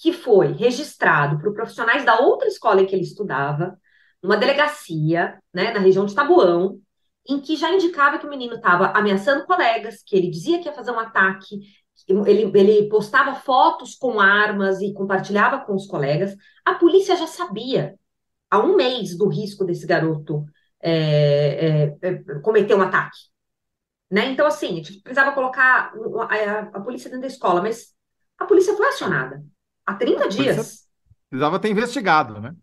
que 0.00 0.14
foi 0.14 0.52
registrado 0.52 1.38
para 1.38 1.52
profissionais 1.52 2.04
da 2.06 2.18
outra 2.20 2.48
escola 2.48 2.80
em 2.80 2.86
que 2.86 2.94
ele 2.94 3.04
estudava, 3.04 3.78
numa 4.22 4.36
delegacia, 4.36 5.38
né, 5.52 5.72
na 5.72 5.78
região 5.78 6.06
de 6.06 6.14
Tabuão, 6.14 6.80
em 7.28 7.38
que 7.38 7.54
já 7.54 7.70
indicava 7.70 8.18
que 8.18 8.26
o 8.26 8.30
menino 8.30 8.54
estava 8.54 8.86
ameaçando 8.92 9.44
colegas, 9.44 10.02
que 10.02 10.16
ele 10.16 10.30
dizia 10.30 10.58
que 10.58 10.68
ia 10.68 10.72
fazer 10.72 10.90
um 10.90 10.98
ataque, 10.98 11.60
ele, 12.08 12.50
ele 12.58 12.88
postava 12.88 13.34
fotos 13.34 13.94
com 13.94 14.18
armas 14.18 14.80
e 14.80 14.94
compartilhava 14.94 15.60
com 15.66 15.74
os 15.74 15.86
colegas. 15.86 16.34
A 16.64 16.74
polícia 16.74 17.14
já 17.14 17.26
sabia, 17.26 17.94
há 18.50 18.58
um 18.58 18.76
mês, 18.76 19.16
do 19.16 19.28
risco 19.28 19.66
desse 19.66 19.86
garoto 19.86 20.46
é, 20.80 21.92
é, 22.02 22.08
é, 22.08 22.14
cometer 22.40 22.74
um 22.74 22.82
ataque. 22.82 23.18
Né? 24.10 24.30
Então, 24.30 24.46
assim, 24.46 24.72
a 24.72 24.74
gente 24.76 25.00
precisava 25.02 25.32
colocar 25.32 25.92
a, 26.20 26.34
a, 26.34 26.60
a 26.60 26.80
polícia 26.80 27.10
dentro 27.10 27.22
da 27.22 27.32
escola, 27.32 27.60
mas 27.60 27.94
a 28.38 28.46
polícia 28.46 28.74
foi 28.74 28.86
acionada. 28.88 29.44
Há 29.90 29.94
30 29.94 30.28
dias. 30.28 30.86
Precisava 31.28 31.58
ter 31.58 31.68
investigado, 31.68 32.40
né? 32.40 32.54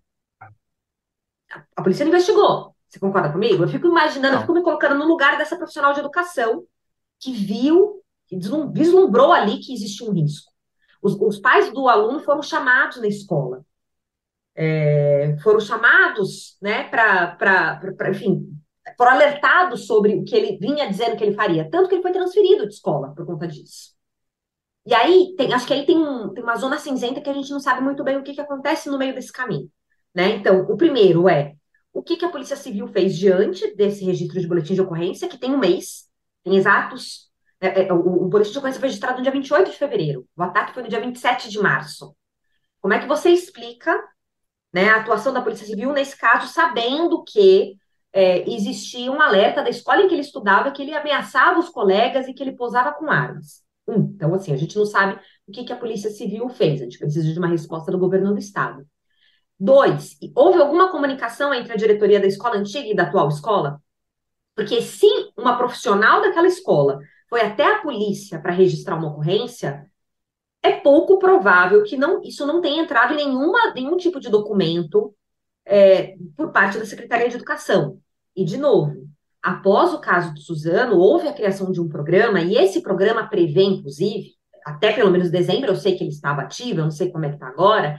A 1.75 1.81
polícia 1.81 2.05
investigou. 2.05 2.73
Você 2.87 2.99
concorda 2.99 3.31
comigo? 3.31 3.63
Eu 3.63 3.67
fico 3.67 3.87
imaginando, 3.87 4.35
Não. 4.35 4.35
eu 4.35 4.41
fico 4.41 4.53
me 4.53 4.63
colocando 4.63 4.97
no 4.97 5.05
lugar 5.05 5.37
dessa 5.37 5.57
profissional 5.57 5.93
de 5.93 5.99
educação 5.99 6.63
que 7.19 7.33
viu, 7.33 8.01
que 8.27 8.37
vislumbrou 8.71 9.33
ali 9.33 9.59
que 9.59 9.73
existia 9.73 10.09
um 10.09 10.13
risco. 10.13 10.51
Os, 11.01 11.19
os 11.19 11.37
pais 11.39 11.71
do 11.73 11.89
aluno 11.89 12.21
foram 12.21 12.41
chamados 12.41 13.01
na 13.01 13.07
escola. 13.07 13.65
É, 14.55 15.35
foram 15.43 15.59
chamados, 15.59 16.57
né, 16.61 16.85
para, 16.85 17.37
enfim, 18.09 18.57
foram 18.97 19.11
alertados 19.11 19.85
sobre 19.85 20.15
o 20.15 20.23
que 20.23 20.35
ele 20.35 20.57
vinha 20.57 20.87
dizendo 20.87 21.17
que 21.17 21.25
ele 21.25 21.35
faria. 21.35 21.69
Tanto 21.69 21.89
que 21.89 21.95
ele 21.95 22.01
foi 22.01 22.13
transferido 22.13 22.65
de 22.65 22.73
escola 22.73 23.13
por 23.13 23.25
conta 23.25 23.47
disso. 23.47 23.96
E 24.87 24.93
aí, 24.93 25.35
tem, 25.35 25.53
acho 25.53 25.67
que 25.67 25.73
aí 25.73 25.85
tem, 25.85 25.97
tem 26.33 26.41
uma 26.41 26.55
zona 26.55 26.79
cinzenta 26.79 27.19
que 27.19 27.29
a 27.29 27.33
gente 27.33 27.51
não 27.51 27.59
sabe 27.59 27.81
muito 27.81 28.05
bem 28.05 28.15
o 28.15 28.23
que, 28.23 28.33
que 28.33 28.39
acontece 28.39 28.89
no 28.89 28.97
meio 28.97 29.13
desse 29.13 29.33
caminho. 29.33 29.69
Né? 30.15 30.35
Então, 30.35 30.61
o 30.61 30.77
primeiro 30.77 31.27
é 31.27 31.55
o 31.91 32.01
que, 32.01 32.15
que 32.15 32.23
a 32.23 32.29
Polícia 32.29 32.55
Civil 32.55 32.87
fez 32.87 33.17
diante 33.17 33.75
desse 33.75 34.05
registro 34.05 34.39
de 34.39 34.47
boletim 34.47 34.75
de 34.75 34.81
ocorrência, 34.81 35.27
que 35.27 35.37
tem 35.37 35.53
um 35.53 35.57
mês, 35.57 36.05
tem 36.41 36.55
exatos. 36.55 37.29
É, 37.59 37.87
é, 37.87 37.93
o, 37.93 37.97
o, 37.97 38.29
boletim 38.29 38.53
de 38.53 38.57
ocorrência 38.59 38.79
foi 38.79 38.87
registrado 38.87 39.17
no 39.17 39.23
dia 39.23 39.31
28 39.31 39.71
de 39.71 39.77
fevereiro, 39.77 40.25
o 40.37 40.43
ataque 40.43 40.73
foi 40.73 40.83
no 40.83 40.89
dia 40.89 41.01
27 41.01 41.49
de 41.49 41.59
março. 41.59 42.15
Como 42.79 42.93
é 42.93 42.99
que 42.99 43.07
você 43.07 43.29
explica 43.29 44.01
né, 44.71 44.87
a 44.87 45.01
atuação 45.01 45.33
da 45.33 45.41
Polícia 45.41 45.67
Civil 45.67 45.91
nesse 45.91 46.15
caso, 46.15 46.47
sabendo 46.47 47.25
que 47.25 47.75
é, 48.13 48.49
existia 48.49 49.11
um 49.11 49.21
alerta 49.21 49.61
da 49.61 49.69
escola 49.69 50.03
em 50.03 50.07
que 50.07 50.13
ele 50.13 50.21
estudava 50.21 50.71
que 50.71 50.81
ele 50.81 50.95
ameaçava 50.95 51.59
os 51.59 51.67
colegas 51.67 52.25
e 52.29 52.33
que 52.33 52.41
ele 52.41 52.55
posava 52.55 52.93
com 52.93 53.11
armas? 53.11 53.66
Então, 53.87 54.33
assim, 54.33 54.51
a 54.53 54.57
gente 54.57 54.75
não 54.75 54.85
sabe 54.85 55.19
o 55.47 55.51
que, 55.51 55.63
que 55.63 55.73
a 55.73 55.77
Polícia 55.77 56.09
Civil 56.09 56.49
fez, 56.49 56.81
a 56.81 56.83
gente 56.83 56.99
precisa 56.99 57.31
de 57.31 57.39
uma 57.39 57.47
resposta 57.47 57.91
do 57.91 57.97
governo 57.97 58.33
do 58.33 58.39
Estado. 58.39 58.85
Dois, 59.59 60.17
houve 60.35 60.59
alguma 60.59 60.91
comunicação 60.91 61.53
entre 61.53 61.73
a 61.73 61.77
diretoria 61.77 62.19
da 62.19 62.27
escola 62.27 62.57
antiga 62.57 62.87
e 62.87 62.95
da 62.95 63.03
atual 63.03 63.29
escola? 63.29 63.81
Porque 64.55 64.81
se 64.81 65.07
uma 65.37 65.57
profissional 65.57 66.21
daquela 66.21 66.47
escola 66.47 66.99
foi 67.29 67.41
até 67.41 67.63
a 67.63 67.81
polícia 67.81 68.39
para 68.39 68.53
registrar 68.53 68.95
uma 68.95 69.09
ocorrência, 69.09 69.89
é 70.61 70.73
pouco 70.73 71.17
provável 71.17 71.83
que 71.83 71.97
não, 71.97 72.21
isso 72.23 72.45
não 72.45 72.61
tenha 72.61 72.81
entrado 72.81 73.13
em 73.13 73.17
nenhuma, 73.17 73.73
nenhum 73.73 73.97
tipo 73.97 74.19
de 74.19 74.29
documento 74.29 75.15
é, 75.65 76.15
por 76.35 76.51
parte 76.51 76.77
da 76.77 76.85
Secretaria 76.85 77.29
de 77.29 77.35
Educação. 77.35 77.99
E, 78.35 78.43
de 78.43 78.57
novo, 78.57 79.07
após 79.41 79.93
o 79.93 79.99
caso 79.99 80.33
do 80.33 80.39
Suzano, 80.39 80.97
houve 80.97 81.27
a 81.27 81.33
criação 81.33 81.71
de 81.71 81.81
um 81.81 81.87
programa, 81.87 82.41
e 82.41 82.55
esse 82.55 82.81
programa 82.81 83.27
prevê, 83.27 83.63
inclusive, 83.63 84.31
até 84.65 84.91
pelo 84.91 85.11
menos 85.11 85.31
dezembro, 85.31 85.69
eu 85.69 85.75
sei 85.75 85.95
que 85.95 86.03
ele 86.03 86.11
estava 86.11 86.41
ativo, 86.41 86.79
eu 86.79 86.83
não 86.83 86.91
sei 86.91 87.11
como 87.11 87.25
é 87.25 87.29
que 87.29 87.35
está 87.35 87.47
agora, 87.47 87.97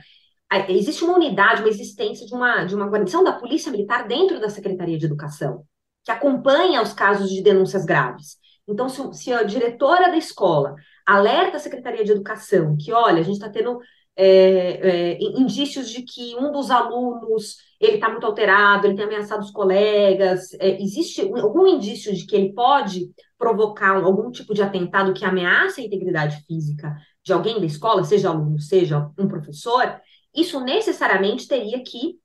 existe 0.69 1.05
uma 1.05 1.15
unidade, 1.15 1.63
uma 1.63 1.69
existência 1.69 2.27
de 2.27 2.35
uma, 2.35 2.65
de 2.65 2.75
uma 2.75 2.87
guarnição 2.87 3.23
da 3.23 3.33
Polícia 3.33 3.71
Militar 3.71 4.07
dentro 4.07 4.41
da 4.41 4.49
Secretaria 4.49 4.99
de 4.99 5.07
Educação, 5.07 5.65
que 6.05 6.11
acompanha 6.11 6.83
os 6.83 6.93
casos 6.93 7.31
de 7.31 7.43
denúncias 7.43 7.85
graves. 7.85 8.37
Então, 8.67 8.89
se, 8.89 9.03
se 9.15 9.33
a 9.33 9.43
diretora 9.43 10.11
da 10.11 10.17
escola 10.17 10.75
alerta 11.07 11.57
a 11.57 11.61
Secretaria 11.61 12.05
de 12.05 12.13
Educação 12.13 12.77
que, 12.77 12.93
olha, 12.93 13.21
a 13.21 13.25
gente 13.25 13.37
está 13.37 13.49
tendo 13.49 13.79
é, 14.21 15.13
é, 15.13 15.19
indícios 15.21 15.89
de 15.89 16.03
que 16.03 16.35
um 16.35 16.51
dos 16.51 16.73
alunos 16.73 17.59
ele 17.79 17.95
está 17.95 18.09
muito 18.09 18.27
alterado, 18.27 18.85
ele 18.85 18.97
tem 18.97 19.05
ameaçado 19.05 19.41
os 19.41 19.53
colegas, 19.53 20.53
é, 20.55 20.83
existe 20.83 21.21
algum 21.21 21.69
indício 21.69 22.13
de 22.13 22.27
que 22.27 22.35
ele 22.35 22.53
pode 22.53 23.13
provocar 23.39 23.95
algum 23.95 24.33
tipo 24.33 24.53
de 24.53 24.61
atentado 24.61 25.15
que 25.15 25.25
ameaça 25.25 25.81
a 25.81 25.85
integridade 25.85 26.45
física 26.49 26.97
de 27.23 27.33
alguém 27.33 27.61
da 27.61 27.67
escola, 27.67 28.03
seja 28.03 28.31
aluno, 28.31 28.59
seja 28.59 29.09
um 29.17 29.29
professor, 29.29 30.01
isso 30.35 30.59
necessariamente 30.61 31.47
teria 31.47 31.81
que 31.85 32.19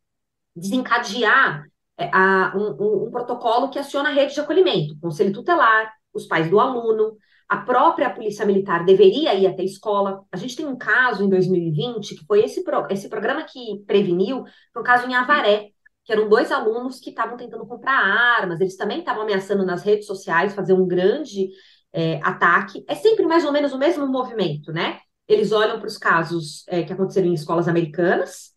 desencadear 0.56 1.64
é, 1.96 2.10
a, 2.12 2.54
um, 2.56 2.84
um, 2.84 3.08
um 3.08 3.12
protocolo 3.12 3.70
que 3.70 3.78
aciona 3.78 4.10
a 4.10 4.14
rede 4.14 4.34
de 4.34 4.40
acolhimento, 4.40 4.98
conselho 5.00 5.32
tutelar, 5.32 5.94
os 6.12 6.26
pais 6.26 6.50
do 6.50 6.60
aluno, 6.60 7.16
a 7.54 7.58
própria 7.58 8.10
Polícia 8.10 8.48
Militar 8.48 8.84
deveria 8.84 9.36
ir 9.36 9.46
até 9.46 9.62
a 9.62 9.66
escola. 9.66 10.26
A 10.32 10.38
gente 10.38 10.56
tem 10.56 10.66
um 10.66 10.76
caso 10.76 11.24
em 11.24 11.30
2020, 11.30 12.16
que 12.16 12.26
foi 12.26 12.44
esse, 12.44 12.64
pro, 12.64 12.88
esse 12.90 13.08
programa 13.08 13.44
que 13.44 13.84
preveniu, 13.86 14.44
foi 14.74 14.82
um 14.82 14.86
caso 14.86 15.08
em 15.08 15.14
Avaré, 15.14 15.70
que 16.04 16.12
eram 16.12 16.28
dois 16.28 16.52
alunos 16.52 17.00
que 17.00 17.12
estavam 17.12 17.38
tentando 17.38 17.68
comprar 17.68 17.94
armas, 17.94 18.60
eles 18.60 18.76
também 18.76 19.00
estavam 19.00 19.22
ameaçando 19.22 19.64
nas 19.64 19.84
redes 19.84 20.08
sociais 20.08 20.56
fazer 20.56 20.74
um 20.74 20.88
grande 20.88 21.50
é, 21.94 22.20
ataque. 22.24 22.84
É 22.88 22.96
sempre 22.96 23.24
mais 23.24 23.46
ou 23.46 23.52
menos 23.52 23.72
o 23.72 23.78
mesmo 23.78 24.08
movimento, 24.08 24.74
né? 24.74 25.00
Eles 25.28 25.52
olham 25.52 25.78
para 25.78 25.88
os 25.88 25.98
casos 25.98 26.64
é, 26.68 26.82
que 26.82 26.92
aconteceram 26.92 27.28
em 27.28 27.36
escolas 27.36 27.68
americanas, 27.68 28.52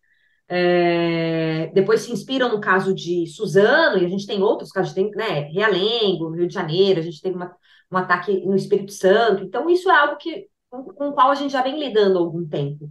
é, 0.49 1.71
depois 1.75 2.01
se 2.01 2.13
inspiram 2.13 2.49
no 2.49 2.63
caso 2.63 2.95
de 2.95 3.27
Suzano, 3.27 3.99
e 3.99 4.07
a 4.07 4.09
gente 4.09 4.27
tem 4.27 4.43
outros 4.43 4.71
casos, 4.71 4.95
tem 4.95 5.11
né, 5.11 5.41
Realengo, 5.53 6.31
Rio 6.31 6.49
de 6.49 6.55
Janeiro, 6.55 7.01
a 7.01 7.03
gente 7.03 7.21
teve 7.21 7.37
uma, 7.37 7.55
um 7.91 7.97
ataque 7.97 8.45
no 8.45 8.57
Espírito 8.57 8.93
Santo. 8.93 9.45
Então, 9.45 9.69
isso 9.71 9.91
é 9.91 9.97
algo 9.97 10.17
que, 10.17 10.47
com, 10.71 10.85
com 10.85 11.09
o 11.09 11.13
qual 11.13 11.31
a 11.31 11.35
gente 11.35 11.53
já 11.53 11.63
vem 11.63 11.79
lidando 11.79 12.19
há 12.19 12.21
algum 12.21 12.47
tempo. 12.47 12.91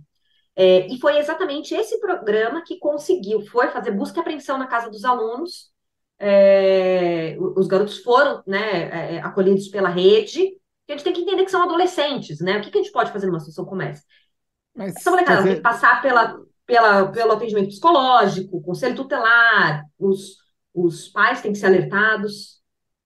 É, 0.55 0.87
e 0.87 0.99
foi 0.99 1.17
exatamente 1.17 1.75
esse 1.75 1.99
programa 1.99 2.63
que 2.63 2.79
conseguiu, 2.79 3.41
foi 3.47 3.67
fazer 3.69 3.91
busca 3.91 4.19
e 4.19 4.21
apreensão 4.21 4.57
na 4.57 4.67
casa 4.67 4.89
dos 4.89 5.03
alunos. 5.03 5.69
É, 6.17 7.35
os 7.57 7.67
garotos 7.67 7.97
foram 7.99 8.41
né, 8.47 9.15
é, 9.15 9.21
acolhidos 9.21 9.67
pela 9.67 9.89
rede. 9.89 10.57
A 10.87 10.93
gente 10.93 11.03
tem 11.03 11.13
que 11.13 11.21
entender 11.21 11.43
que 11.43 11.51
são 11.51 11.63
adolescentes, 11.63 12.39
né? 12.39 12.57
O 12.57 12.61
que, 12.61 12.71
que 12.71 12.77
a 12.77 12.81
gente 12.81 12.93
pode 12.93 13.11
fazer 13.11 13.25
numa 13.25 13.39
situação 13.39 13.65
como 13.65 13.81
essa? 13.81 14.03
Mas, 14.73 14.95
essa 14.95 15.09
molecada 15.09 15.37
fazer... 15.37 15.49
tem 15.49 15.57
que 15.57 15.63
passar 15.63 16.01
pela, 16.01 16.39
pela, 16.65 17.11
pelo 17.11 17.31
atendimento 17.33 17.69
psicológico, 17.69 18.61
conselho 18.61 18.95
tutelar, 18.95 19.83
os, 19.99 20.37
os 20.73 21.09
pais 21.09 21.41
têm 21.41 21.51
que 21.51 21.57
ser 21.57 21.65
alertados. 21.65 22.54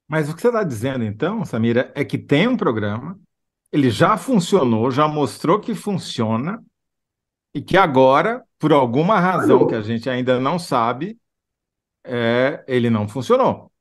Mas 0.10 0.28
o 0.28 0.36
que 0.36 0.42
você 0.42 0.48
está 0.48 0.64
dizendo, 0.64 1.04
então, 1.04 1.46
Samira, 1.46 1.92
é 1.96 2.04
que 2.04 2.18
tem 2.18 2.48
um 2.48 2.58
programa, 2.58 3.18
ele 3.72 3.92
já 3.92 4.18
funcionou, 4.18 4.90
já 4.90 5.08
mostrou 5.08 5.60
que 5.60 5.76
funciona, 5.76 6.60
e 7.54 7.62
que 7.62 7.78
agora, 7.78 8.44
por 8.58 8.74
alguma 8.74 9.20
razão 9.20 9.68
que 9.68 9.76
a 9.76 9.82
gente 9.82 10.10
ainda 10.10 10.40
não 10.40 10.60
sabe, 10.60 11.18
é, 12.04 12.64
ele 12.68 12.90
não 12.90 13.08
funcionou. 13.08 13.72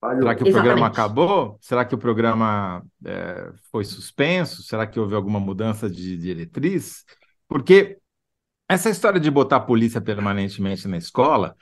Será 0.00 0.34
que 0.34 0.42
o 0.42 0.46
Exatamente. 0.46 0.52
programa 0.52 0.86
acabou? 0.86 1.58
Será 1.60 1.84
que 1.84 1.94
o 1.94 1.98
programa 1.98 2.84
é, 3.04 3.50
foi 3.70 3.84
suspenso? 3.84 4.62
Será 4.62 4.86
que 4.86 5.00
houve 5.00 5.14
alguma 5.14 5.40
mudança 5.40 5.88
de 5.88 6.16
diretriz? 6.18 7.04
Porque 7.48 7.98
essa 8.68 8.90
história 8.90 9.18
de 9.18 9.30
botar 9.30 9.56
a 9.56 9.60
polícia 9.60 10.00
permanentemente 10.00 10.86
na 10.86 10.98
escola 10.98 11.56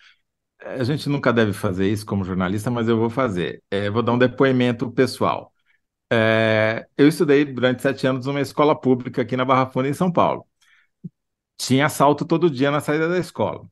a 0.65 0.85
gente 0.85 1.09
nunca 1.09 1.33
deve 1.33 1.53
fazer 1.53 1.89
isso 1.91 2.07
como 2.07 2.25
jornalista, 2.25 2.71
mas 2.71 2.89
eu 2.89 2.97
vou 2.99 3.11
fazer. 3.11 3.63
É, 3.71 3.91
vou 3.91 4.03
dar 4.03 4.13
um 4.13 4.19
depoimento 4.19 4.91
pessoal. 4.91 5.53
É, 6.13 6.87
eu 6.97 7.09
estudei 7.09 7.45
durante 7.45 7.83
sete 7.83 8.07
anos 8.07 8.27
numa 8.27 8.41
escola 8.41 8.79
pública 8.81 9.23
aqui 9.23 9.37
na 9.37 9.45
Barra 9.45 9.67
Funda, 9.71 9.89
em 9.89 9.95
São 9.95 10.13
Paulo. 10.13 10.47
Tinha 11.57 11.87
assalto 11.87 12.27
todo 12.27 12.51
dia 12.51 12.71
na 12.71 12.81
saída 12.81 13.09
da 13.09 13.19
escola. 13.19 13.67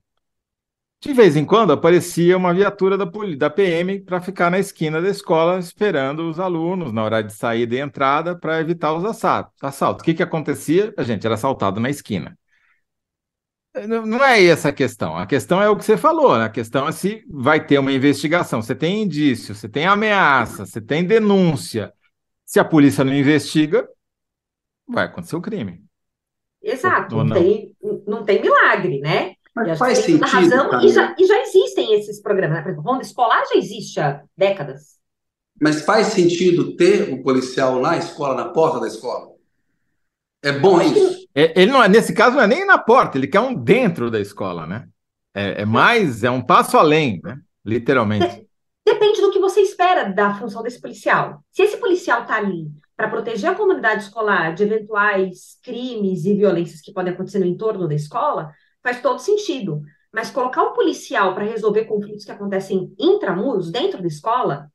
De 1.03 1.13
vez 1.15 1.35
em 1.37 1.45
quando 1.47 1.73
aparecia 1.73 2.37
uma 2.37 2.53
viatura 2.53 2.97
da, 2.99 3.05
da 3.39 3.51
PM 3.51 4.01
para 4.01 4.21
ficar 4.21 4.51
na 4.51 4.59
esquina 4.59 5.01
da 5.01 5.09
escola 5.09 5.59
esperando 5.59 6.29
os 6.29 6.39
alunos 6.39 6.93
na 6.93 7.03
hora 7.03 7.23
de 7.23 7.33
saída 7.33 7.75
e 7.75 7.79
entrada 7.81 8.39
para 8.39 8.61
evitar 8.61 8.93
os 8.93 9.05
assaltos. 9.05 10.03
O 10.03 10.05
que, 10.05 10.13
que 10.15 10.23
acontecia? 10.23 10.93
A 10.99 11.03
gente 11.03 11.25
era 11.27 11.35
assaltado 11.37 11.81
na 11.81 11.89
esquina. 11.89 12.39
Não 13.87 14.25
é 14.25 14.45
essa 14.45 14.71
a 14.71 14.73
questão. 14.73 15.17
A 15.17 15.27
questão 15.27 15.63
é 15.63 15.69
o 15.69 15.77
que 15.77 15.85
você 15.85 15.97
falou. 15.97 16.37
Né? 16.37 16.45
A 16.45 16.51
questão 16.51 16.89
é 16.89 16.93
se 16.93 17.25
vai 17.29 17.65
ter 17.65 17.79
uma 17.79 17.93
investigação. 17.93 18.61
Você 18.61 18.75
tem 18.75 19.03
indício, 19.03 19.55
você 19.55 19.69
tem 19.69 19.87
ameaça, 19.87 20.67
você 20.67 20.81
tem 20.81 21.05
denúncia. 21.05 21.93
Se 22.45 22.59
a 22.59 22.65
polícia 22.65 23.05
não 23.05 23.15
investiga, 23.15 23.89
vai 24.89 25.05
acontecer 25.05 25.37
o 25.37 25.41
crime. 25.41 25.85
Exato. 26.61 27.17
Não. 27.17 27.25
não. 27.25 27.37
tem, 27.37 27.77
não 28.07 28.25
tem 28.25 28.43
milagre, 28.43 28.99
né? 28.99 29.35
Mas 29.55 29.79
faz 29.79 29.99
sentido. 29.99 30.25
Razão, 30.25 30.83
e, 30.83 30.89
já, 30.89 31.15
e 31.19 31.27
já 31.27 31.41
existem 31.43 31.95
esses 31.95 32.21
programas. 32.21 32.57
Né? 32.57 32.63
Por 32.63 32.71
exemplo, 32.71 32.91
ronda 32.91 33.03
escolar 33.03 33.43
já 33.53 33.57
existe 33.57 34.01
há 34.01 34.23
décadas. 34.37 34.99
Mas 35.61 35.83
faz 35.83 36.09
sentido 36.09 36.75
ter 36.75 37.13
o 37.13 37.23
policial 37.23 37.81
na 37.81 37.97
escola, 37.97 38.35
na 38.35 38.49
porta 38.49 38.81
da 38.81 38.89
escola? 38.89 39.31
É 40.43 40.53
bom 40.53 40.81
isso? 40.81 41.27
É, 41.35 41.61
ele 41.61 41.71
não 41.71 41.83
é, 41.83 41.89
nesse 41.89 42.15
caso, 42.15 42.37
não 42.37 42.43
é 42.43 42.47
nem 42.47 42.67
na 42.67 42.79
porta, 42.79 43.17
ele 43.17 43.27
quer 43.27 43.41
um 43.41 43.55
dentro 43.55 44.11
da 44.11 44.21
escola, 44.21 44.67
né? 44.67 44.89
É, 45.35 45.63
é 45.63 45.65
mais, 45.65 46.25
é 46.25 46.31
um 46.31 46.43
passo 46.43 46.77
além, 46.77 47.21
né? 47.23 47.39
Literalmente. 47.65 48.47
Depende 48.85 49.21
do 49.21 49.31
que 49.31 49.39
você 49.39 49.61
espera 49.61 50.05
da 50.05 50.35
função 50.35 50.63
desse 50.63 50.81
policial. 50.81 51.45
Se 51.53 51.63
esse 51.63 51.77
policial 51.77 52.23
está 52.23 52.37
ali 52.37 52.71
para 52.97 53.09
proteger 53.09 53.51
a 53.51 53.55
comunidade 53.55 54.05
escolar 54.05 54.55
de 54.55 54.63
eventuais 54.65 55.59
crimes 55.63 56.25
e 56.25 56.35
violências 56.35 56.81
que 56.81 56.93
podem 56.93 57.13
acontecer 57.13 57.39
no 57.39 57.47
entorno 57.47 57.87
da 57.87 57.95
escola, 57.95 58.53
faz 58.83 59.01
todo 59.01 59.19
sentido. 59.21 59.83
Mas 60.13 60.31
colocar 60.31 60.65
um 60.65 60.73
policial 60.73 61.35
para 61.35 61.45
resolver 61.45 61.85
conflitos 61.85 62.25
que 62.25 62.33
acontecem 62.33 62.93
intramuros, 62.99 63.71
dentro 63.71 64.03
da 64.03 64.09
escola, 64.09 64.71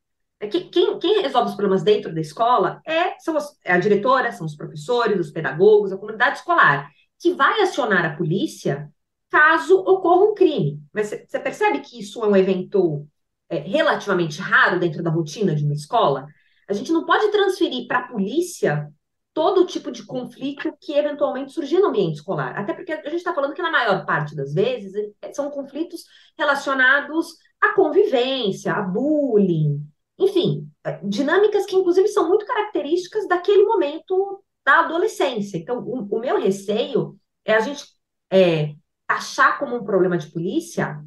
quem, 0.48 1.00
quem, 1.00 1.22
resolve 1.22 1.50
os 1.50 1.56
problemas 1.56 1.84
dentro 1.84 2.14
da 2.14 2.22
escola 2.22 2.82
é, 2.86 3.18
são 3.20 3.38
as, 3.38 3.58
é 3.64 3.74
a 3.74 3.80
diretora, 3.80 4.32
são 4.32 4.46
os 4.46 4.56
professores, 4.56 5.20
os 5.20 5.32
pedagogos, 5.32 5.92
a 5.92 5.98
comunidade 5.98 6.38
escolar, 6.38 6.90
que 7.20 7.34
vai 7.34 7.62
acionar 7.62 8.06
a 8.06 8.16
polícia 8.16 8.90
caso 9.30 9.78
ocorra 9.80 10.26
um 10.26 10.34
crime. 10.34 10.82
Mas 10.94 11.10
você 11.10 11.40
percebe 11.40 11.80
que 11.80 12.00
isso 12.00 12.24
é 12.24 12.28
um 12.28 12.36
evento 12.36 13.08
é, 13.50 13.58
relativamente 13.60 14.40
raro 14.42 14.80
dentro 14.80 15.04
da 15.04 15.10
rotina 15.10 15.56
de 15.56 15.64
uma 15.64 15.74
escola, 15.74 16.28
a 16.68 16.74
gente 16.74 16.92
não 16.92 17.06
pode 17.06 17.30
transferir 17.32 17.88
para 17.88 18.00
a 18.00 18.08
polícia 18.08 18.90
todo 19.34 19.66
tipo 19.66 19.92
de 19.92 20.06
conflito 20.06 20.74
que 20.80 20.94
eventualmente 20.94 21.52
surgir 21.52 21.80
no 21.80 21.88
ambiente 21.88 22.16
escolar. 22.16 22.58
Até 22.58 22.74
porque 22.74 22.94
a 22.94 23.04
gente 23.04 23.18
está 23.18 23.34
falando 23.34 23.54
que, 23.54 23.62
na 23.62 23.72
maior 23.72 24.06
parte 24.06 24.36
das 24.36 24.54
vezes, 24.54 24.94
é, 25.22 25.34
são 25.34 25.52
conflitos 25.52 26.06
relacionados 26.38 27.36
à 27.62 27.74
convivência, 27.74 28.74
a 28.74 28.82
bullying, 28.82 29.86
enfim, 30.18 30.70
é, 30.84 31.00
dinâmicas 31.04 31.66
que, 31.66 31.76
inclusive, 31.76 32.08
são 32.08 32.28
muito 32.30 32.46
características 32.46 33.28
daquele 33.28 33.64
momento 33.64 34.44
da 34.66 34.80
adolescência. 34.80 35.58
Então, 35.58 35.80
o, 35.80 36.08
o 36.16 36.20
meu 36.20 36.40
receio 36.40 37.18
é 37.44 37.54
a 37.54 37.60
gente 37.60 37.86
é, 38.32 38.74
achar 39.08 39.60
como 39.60 39.76
um 39.76 39.84
problema 39.84 40.18
de 40.18 40.32
polícia 40.32 41.04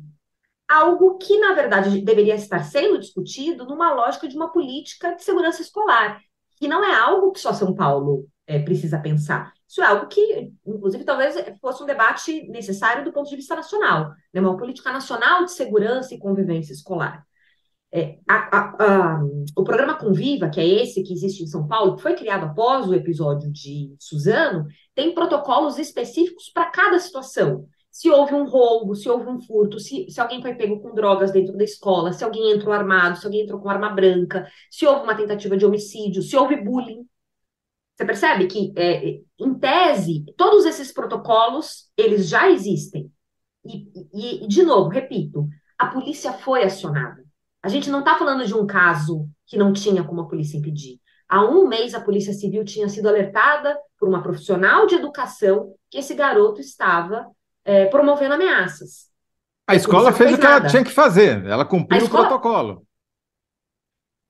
algo 0.69 1.17
que, 1.17 1.39
na 1.39 1.55
verdade, 1.55 2.03
deveria 2.03 2.35
estar 2.35 2.63
sendo 2.63 2.99
discutido 2.99 3.65
numa 3.65 3.95
lógica 3.95 4.29
de 4.29 4.37
uma 4.37 4.53
política 4.53 5.15
de 5.15 5.25
segurança 5.25 5.63
escolar, 5.63 6.21
que 6.59 6.69
não 6.69 6.85
é 6.85 6.95
algo 6.95 7.33
que 7.33 7.41
só 7.41 7.55
São 7.55 7.75
Paulo 7.75 8.29
é, 8.47 8.59
precisa 8.59 8.99
pensar. 8.99 9.53
Isso 9.67 9.83
é 9.83 9.87
algo 9.87 10.07
que, 10.07 10.53
inclusive, 10.67 11.05
talvez 11.05 11.37
fosse 11.61 11.83
um 11.83 11.87
debate 11.87 12.49
necessário 12.49 13.05
do 13.05 13.13
ponto 13.13 13.29
de 13.29 13.37
vista 13.37 13.55
nacional, 13.55 14.11
né? 14.33 14.41
uma 14.41 14.57
política 14.57 14.93
nacional 14.93 15.45
de 15.45 15.53
segurança 15.53 16.15
e 16.15 16.19
convivência 16.19 16.73
escolar. 16.73 17.27
É, 17.91 18.19
a, 18.29 18.57
a, 18.57 18.85
a, 18.85 19.25
o 19.57 19.65
programa 19.65 19.95
Conviva, 19.95 20.51
que 20.51 20.61
é 20.61 20.67
esse 20.67 21.03
que 21.03 21.13
existe 21.13 21.43
em 21.43 21.47
São 21.47 21.67
Paulo, 21.67 21.97
que 21.97 22.03
foi 22.03 22.15
criado 22.15 22.45
após 22.45 22.87
o 22.87 22.95
episódio 22.95 23.51
de 23.51 23.95
Suzano, 23.99 24.67
tem 24.95 25.15
protocolos 25.15 25.79
específicos 25.79 26.51
para 26.51 26.67
cada 26.67 26.99
situação 26.99 27.67
se 27.99 28.09
houve 28.11 28.33
um 28.33 28.45
roubo, 28.45 28.95
se 28.95 29.09
houve 29.09 29.29
um 29.29 29.41
furto, 29.41 29.81
se, 29.81 30.09
se 30.09 30.21
alguém 30.21 30.41
foi 30.41 30.55
pego 30.55 30.81
com 30.81 30.95
drogas 30.95 31.33
dentro 31.33 31.57
da 31.57 31.65
escola, 31.65 32.13
se 32.13 32.23
alguém 32.23 32.53
entrou 32.53 32.73
armado, 32.73 33.19
se 33.19 33.27
alguém 33.27 33.43
entrou 33.43 33.61
com 33.61 33.69
arma 33.69 33.89
branca, 33.91 34.49
se 34.71 34.87
houve 34.87 35.03
uma 35.03 35.17
tentativa 35.17 35.57
de 35.57 35.67
homicídio, 35.67 36.23
se 36.23 36.37
houve 36.37 36.63
bullying. 36.63 37.05
Você 37.97 38.05
percebe 38.05 38.47
que, 38.47 38.73
é, 38.77 39.21
em 39.41 39.55
tese, 39.59 40.25
todos 40.37 40.65
esses 40.65 40.93
protocolos, 40.93 41.91
eles 41.97 42.29
já 42.29 42.49
existem. 42.49 43.11
E, 43.65 44.45
e, 44.45 44.47
de 44.47 44.63
novo, 44.63 44.91
repito, 44.91 45.49
a 45.77 45.89
polícia 45.89 46.33
foi 46.33 46.63
acionada. 46.63 47.25
A 47.63 47.69
gente 47.69 47.91
não 47.91 48.01
está 48.01 48.17
falando 48.17 48.47
de 48.47 48.55
um 48.55 48.67
caso 48.67 49.29
que 49.47 49.57
não 49.57 49.73
tinha 49.73 50.05
como 50.05 50.21
a 50.21 50.29
polícia 50.29 50.57
impedir. 50.57 51.01
Há 51.29 51.45
um 51.45 51.67
mês, 51.67 51.95
a 51.95 52.01
Polícia 52.01 52.33
Civil 52.33 52.65
tinha 52.65 52.89
sido 52.89 53.09
alertada 53.09 53.79
por 53.99 54.09
uma 54.09 54.23
profissional 54.23 54.87
de 54.87 54.95
educação 54.95 55.75
que 55.91 55.99
esse 55.99 56.15
garoto 56.15 56.61
estava 56.61 57.27
é, 57.65 57.87
promovendo 57.87 58.35
ameaças. 58.35 59.09
A 59.67 59.75
escola 59.75 60.13
fez 60.13 60.33
o 60.33 60.39
que 60.39 60.47
ela 60.47 60.67
tinha 60.67 60.83
que 60.83 60.91
fazer, 60.91 61.45
ela 61.45 61.65
cumpriu 61.65 62.03
escola... 62.03 62.25
o 62.25 62.27
protocolo. 62.29 62.89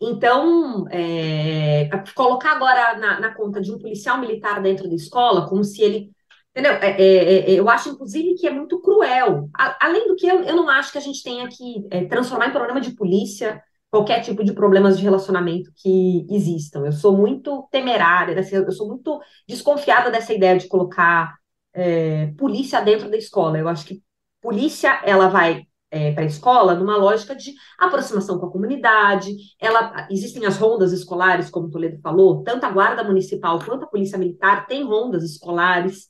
Então, 0.00 0.86
é, 0.90 1.88
colocar 2.14 2.52
agora 2.52 2.96
na, 2.98 3.20
na, 3.20 3.34
conta 3.34 3.60
de 3.60 3.72
um 3.72 3.78
policial 3.78 4.18
militar 4.18 4.62
dentro 4.62 4.88
da 4.88 4.94
escola, 4.94 5.48
como 5.48 5.64
se 5.64 5.82
ele. 5.82 6.12
Entendeu? 6.50 6.72
É, 6.72 7.00
é, 7.00 7.50
é 7.50 7.52
eu 7.52 7.68
acho, 7.68 7.90
inclusive, 7.90 8.34
que 8.34 8.46
é 8.46 8.50
muito 8.50 8.80
cruel. 8.80 9.48
A, 9.56 9.86
além 9.86 10.08
do 10.08 10.16
que, 10.16 10.26
eu, 10.26 10.42
eu, 10.42 10.56
não 10.56 10.68
acho 10.68 10.90
que 10.90 10.98
a 10.98 11.00
gente 11.00 11.22
tenha 11.22 11.48
que 11.48 11.86
é, 11.90 12.04
transformar 12.06 12.48
em 12.48 12.52
problema 12.52 12.80
de 12.80 12.92
polícia 12.92 13.62
qualquer 13.90 14.20
tipo 14.20 14.44
de 14.44 14.52
problemas 14.52 14.98
de 14.98 15.04
relacionamento 15.04 15.70
que 15.76 16.26
existam. 16.30 16.84
Eu 16.84 16.92
sou 16.92 17.16
muito 17.16 17.66
temerária, 17.70 18.34
eu 18.34 18.72
sou 18.72 18.88
muito 18.88 19.20
desconfiada 19.46 20.10
dessa 20.10 20.32
ideia 20.32 20.58
de 20.58 20.68
colocar 20.68 21.34
é, 21.72 22.26
polícia 22.36 22.80
dentro 22.80 23.10
da 23.10 23.16
escola. 23.16 23.58
Eu 23.58 23.68
acho 23.68 23.86
que 23.86 24.02
polícia 24.40 25.00
ela 25.04 25.28
vai 25.28 25.62
é, 25.90 26.12
para 26.12 26.22
a 26.24 26.26
escola 26.26 26.74
numa 26.74 26.96
lógica 26.96 27.34
de 27.34 27.54
aproximação 27.78 28.38
com 28.38 28.46
a 28.46 28.50
comunidade. 28.50 29.34
Ela 29.60 30.06
existem 30.10 30.44
as 30.46 30.58
rondas 30.58 30.92
escolares, 30.92 31.50
como 31.50 31.68
o 31.68 31.70
Toledo 31.70 31.98
falou, 32.00 32.42
tanto 32.42 32.64
a 32.66 32.70
guarda 32.70 33.04
municipal 33.04 33.58
quanto 33.64 33.84
a 33.84 33.88
polícia 33.88 34.18
militar 34.18 34.66
tem 34.66 34.84
rondas 34.84 35.24
escolares. 35.24 36.08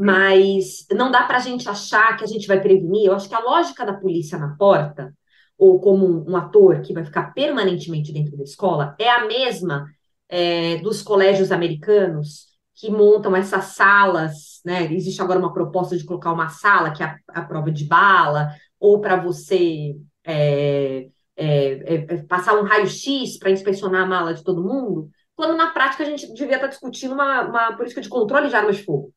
Mas 0.00 0.86
não 0.90 1.10
dá 1.10 1.24
para 1.24 1.36
a 1.36 1.40
gente 1.40 1.68
achar 1.68 2.16
que 2.16 2.24
a 2.24 2.26
gente 2.26 2.48
vai 2.48 2.58
prevenir. 2.58 3.04
Eu 3.04 3.14
acho 3.14 3.28
que 3.28 3.34
a 3.34 3.40
lógica 3.40 3.84
da 3.84 3.92
polícia 3.92 4.38
na 4.38 4.56
porta, 4.56 5.12
ou 5.58 5.78
como 5.78 6.26
um, 6.26 6.36
ator 6.38 6.80
que 6.80 6.94
vai 6.94 7.04
ficar 7.04 7.34
permanentemente 7.34 8.10
dentro 8.10 8.34
da 8.34 8.42
escola, 8.42 8.96
é 8.98 9.10
a 9.10 9.26
mesma 9.26 9.86
é, 10.26 10.78
dos 10.78 11.02
colégios 11.02 11.52
americanos, 11.52 12.46
que 12.74 12.90
montam 12.90 13.36
essas 13.36 13.64
salas, 13.76 14.62
né? 14.64 14.90
Existe 14.90 15.20
agora 15.20 15.38
uma 15.38 15.52
proposta 15.52 15.94
de 15.94 16.04
colocar 16.04 16.32
uma 16.32 16.48
sala 16.48 16.92
que 16.92 17.02
é 17.02 17.06
a, 17.06 17.18
a 17.28 17.42
prova 17.42 17.70
de 17.70 17.84
bala, 17.84 18.48
ou 18.78 19.02
para 19.02 19.16
você 19.16 19.96
é, 20.24 21.08
é, 21.36 21.94
é, 21.94 22.22
passar 22.22 22.58
um 22.58 22.64
raio-x 22.64 23.38
para 23.38 23.50
inspecionar 23.50 24.04
a 24.04 24.06
mala 24.06 24.32
de 24.32 24.42
todo 24.42 24.64
mundo, 24.64 25.10
quando 25.36 25.58
na 25.58 25.72
prática 25.72 26.04
a 26.04 26.06
gente 26.06 26.32
devia 26.32 26.54
estar 26.54 26.68
tá 26.68 26.68
discutindo 26.68 27.12
uma, 27.12 27.42
uma 27.42 27.76
política 27.76 28.00
de 28.00 28.08
controle 28.08 28.48
de 28.48 28.56
armas 28.56 28.76
de 28.76 28.84
fogo. 28.84 29.12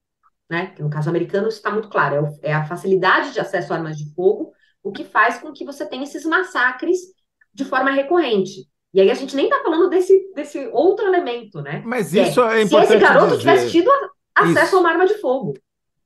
Né? 0.49 0.67
Que 0.67 0.83
no 0.83 0.89
caso 0.89 1.09
americano 1.09 1.47
isso 1.47 1.57
está 1.57 1.71
muito 1.71 1.89
claro, 1.89 2.27
é, 2.41 2.49
é 2.49 2.53
a 2.53 2.65
facilidade 2.65 3.31
de 3.31 3.39
acesso 3.39 3.73
a 3.73 3.77
armas 3.77 3.97
de 3.97 4.13
fogo, 4.13 4.51
o 4.83 4.91
que 4.91 5.03
faz 5.03 5.39
com 5.39 5.51
que 5.51 5.65
você 5.65 5.85
tenha 5.85 6.03
esses 6.03 6.25
massacres 6.25 6.99
de 7.53 7.65
forma 7.65 7.91
recorrente. 7.91 8.67
E 8.93 9.01
aí 9.01 9.09
a 9.09 9.15
gente 9.15 9.35
nem 9.35 9.45
está 9.45 9.61
falando 9.63 9.89
desse, 9.89 10.31
desse 10.35 10.69
outro 10.71 11.07
elemento, 11.07 11.61
né? 11.61 11.81
Mas 11.85 12.13
isso 12.13 12.43
é, 12.43 12.59
é 12.59 12.61
importante. 12.61 12.87
Se 12.87 12.93
esse 12.93 13.03
garoto 13.03 13.37
dizer. 13.37 13.39
tivesse 13.39 13.71
tido 13.71 13.89
acesso 14.35 14.65
isso. 14.65 14.75
a 14.75 14.79
uma 14.79 14.89
arma 14.89 15.07
de 15.07 15.15
fogo. 15.15 15.53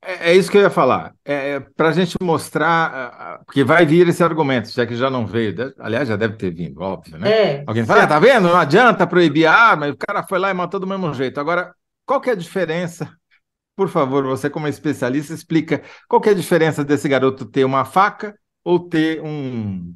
É, 0.01 0.31
é 0.31 0.35
isso 0.35 0.49
que 0.49 0.57
eu 0.57 0.61
ia 0.61 0.69
falar. 0.69 1.13
É, 1.25 1.51
é 1.51 1.59
Para 1.59 1.89
a 1.89 1.91
gente 1.91 2.15
mostrar, 2.21 3.41
porque 3.45 3.63
vai 3.63 3.85
vir 3.85 4.07
esse 4.07 4.23
argumento, 4.23 4.69
já 4.71 4.85
que 4.85 4.95
já 4.95 5.09
não 5.09 5.25
veio. 5.25 5.53
Aliás, 5.79 6.07
já 6.07 6.15
deve 6.15 6.35
ter 6.35 6.51
vindo, 6.51 6.79
óbvio, 6.79 7.17
né? 7.17 7.29
É, 7.29 7.63
Alguém 7.67 7.85
fala, 7.85 8.03
ah, 8.03 8.07
tá 8.07 8.19
vendo? 8.19 8.47
Não 8.47 8.57
adianta 8.57 9.05
proibir 9.05 9.47
a 9.47 9.53
arma, 9.53 9.89
o 9.89 9.97
cara 9.97 10.23
foi 10.23 10.39
lá 10.39 10.49
e 10.49 10.53
matou 10.53 10.79
do 10.79 10.87
mesmo 10.87 11.13
jeito. 11.13 11.39
Agora, 11.39 11.73
qual 12.05 12.21
que 12.21 12.29
é 12.29 12.33
a 12.33 12.37
diferença? 12.37 13.11
Por 13.77 13.89
favor, 13.89 14.23
você 14.23 14.49
como 14.49 14.67
especialista, 14.67 15.35
explica 15.35 15.83
qual 16.09 16.19
que 16.19 16.29
é 16.29 16.31
a 16.31 16.35
diferença 16.35 16.83
desse 16.83 17.07
garoto 17.07 17.45
ter 17.45 17.63
uma 17.63 17.85
faca 17.85 18.35
ou 18.65 18.79
ter 18.79 19.21
um, 19.21 19.93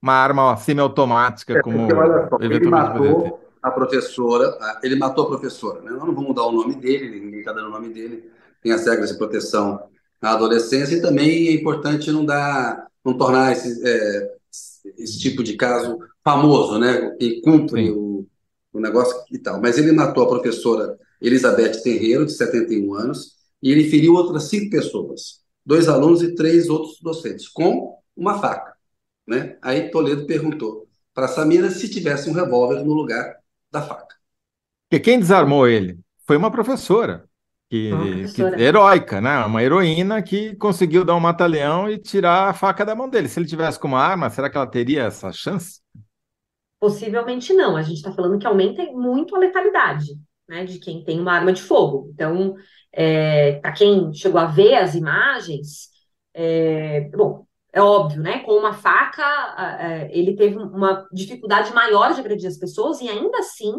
uma 0.00 0.12
arma 0.12 0.56
semiautomática, 0.56 1.58
é, 1.58 1.60
como 1.60 1.90
só, 1.90 2.38
ele 2.40 2.70
matou 2.70 3.40
a 3.60 3.72
professora, 3.72 4.56
ele 4.84 4.94
matou 4.94 5.24
a 5.24 5.26
professora, 5.26 5.82
né? 5.82 5.90
Nós 5.90 6.06
não 6.06 6.14
vamos 6.14 6.32
dar 6.32 6.44
o 6.44 6.52
nome 6.52 6.76
dele, 6.76 7.18
ninguém 7.18 7.40
está 7.40 7.52
dando 7.52 7.66
o 7.66 7.72
nome 7.72 7.88
dele, 7.92 8.30
tem 8.62 8.70
as 8.70 8.86
regras 8.86 9.10
de 9.10 9.18
proteção 9.18 9.82
à 10.22 10.30
adolescência 10.30 10.94
e 10.94 11.02
também 11.02 11.48
é 11.48 11.52
importante 11.54 12.12
não 12.12 12.24
dar, 12.24 12.86
não 13.04 13.18
tornar 13.18 13.50
esse, 13.50 13.82
é, 13.84 14.32
esse 14.96 15.18
tipo 15.18 15.42
de 15.42 15.56
caso 15.56 15.98
famoso, 16.22 16.78
né? 16.78 17.16
Quem 17.18 17.40
cumpre 17.40 17.90
o, 17.90 18.24
o 18.72 18.78
negócio 18.78 19.16
e 19.32 19.38
tal. 19.38 19.60
Mas 19.60 19.76
ele 19.76 19.90
matou 19.90 20.22
a 20.22 20.28
professora 20.28 20.96
Elizabeth 21.26 21.82
Terreiro, 21.82 22.26
de 22.26 22.32
71 22.32 22.94
anos, 22.94 23.32
e 23.62 23.72
ele 23.72 23.88
feriu 23.88 24.12
outras 24.12 24.44
cinco 24.44 24.68
pessoas, 24.70 25.40
dois 25.64 25.88
alunos 25.88 26.22
e 26.22 26.34
três 26.34 26.68
outros 26.68 27.00
docentes, 27.00 27.48
com 27.48 27.98
uma 28.14 28.38
faca. 28.38 28.74
Né? 29.26 29.56
Aí 29.62 29.90
Toledo 29.90 30.26
perguntou 30.26 30.86
para 31.14 31.28
Samira 31.28 31.70
se 31.70 31.88
tivesse 31.88 32.28
um 32.28 32.34
revólver 32.34 32.84
no 32.84 32.92
lugar 32.92 33.36
da 33.70 33.80
faca. 33.80 34.14
Porque 34.90 35.02
quem 35.02 35.18
desarmou 35.18 35.66
ele 35.66 35.98
foi 36.26 36.36
uma 36.36 36.50
professora, 36.50 37.24
que, 37.70 37.88
professora. 37.88 38.56
que 38.56 38.62
heróica, 38.62 39.20
né? 39.20 39.38
Uma 39.46 39.62
heroína 39.62 40.22
que 40.22 40.54
conseguiu 40.56 41.04
dar 41.04 41.14
um 41.14 41.20
mata-leão 41.20 41.88
e 41.88 41.98
tirar 41.98 42.50
a 42.50 42.52
faca 42.52 42.84
da 42.84 42.94
mão 42.94 43.08
dele. 43.08 43.28
Se 43.28 43.40
ele 43.40 43.46
tivesse 43.46 43.78
com 43.78 43.88
uma 43.88 44.00
arma, 44.00 44.28
será 44.28 44.50
que 44.50 44.56
ela 44.56 44.66
teria 44.66 45.04
essa 45.04 45.32
chance? 45.32 45.80
Possivelmente 46.78 47.54
não. 47.54 47.76
A 47.76 47.82
gente 47.82 47.96
está 47.96 48.12
falando 48.12 48.38
que 48.38 48.46
aumenta 48.46 48.84
muito 48.92 49.34
a 49.34 49.38
letalidade 49.38 50.18
né, 50.48 50.64
de 50.64 50.78
quem 50.78 51.04
tem 51.04 51.20
uma 51.20 51.32
arma 51.32 51.52
de 51.52 51.62
fogo. 51.62 52.10
Então, 52.12 52.54
é, 52.92 53.52
para 53.60 53.72
quem 53.72 54.12
chegou 54.12 54.40
a 54.40 54.46
ver 54.46 54.74
as 54.74 54.94
imagens, 54.94 55.88
é, 56.32 57.08
bom, 57.16 57.46
é 57.72 57.82
óbvio, 57.82 58.22
né? 58.22 58.38
Com 58.40 58.52
uma 58.52 58.72
faca, 58.72 60.08
ele 60.10 60.36
teve 60.36 60.56
uma 60.56 61.06
dificuldade 61.12 61.74
maior 61.74 62.14
de 62.14 62.20
agredir 62.20 62.48
as 62.48 62.56
pessoas 62.56 63.00
e 63.00 63.08
ainda 63.08 63.38
assim 63.38 63.72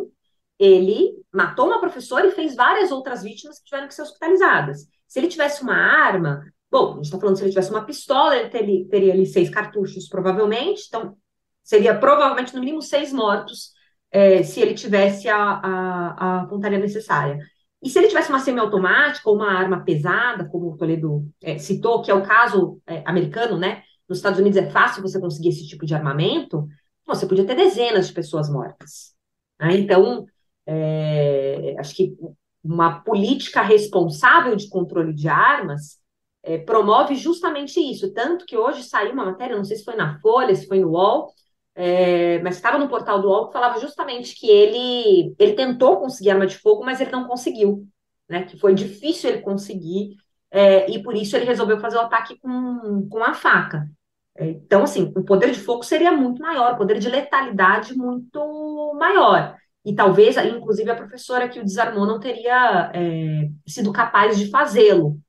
ele 0.60 1.14
matou 1.34 1.68
uma 1.68 1.80
professora 1.80 2.28
e 2.28 2.32
fez 2.32 2.56
várias 2.56 2.92
outras 2.92 3.24
vítimas 3.24 3.60
que 3.60 3.66
tiveram 3.66 3.88
que 3.88 3.94
ser 3.94 4.02
hospitalizadas. 4.02 4.88
Se 5.08 5.20
ele 5.20 5.28
tivesse 5.28 5.64
uma 5.64 5.76
arma, 5.76 6.44
bom, 6.70 6.92
a 6.92 6.96
gente 6.96 7.06
está 7.06 7.20
falando 7.20 7.38
se 7.38 7.44
ele 7.44 7.52
tivesse 7.52 7.72
uma 7.72 7.86
pistola, 7.86 8.36
ele 8.36 8.50
teria, 8.50 8.88
teria 8.88 9.14
ali 9.14 9.26
seis 9.26 9.50
cartuchos, 9.50 10.08
provavelmente, 10.10 10.86
então 10.88 11.16
seria 11.64 11.98
provavelmente 11.98 12.54
no 12.54 12.60
mínimo 12.60 12.82
seis 12.82 13.12
mortos 13.14 13.72
é, 14.16 14.44
se 14.44 14.62
ele 14.62 14.74
tivesse 14.74 15.28
a, 15.28 15.36
a, 15.38 16.40
a 16.42 16.46
pontaria 16.46 16.80
necessária. 16.80 17.38
E 17.84 17.90
se 17.90 18.00
ele 18.00 18.08
tivesse 18.08 18.30
uma 18.30 18.40
semiautomática 18.40 19.30
ou 19.30 19.36
uma 19.36 19.52
arma 19.52 19.84
pesada, 19.84 20.48
como 20.48 20.72
o 20.72 20.78
Toledo 20.78 21.28
é, 21.44 21.58
citou, 21.58 22.02
que 22.02 22.10
é 22.10 22.14
o 22.14 22.24
caso 22.24 22.80
é, 22.88 23.04
americano, 23.06 23.58
né? 23.58 23.84
Nos 24.08 24.20
Estados 24.20 24.40
Unidos 24.40 24.58
é 24.58 24.70
fácil 24.70 25.02
você 25.02 25.20
conseguir 25.20 25.50
esse 25.50 25.68
tipo 25.68 25.86
de 25.86 25.94
armamento, 25.94 26.66
você 27.06 27.28
podia 27.28 27.46
ter 27.46 27.56
dezenas 27.56 28.08
de 28.08 28.14
pessoas 28.14 28.50
mortas. 28.50 29.14
Né? 29.60 29.76
Então, 29.76 30.26
é, 30.66 31.76
acho 31.78 31.94
que 31.94 32.16
uma 32.64 33.02
política 33.02 33.62
responsável 33.64 34.56
de 34.56 34.70
controle 34.70 35.14
de 35.14 35.28
armas 35.28 36.00
é, 36.42 36.58
promove 36.58 37.16
justamente 37.16 37.82
isso. 37.82 38.14
Tanto 38.14 38.46
que 38.46 38.58
hoje 38.58 38.82
saiu 38.84 39.12
uma 39.12 39.26
matéria, 39.26 39.58
não 39.58 39.66
sei 39.66 39.76
se 39.76 39.84
foi 39.84 39.98
na 39.98 40.18
Folha, 40.22 40.56
se 40.56 40.68
foi 40.68 40.80
no 40.80 40.92
UOL, 40.92 41.34
é, 41.76 42.40
mas 42.42 42.56
estava 42.56 42.78
no 42.78 42.88
portal 42.88 43.22
do 43.22 43.28
UOL 43.28 43.48
que 43.48 43.54
falava 43.54 43.80
justamente 43.80 44.34
que 44.40 44.50
ele, 44.50 45.36
ele 45.38 45.54
tentou 45.54 46.00
conseguir 46.00 46.32
arma 46.32 46.48
de 46.48 46.58
fogo, 46.58 46.84
mas 46.86 47.02
ele 47.02 47.12
não 47.12 47.28
conseguiu, 47.28 47.86
né? 48.30 48.44
Que 48.44 48.58
foi 48.58 48.74
difícil 48.74 49.30
ele 49.30 49.42
conseguir, 49.42 50.16
é, 50.50 50.90
e 50.90 51.04
por 51.04 51.16
isso 51.16 51.36
ele 51.36 51.46
resolveu 51.46 51.80
fazer 51.80 51.98
o 51.98 52.02
ataque 52.02 52.38
com, 52.40 53.08
com 53.10 53.24
a 53.24 53.34
faca. 53.34 53.90
É, 54.38 54.50
então, 54.50 54.84
assim, 54.84 55.12
o 55.16 55.24
poder 55.24 55.52
de 55.52 55.60
fogo 55.60 55.84
seria 55.84 56.12
muito 56.12 56.42
maior, 56.42 56.74
o 56.74 56.78
poder 56.78 57.00
de 57.00 57.10
letalidade 57.10 57.96
muito 57.96 58.94
maior. 58.98 59.58
E 59.84 59.94
talvez, 59.94 60.36
inclusive, 60.38 60.90
a 60.90 60.96
professora 60.96 61.48
que 61.48 61.60
o 61.60 61.64
desarmou 61.64 62.08
não 62.08 62.20
teria 62.20 62.92
é, 62.94 63.50
sido 63.68 63.94
capaz 63.94 64.38
de 64.38 64.50
fazê-lo. 64.50 65.20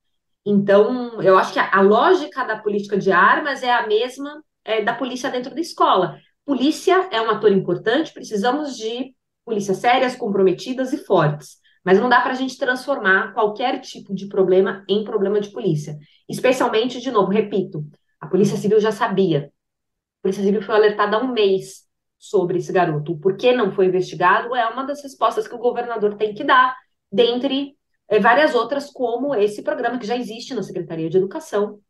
Então, 0.45 1.21
eu 1.21 1.37
acho 1.37 1.53
que 1.53 1.59
a, 1.59 1.69
a, 1.71 1.81
lógica 1.81 2.43
da 2.45 2.57
política 2.57 2.97
de 2.97 3.11
armas 3.11 3.61
é 3.63 3.71
a 3.71 3.85
mesma 3.85 4.41
é, 4.63 4.81
da 4.81 4.93
polícia 4.93 5.29
dentro 5.29 5.53
da 5.53 5.61
escola. 5.61 6.19
Polícia 6.47 7.09
é 7.11 7.21
um 7.21 7.29
ator 7.29 7.51
importante, 7.51 8.13
precisamos 8.13 8.77
de 8.77 9.13
polícias 9.43 9.79
sérias, 9.79 10.15
comprometidas 10.15 10.93
e 10.93 10.97
fortes. 10.97 11.57
Mas 11.83 11.99
não 11.99 12.07
dá 12.07 12.21
para 12.21 12.31
a 12.31 12.35
gente 12.35 12.57
transformar 12.57 13.33
qualquer 13.33 13.81
tipo 13.81 14.15
de 14.15 14.29
problema 14.29 14.85
em 14.87 15.03
problema 15.03 15.41
de 15.41 15.49
polícia. 15.49 15.97
Especialmente, 16.27 17.01
de 17.01 17.11
novo, 17.11 17.33
repito, 17.33 17.85
a 18.17 18.27
Polícia 18.27 18.55
Civil 18.55 18.79
já 18.79 18.93
sabia. 18.93 19.51
A 20.19 20.21
Polícia 20.21 20.41
Civil 20.41 20.61
foi 20.61 20.73
alertada 20.73 21.17
há 21.17 21.19
um 21.21 21.33
mês 21.33 21.83
sobre 22.17 22.59
esse 22.59 22.71
garoto. 22.71 23.11
O 23.11 23.19
porquê 23.19 23.51
não 23.51 23.73
foi 23.73 23.87
investigado 23.87 24.55
é 24.55 24.65
uma 24.69 24.85
das 24.85 25.03
respostas 25.03 25.49
que 25.49 25.55
o 25.55 25.59
governador 25.59 26.15
tem 26.15 26.33
que 26.33 26.45
dar, 26.45 26.73
dentre 27.11 27.75
é, 28.07 28.21
várias 28.21 28.55
outras, 28.55 28.89
como 28.89 29.35
esse 29.35 29.61
programa 29.61 29.99
que 29.99 30.07
já 30.07 30.15
existe 30.15 30.53
na 30.53 30.63
Secretaria 30.63 31.09
de 31.09 31.17
Educação, 31.17 31.81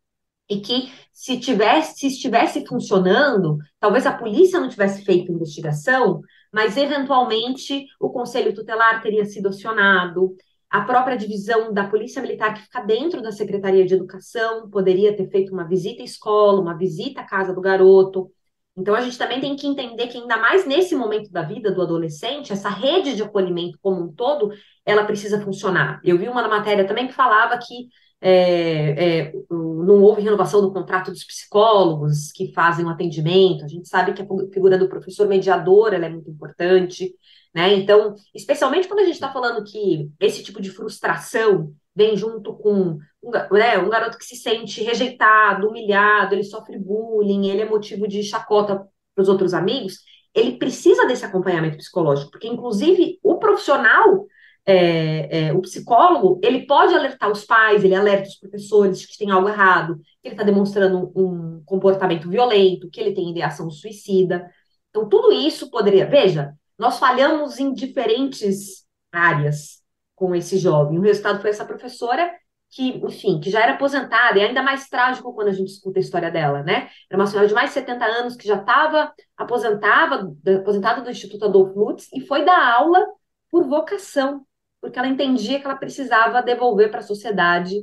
e 0.50 0.62
que 0.62 0.92
se 1.12 1.40
tivesse, 1.40 2.00
se 2.00 2.08
estivesse 2.08 2.66
funcionando, 2.66 3.58
talvez 3.80 4.06
a 4.06 4.14
polícia 4.14 4.60
não 4.60 4.70
tivesse 4.70 5.04
feito 5.04 5.32
investigação, 5.32 6.22
mas 6.52 6.78
eventualmente 6.78 7.86
o 8.00 8.10
conselho 8.10 8.54
tutelar 8.54 9.02
teria 9.02 9.26
sido 9.26 9.50
acionado, 9.50 10.36
a 10.70 10.82
própria 10.82 11.18
divisão 11.18 11.74
da 11.74 11.88
Polícia 11.88 12.22
Militar 12.22 12.54
que 12.54 12.62
fica 12.62 12.82
dentro 12.82 13.22
da 13.22 13.32
Secretaria 13.32 13.86
de 13.86 13.94
Educação 13.94 14.70
poderia 14.70 15.16
ter 15.16 15.30
feito 15.30 15.54
uma 15.54 15.68
visita 15.68 16.02
à 16.02 16.06
escola, 16.06 16.62
uma 16.62 16.78
visita 16.78 17.22
à 17.22 17.24
casa 17.24 17.54
do 17.54 17.62
garoto. 17.62 18.30
Então 18.76 18.94
a 18.94 19.02
gente 19.02 19.18
também 19.18 19.40
tem 19.40 19.56
que 19.56 19.66
entender 19.66 20.08
que 20.08 20.18
ainda 20.18 20.38
mais 20.38 20.68
nesse 20.68 20.94
momento 20.94 21.32
da 21.32 21.42
vida 21.42 21.72
do 21.72 21.82
adolescente, 21.82 22.52
essa 22.54 22.70
rede 22.70 23.16
de 23.16 23.24
acolhimento 23.24 23.80
como 23.82 24.04
um 24.04 24.14
todo, 24.14 24.52
ela 24.86 25.06
precisa 25.06 25.42
funcionar. 25.42 26.00
Eu 26.04 26.18
vi 26.18 26.28
uma 26.28 26.48
matéria 26.48 26.86
também 26.86 27.08
que 27.08 27.14
falava 27.14 27.58
que 27.58 27.88
é, 28.20 29.26
é, 29.28 29.34
não 29.50 30.02
houve 30.02 30.22
renovação 30.22 30.62
do 30.62 30.74
contrato 30.74 31.12
dos 31.12 31.24
psicólogos 31.24 32.32
que 32.32 32.52
fazem 32.54 32.86
o 32.86 32.90
atendimento. 32.90 33.64
A 33.64 33.68
gente 33.68 33.88
sabe 33.88 34.14
que 34.14 34.22
a 34.22 34.28
figura 34.54 34.78
do 34.78 34.90
professor 34.90 35.28
mediador 35.28 35.94
é 35.94 36.10
muito 36.10 36.30
importante, 36.30 37.14
né? 37.54 37.74
Então, 37.74 38.16
especialmente 38.34 38.88
quando 38.88 39.02
a 39.02 39.04
gente 39.04 39.14
está 39.14 39.32
falando 39.32 39.64
que 39.64 40.10
esse 40.20 40.44
tipo 40.44 40.62
de 40.62 40.72
frustração 40.72 41.74
vem 41.96 42.16
junto 42.16 42.54
com 42.56 43.00
um, 43.24 43.32
né, 43.52 43.78
um 43.80 43.90
garoto 43.90 44.18
que 44.18 44.26
se 44.26 44.36
sente 44.36 44.84
rejeitado, 44.84 45.68
humilhado, 45.68 46.36
ele 46.36 46.44
sofre 46.44 46.78
bullying, 46.78 47.50
ele 47.50 47.62
é 47.62 47.70
motivo 47.70 48.08
de 48.08 48.22
chacota 48.24 48.88
para 49.16 49.22
os 49.22 49.30
outros 49.30 49.54
amigos, 49.54 49.96
ele 50.34 50.58
precisa 50.58 51.08
desse 51.08 51.26
acompanhamento 51.26 51.78
psicológico, 51.78 52.30
porque 52.30 52.48
inclusive 52.48 53.18
o 53.24 53.40
profissional 53.40 54.28
é, 54.68 55.46
é, 55.46 55.54
o 55.54 55.62
psicólogo, 55.62 56.42
ele 56.44 56.66
pode 56.68 56.94
alertar 56.94 57.32
os 57.32 57.46
pais, 57.46 57.86
ele 57.86 57.96
alerta 57.96 58.28
os 58.28 58.36
professores 58.36 59.06
que 59.06 59.18
tem 59.18 59.32
algo 59.32 59.48
errado, 59.48 59.98
que 60.22 60.28
ele 60.28 60.34
está 60.34 60.44
demonstrando 60.44 61.10
um 61.16 61.64
comportamento 61.66 62.30
violento, 62.30 62.90
que 62.90 63.00
ele 63.00 63.14
tem 63.14 63.32
ideação 63.32 63.72
suicida. 63.72 64.46
Então, 64.90 65.08
tudo 65.08 65.32
isso 65.32 65.72
poderia. 65.72 66.06
Veja, 66.06 66.54
nós 66.78 67.00
falhamos 67.00 67.60
em 67.60 67.74
diferentes 67.74 68.86
áreas 69.10 69.82
com 70.14 70.36
esse 70.36 70.58
jovem. 70.58 71.00
O 71.00 71.02
resultado 71.02 71.40
foi 71.40 71.50
essa 71.50 71.66
professora 71.66 72.30
que, 72.70 72.98
enfim, 72.98 73.40
que 73.40 73.50
já 73.50 73.62
era 73.62 73.74
aposentada, 73.74 74.38
e 74.38 74.42
ainda 74.42 74.62
mais 74.62 74.90
trágico 74.90 75.34
quando 75.34 75.48
a 75.48 75.54
gente 75.54 75.72
escuta 75.72 76.00
a 76.00 76.02
história 76.02 76.30
dela, 76.30 76.64
né? 76.64 76.90
Era 77.10 77.18
uma 77.18 77.26
senhora 77.26 77.48
de 77.48 77.54
mais 77.54 77.70
de 77.70 77.76
70 77.76 78.06
anos 78.06 78.36
que 78.36 78.46
já 78.46 78.58
estava 78.58 79.14
aposentada 79.38 80.26
do 80.26 81.10
Instituto 81.10 81.46
Adolfo 81.46 81.80
Lutz, 81.80 82.10
e 82.14 82.20
foi 82.20 82.44
dar 82.44 82.74
aula 82.74 83.06
por 83.50 83.66
vocação, 83.66 84.46
porque 84.82 84.98
ela 85.00 85.08
entendia 85.08 85.60
que 85.60 85.66
ela 85.66 85.76
precisava 85.76 86.42
devolver 86.42 86.90
para 86.90 87.00
a 87.00 87.04
sociedade 87.04 87.76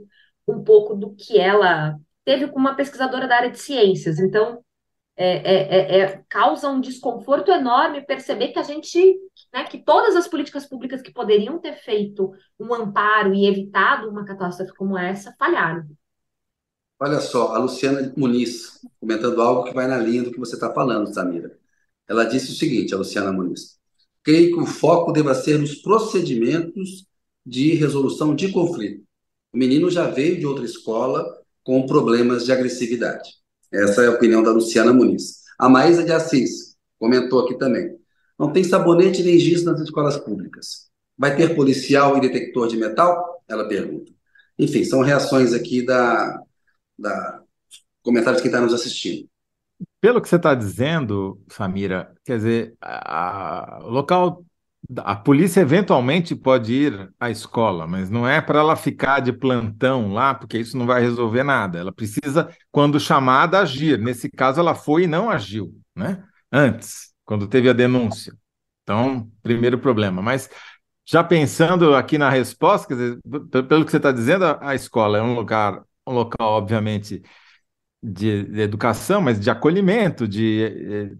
um 0.46 0.62
pouco 0.62 0.94
do 0.94 1.14
que 1.14 1.38
ela 1.38 1.98
teve 2.24 2.48
com 2.48 2.58
uma 2.58 2.74
pesquisadora 2.74 3.26
da 3.26 3.36
área 3.36 3.50
de 3.50 3.58
ciências. 3.58 4.18
Então, 4.18 4.62
é, 5.16 5.36
é, 5.36 5.54
é, 5.54 6.00
é, 6.00 6.24
causa 6.28 6.68
um 6.68 6.80
desconforto 6.80 7.50
enorme 7.50 8.04
perceber 8.04 8.48
que 8.48 8.58
a 8.58 8.64
gente, 8.64 8.98
né, 9.52 9.64
que 9.64 9.78
todas 9.78 10.16
as 10.16 10.26
políticas 10.26 10.66
públicas 10.66 11.00
que 11.00 11.12
poderiam 11.12 11.58
ter 11.58 11.76
feito 11.76 12.32
um 12.58 12.74
amparo 12.74 13.32
e 13.32 13.46
evitado 13.46 14.08
uma 14.08 14.24
catástrofe 14.24 14.74
como 14.74 14.98
essa 14.98 15.34
falharam. 15.38 15.86
Olha 16.98 17.20
só, 17.20 17.54
a 17.54 17.58
Luciana 17.58 18.12
Muniz 18.16 18.80
comentando 18.98 19.40
algo 19.40 19.64
que 19.64 19.74
vai 19.74 19.86
na 19.86 19.98
linha 19.98 20.22
do 20.22 20.32
que 20.32 20.38
você 20.38 20.54
está 20.54 20.72
falando, 20.72 21.12
Samira. 21.12 21.56
Ela 22.08 22.24
disse 22.24 22.52
o 22.52 22.54
seguinte, 22.54 22.94
a 22.94 22.98
Luciana 22.98 23.32
Muniz: 23.32 23.78
creio 24.24 24.54
que 24.54 24.60
o 24.60 24.66
foco 24.66 25.12
deva 25.12 25.34
ser 25.34 25.58
nos 25.58 25.76
procedimentos 25.76 27.06
de 27.46 27.74
resolução 27.74 28.34
de 28.34 28.50
conflito. 28.50 29.04
O 29.52 29.58
menino 29.58 29.90
já 29.90 30.08
veio 30.08 30.38
de 30.38 30.46
outra 30.46 30.64
escola 30.64 31.24
com 31.62 31.86
problemas 31.86 32.44
de 32.44 32.52
agressividade. 32.52 33.30
Essa 33.70 34.02
é 34.02 34.06
a 34.06 34.12
opinião 34.12 34.42
da 34.42 34.50
Luciana 34.50 34.92
Muniz. 34.92 35.42
A 35.58 35.68
Maísa 35.68 36.02
de 36.02 36.12
Assis 36.12 36.74
comentou 36.98 37.44
aqui 37.44 37.56
também. 37.58 37.96
Não 38.38 38.50
tem 38.52 38.64
sabonete 38.64 39.22
nem 39.22 39.38
giz 39.38 39.62
nas 39.62 39.80
escolas 39.80 40.16
públicas. 40.16 40.88
Vai 41.16 41.36
ter 41.36 41.54
policial 41.54 42.16
e 42.16 42.20
detector 42.20 42.66
de 42.66 42.76
metal? 42.76 43.42
Ela 43.46 43.68
pergunta. 43.68 44.10
Enfim, 44.58 44.84
são 44.84 45.02
reações 45.02 45.52
aqui 45.52 45.84
da, 45.84 46.40
da 46.98 47.42
comentários 48.02 48.42
de 48.42 48.48
quem 48.48 48.50
está 48.50 48.60
nos 48.60 48.74
assistindo. 48.74 49.28
Pelo 50.04 50.20
que 50.20 50.28
você 50.28 50.36
está 50.36 50.54
dizendo, 50.54 51.42
Samira, 51.48 52.12
quer 52.26 52.36
dizer, 52.36 52.76
a, 52.78 53.78
a, 53.78 53.86
o 53.86 53.88
local, 53.88 54.44
a 54.98 55.16
polícia 55.16 55.62
eventualmente 55.62 56.36
pode 56.36 56.74
ir 56.74 57.10
à 57.18 57.30
escola, 57.30 57.86
mas 57.86 58.10
não 58.10 58.28
é 58.28 58.38
para 58.42 58.58
ela 58.58 58.76
ficar 58.76 59.20
de 59.20 59.32
plantão 59.32 60.12
lá, 60.12 60.34
porque 60.34 60.58
isso 60.58 60.76
não 60.76 60.84
vai 60.84 61.00
resolver 61.00 61.42
nada. 61.42 61.78
Ela 61.78 61.90
precisa, 61.90 62.54
quando 62.70 63.00
chamada, 63.00 63.60
agir. 63.60 63.98
Nesse 63.98 64.28
caso, 64.28 64.60
ela 64.60 64.74
foi 64.74 65.04
e 65.04 65.06
não 65.06 65.30
agiu, 65.30 65.74
né? 65.96 66.22
Antes, 66.52 67.14
quando 67.24 67.48
teve 67.48 67.70
a 67.70 67.72
denúncia. 67.72 68.34
Então, 68.82 69.26
primeiro 69.42 69.78
problema. 69.78 70.20
Mas 70.20 70.50
já 71.06 71.24
pensando 71.24 71.94
aqui 71.94 72.18
na 72.18 72.28
resposta, 72.28 72.88
quer 72.88 72.94
dizer, 72.94 73.18
pelo 73.66 73.86
que 73.86 73.90
você 73.90 73.96
está 73.96 74.12
dizendo, 74.12 74.44
a 74.60 74.74
escola 74.74 75.16
é 75.16 75.22
um 75.22 75.34
lugar, 75.34 75.82
um 76.06 76.12
local, 76.12 76.52
obviamente 76.52 77.22
de, 78.04 78.44
de 78.44 78.60
educação, 78.60 79.20
mas 79.22 79.40
de 79.40 79.50
acolhimento, 79.50 80.28
de 80.28 80.62
eh, 80.62 81.16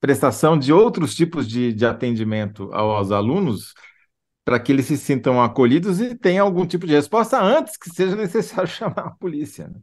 prestação 0.00 0.58
de 0.58 0.72
outros 0.72 1.14
tipos 1.14 1.46
de, 1.46 1.72
de 1.72 1.84
atendimento 1.84 2.72
aos 2.72 3.10
alunos, 3.12 3.74
para 4.44 4.58
que 4.58 4.72
eles 4.72 4.86
se 4.86 4.96
sintam 4.96 5.42
acolhidos 5.42 6.00
e 6.00 6.16
tenham 6.16 6.46
algum 6.46 6.66
tipo 6.66 6.86
de 6.86 6.94
resposta 6.94 7.38
antes 7.38 7.76
que 7.76 7.90
seja 7.90 8.16
necessário 8.16 8.66
chamar 8.68 9.08
a 9.08 9.10
polícia. 9.10 9.68
Né? 9.68 9.80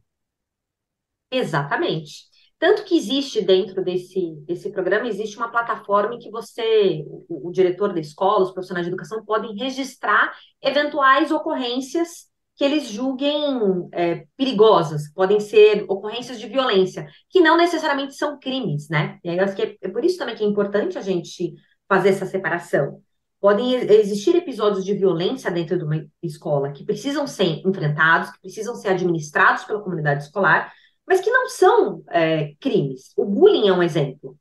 Exatamente. 1.32 2.26
Tanto 2.58 2.84
que 2.86 2.98
existe 2.98 3.42
dentro 3.42 3.84
desse, 3.84 4.34
desse 4.48 4.72
programa, 4.72 5.08
existe 5.08 5.38
uma 5.38 5.52
plataforma 5.52 6.16
em 6.16 6.20
que 6.20 6.32
você, 6.32 7.04
o, 7.06 7.50
o 7.50 7.52
diretor 7.52 7.94
da 7.94 8.00
escola, 8.00 8.46
os 8.46 8.52
profissionais 8.52 8.88
de 8.88 8.90
educação, 8.92 9.24
podem 9.24 9.56
registrar 9.56 10.34
eventuais 10.62 11.32
ocorrências 11.32 12.34
que 12.56 12.64
eles 12.64 12.88
julguem 12.88 13.90
é, 13.92 14.26
perigosas, 14.38 15.12
podem 15.14 15.40
ser 15.40 15.86
ocorrências 15.90 16.40
de 16.40 16.48
violência, 16.48 17.08
que 17.30 17.42
não 17.42 17.58
necessariamente 17.58 18.16
são 18.16 18.40
crimes, 18.40 18.88
né? 18.90 19.20
E 19.24 19.30
aí 19.30 19.38
eu 19.38 19.44
acho 19.44 19.56
que 19.56 19.62
é, 19.62 19.78
é 19.82 19.90
por 19.90 20.04
isso 20.06 20.18
também 20.18 20.36
que 20.36 20.44
é 20.44 20.48
importante 20.48 20.98
a 20.98 21.02
gente 21.02 21.54
fazer 21.88 22.10
essa 22.10 22.26
separação. 22.26 23.02
Podem 23.42 23.74
existir 23.74 24.36
episódios 24.36 24.86
de 24.86 24.94
violência 24.94 25.52
dentro 25.52 25.78
de 25.78 25.84
uma 25.84 26.04
escola 26.24 26.72
que 26.72 26.86
precisam 26.86 27.28
ser 27.28 27.62
enfrentados, 27.66 28.32
que 28.32 28.40
precisam 28.42 28.74
ser 28.76 28.90
administrados 28.90 29.66
pela 29.66 29.82
comunidade 29.82 30.24
escolar, 30.24 30.74
mas 31.06 31.20
que 31.20 31.30
não 31.30 31.50
são 31.50 32.04
é, 32.10 32.54
crimes. 32.60 33.14
O 33.18 33.26
bullying 33.26 33.68
é 33.68 33.74
um 33.74 33.84
exemplo. 33.84 34.38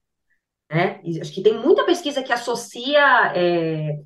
Né? 0.70 1.00
Acho 1.20 1.32
que 1.32 1.42
tem 1.42 1.58
muita 1.58 1.84
pesquisa 1.84 2.22
que 2.22 2.32
associa 2.32 3.32
é, 3.34 3.98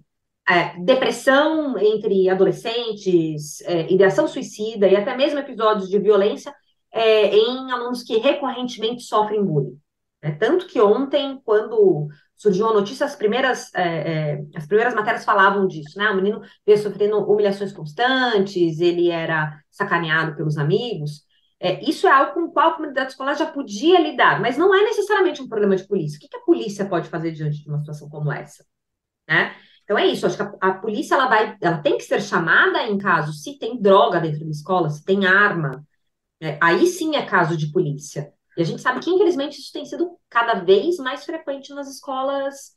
é, 0.49 0.78
depressão 0.80 1.78
entre 1.78 2.28
adolescentes, 2.30 3.61
é, 3.62 3.92
ideação 3.92 4.26
suicida 4.26 4.88
e 4.88 4.96
até 4.96 5.16
mesmo 5.16 5.38
episódios 5.38 5.90
de 5.90 5.99
violência 5.99 6.55
é, 6.90 7.36
em 7.36 7.70
alunos 7.70 8.03
que 8.03 8.16
recorrentemente 8.18 9.03
sofrem 9.03 9.44
bullying. 9.44 9.78
É, 10.20 10.32
tanto 10.32 10.66
que 10.66 10.80
ontem, 10.80 11.40
quando 11.44 12.09
surgiu 12.34 12.68
a 12.68 12.72
notícia, 12.72 13.07
as 13.07 13.14
primeiras, 13.14 13.72
é, 13.74 13.82
é, 13.82 14.44
as 14.57 14.66
primeiras 14.66 14.94
matérias 14.94 15.24
falavam 15.24 15.66
disso, 15.66 15.99
né? 15.99 16.11
O 16.11 16.16
menino 16.16 16.40
veio 16.66 16.78
sofrendo 16.78 17.18
humilhações 17.18 17.72
constantes, 17.72 18.80
ele 18.80 19.11
era 19.11 19.61
sacaneado 19.70 20.34
pelos 20.34 20.57
amigos. 20.57 21.22
É, 21.61 21.82
isso 21.84 22.07
é 22.07 22.11
algo 22.11 22.34
com 22.34 22.40
o 22.44 22.53
qual 22.53 22.70
a 22.70 22.74
comunidade 22.74 23.11
escolar 23.12 23.34
já 23.34 23.46
podia 23.46 24.01
lidar, 24.01 24.40
mas 24.40 24.57
não 24.57 24.74
é 24.74 24.82
necessariamente 24.84 25.42
um 25.42 25.49
problema 25.49 25.76
de 25.76 25.86
polícia. 25.86 26.16
O 26.16 26.20
que, 26.20 26.28
que 26.28 26.36
a 26.36 26.40
polícia 26.40 26.86
pode 26.86 27.09
fazer 27.09 27.32
diante 27.32 27.62
de 27.62 27.68
uma 27.68 27.78
situação 27.78 28.09
como 28.09 28.32
essa? 28.32 28.64
Né? 29.28 29.55
Então 29.89 29.97
é 29.97 30.07
isso, 30.07 30.26
acho 30.26 30.36
que 30.36 30.43
a, 30.43 30.53
a, 30.61 30.74
polícia 30.74 31.14
ela 31.14 31.28
vai, 31.28 31.57
ela 31.62 31.78
tem 31.78 31.97
que 31.97 32.05
ser 32.05 32.20
chamada 32.20 32.82
em 32.82 32.99
caso 32.99 33.32
se 33.32 33.59
tem 33.59 33.80
droga 33.80 34.20
dentro 34.20 34.45
da 34.45 34.51
escola, 34.51 34.91
se 34.91 35.03
tem 35.03 35.24
arma, 35.24 35.82
é, 36.43 36.59
aí 36.61 36.86
sim 36.86 37.16
é 37.16 37.24
caso 37.24 37.57
de 37.57 37.72
polícia. 37.72 38.30
E 38.55 38.61
a 38.61 38.64
gente 38.66 38.82
sabe 38.82 39.01
que, 39.01 39.09
infelizmente, 39.09 39.59
isso 39.59 39.72
tem 39.72 39.86
sido 39.86 40.18
cada 40.28 40.61
vez 40.61 40.99
mais 40.99 41.24
frequente 41.24 41.72
nas 41.72 41.89
escolas 41.89 42.72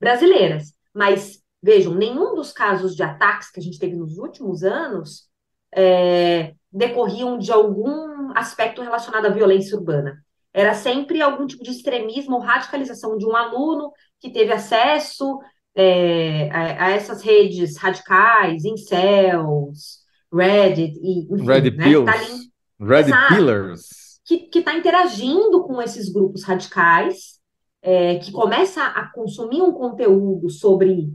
brasileiras. 0.00 0.74
Mas, 0.92 1.40
vejam, 1.62 1.94
nenhum 1.94 2.34
dos 2.34 2.52
casos 2.52 2.96
de 2.96 3.02
ataques 3.04 3.48
que 3.48 3.60
a 3.60 3.62
gente 3.62 3.78
teve 3.78 3.94
nos 3.94 4.18
últimos 4.18 4.64
anos 4.64 5.28
é, 5.72 6.52
decorriam 6.72 7.38
de 7.38 7.52
algum 7.52 8.32
aspecto 8.36 8.82
relacionado 8.82 9.26
à 9.26 9.30
violência 9.30 9.76
urbana. 9.76 10.20
Era 10.52 10.74
sempre 10.74 11.22
algum 11.22 11.46
tipo 11.46 11.62
de 11.62 11.70
extremismo 11.70 12.34
ou 12.34 12.42
radicalização 12.42 13.16
de 13.16 13.24
um 13.24 13.36
aluno 13.36 13.92
que 14.18 14.30
teve 14.30 14.52
acesso 14.52 15.38
é, 15.76 16.50
a, 16.50 16.86
a, 16.86 16.90
essas 16.90 17.22
redes 17.22 17.76
radicais, 17.76 18.64
incels, 18.64 19.98
Reddit 20.32 20.98
e 21.00 21.32
enfim, 21.32 21.46
Reddit 21.46 21.76
né, 21.76 22.04
tá 22.04 22.12
ali, 22.12 22.50
Red 22.80 23.00
Exato. 23.00 23.34
Pillars. 23.34 23.88
Que 24.24 24.58
está 24.58 24.76
interagindo 24.76 25.62
com 25.64 25.80
esses 25.80 26.12
grupos 26.12 26.42
radicais, 26.42 27.38
é, 27.80 28.16
que 28.16 28.32
começa 28.32 28.82
a 28.82 29.08
consumir 29.12 29.62
um 29.62 29.70
conteúdo 29.70 30.50
sobre 30.50 31.12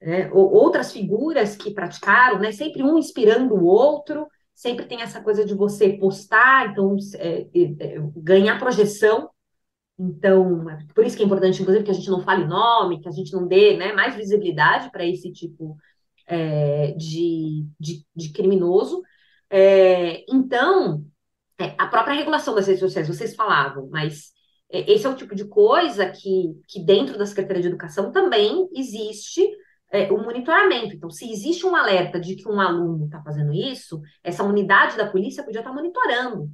né, 0.00 0.30
outras 0.32 0.92
figuras 0.92 1.56
que 1.56 1.72
praticaram, 1.72 2.38
né, 2.38 2.52
sempre 2.52 2.82
um 2.82 2.98
inspirando 2.98 3.54
o 3.54 3.64
outro, 3.64 4.28
sempre 4.54 4.86
tem 4.86 5.02
essa 5.02 5.20
coisa 5.20 5.44
de 5.44 5.54
você 5.54 5.94
postar, 5.94 6.70
então 6.70 6.96
é, 7.16 7.48
é, 7.52 7.96
ganhar 8.16 8.58
projeção. 8.58 9.28
Então, 9.98 10.68
é 10.70 10.78
por 10.94 11.04
isso 11.04 11.16
que 11.16 11.22
é 11.22 11.26
importante, 11.26 11.60
inclusive, 11.60 11.84
que 11.84 11.90
a 11.90 11.94
gente 11.94 12.10
não 12.10 12.22
fale 12.22 12.44
nome, 12.46 13.00
que 13.00 13.08
a 13.08 13.12
gente 13.12 13.32
não 13.32 13.46
dê 13.46 13.76
né, 13.76 13.92
mais 13.92 14.14
visibilidade 14.16 14.90
para 14.90 15.06
esse 15.06 15.32
tipo 15.32 15.76
é, 16.26 16.92
de, 16.92 17.66
de, 17.78 18.04
de 18.14 18.32
criminoso. 18.32 19.02
É, 19.50 20.24
então, 20.28 21.04
é, 21.60 21.74
a 21.78 21.86
própria 21.86 22.14
regulação 22.14 22.54
das 22.54 22.66
redes 22.66 22.80
sociais, 22.80 23.08
vocês 23.08 23.34
falavam, 23.34 23.88
mas 23.90 24.32
é, 24.70 24.90
esse 24.90 25.06
é 25.06 25.10
o 25.10 25.14
tipo 25.14 25.34
de 25.34 25.44
coisa 25.44 26.10
que, 26.10 26.58
que 26.66 26.80
dentro 26.80 27.18
da 27.18 27.26
Secretaria 27.26 27.62
de 27.62 27.68
Educação 27.68 28.10
também 28.10 28.68
existe 28.74 29.46
é, 29.90 30.10
o 30.10 30.16
monitoramento. 30.22 30.94
Então, 30.96 31.10
se 31.10 31.30
existe 31.30 31.66
um 31.66 31.76
alerta 31.76 32.18
de 32.18 32.34
que 32.34 32.48
um 32.48 32.60
aluno 32.60 33.04
está 33.04 33.22
fazendo 33.22 33.52
isso, 33.52 34.00
essa 34.24 34.42
unidade 34.42 34.96
da 34.96 35.10
polícia 35.10 35.44
podia 35.44 35.60
estar 35.60 35.70
tá 35.70 35.76
monitorando 35.76 36.50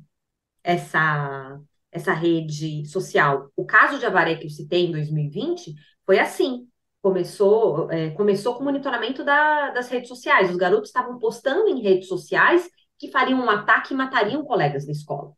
essa, 0.62 1.58
essa 1.90 2.12
rede 2.12 2.86
social. 2.86 3.50
O 3.56 3.64
caso 3.64 3.98
de 3.98 4.06
Avaré 4.06 4.36
que 4.36 4.46
eu 4.46 4.50
citei 4.50 4.86
em 4.86 4.92
2020 4.92 5.74
foi 6.04 6.18
assim. 6.18 6.68
Começou, 7.00 7.90
é, 7.92 8.10
começou 8.10 8.54
com 8.54 8.62
o 8.62 8.64
monitoramento 8.64 9.24
da, 9.24 9.70
das 9.70 9.88
redes 9.88 10.08
sociais. 10.08 10.50
Os 10.50 10.56
garotos 10.56 10.88
estavam 10.88 11.18
postando 11.18 11.68
em 11.68 11.80
redes 11.80 12.08
sociais 12.08 12.68
que 12.98 13.10
fariam 13.10 13.40
um 13.40 13.48
ataque 13.48 13.94
e 13.94 13.96
matariam 13.96 14.44
colegas 14.44 14.84
da 14.84 14.92
escola. 14.92 15.32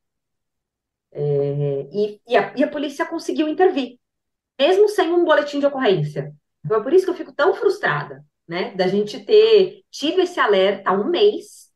É, 1.13 1.89
e, 1.93 2.21
e, 2.27 2.37
a, 2.37 2.55
e, 2.57 2.65
a, 2.65 2.69
polícia 2.69 3.05
conseguiu 3.05 3.49
intervir, 3.49 3.99
mesmo 4.59 4.89
sem 4.89 5.13
um 5.13 5.25
boletim 5.25 5.61
de 5.61 5.67
ocorrência. 5.67 6.33
Então 6.65 6.79
é 6.79 6.83
por 6.83 6.93
isso 6.93 7.05
que 7.05 7.11
eu 7.11 7.17
fico 7.17 7.33
tão 7.33 7.53
frustrada, 7.55 8.25
né, 8.47 8.75
da 8.75 8.87
gente 8.87 9.19
ter 9.25 9.83
tido 9.91 10.21
esse 10.21 10.39
alerta 10.39 10.91
há 10.91 10.93
um 10.93 11.09
mês 11.09 11.71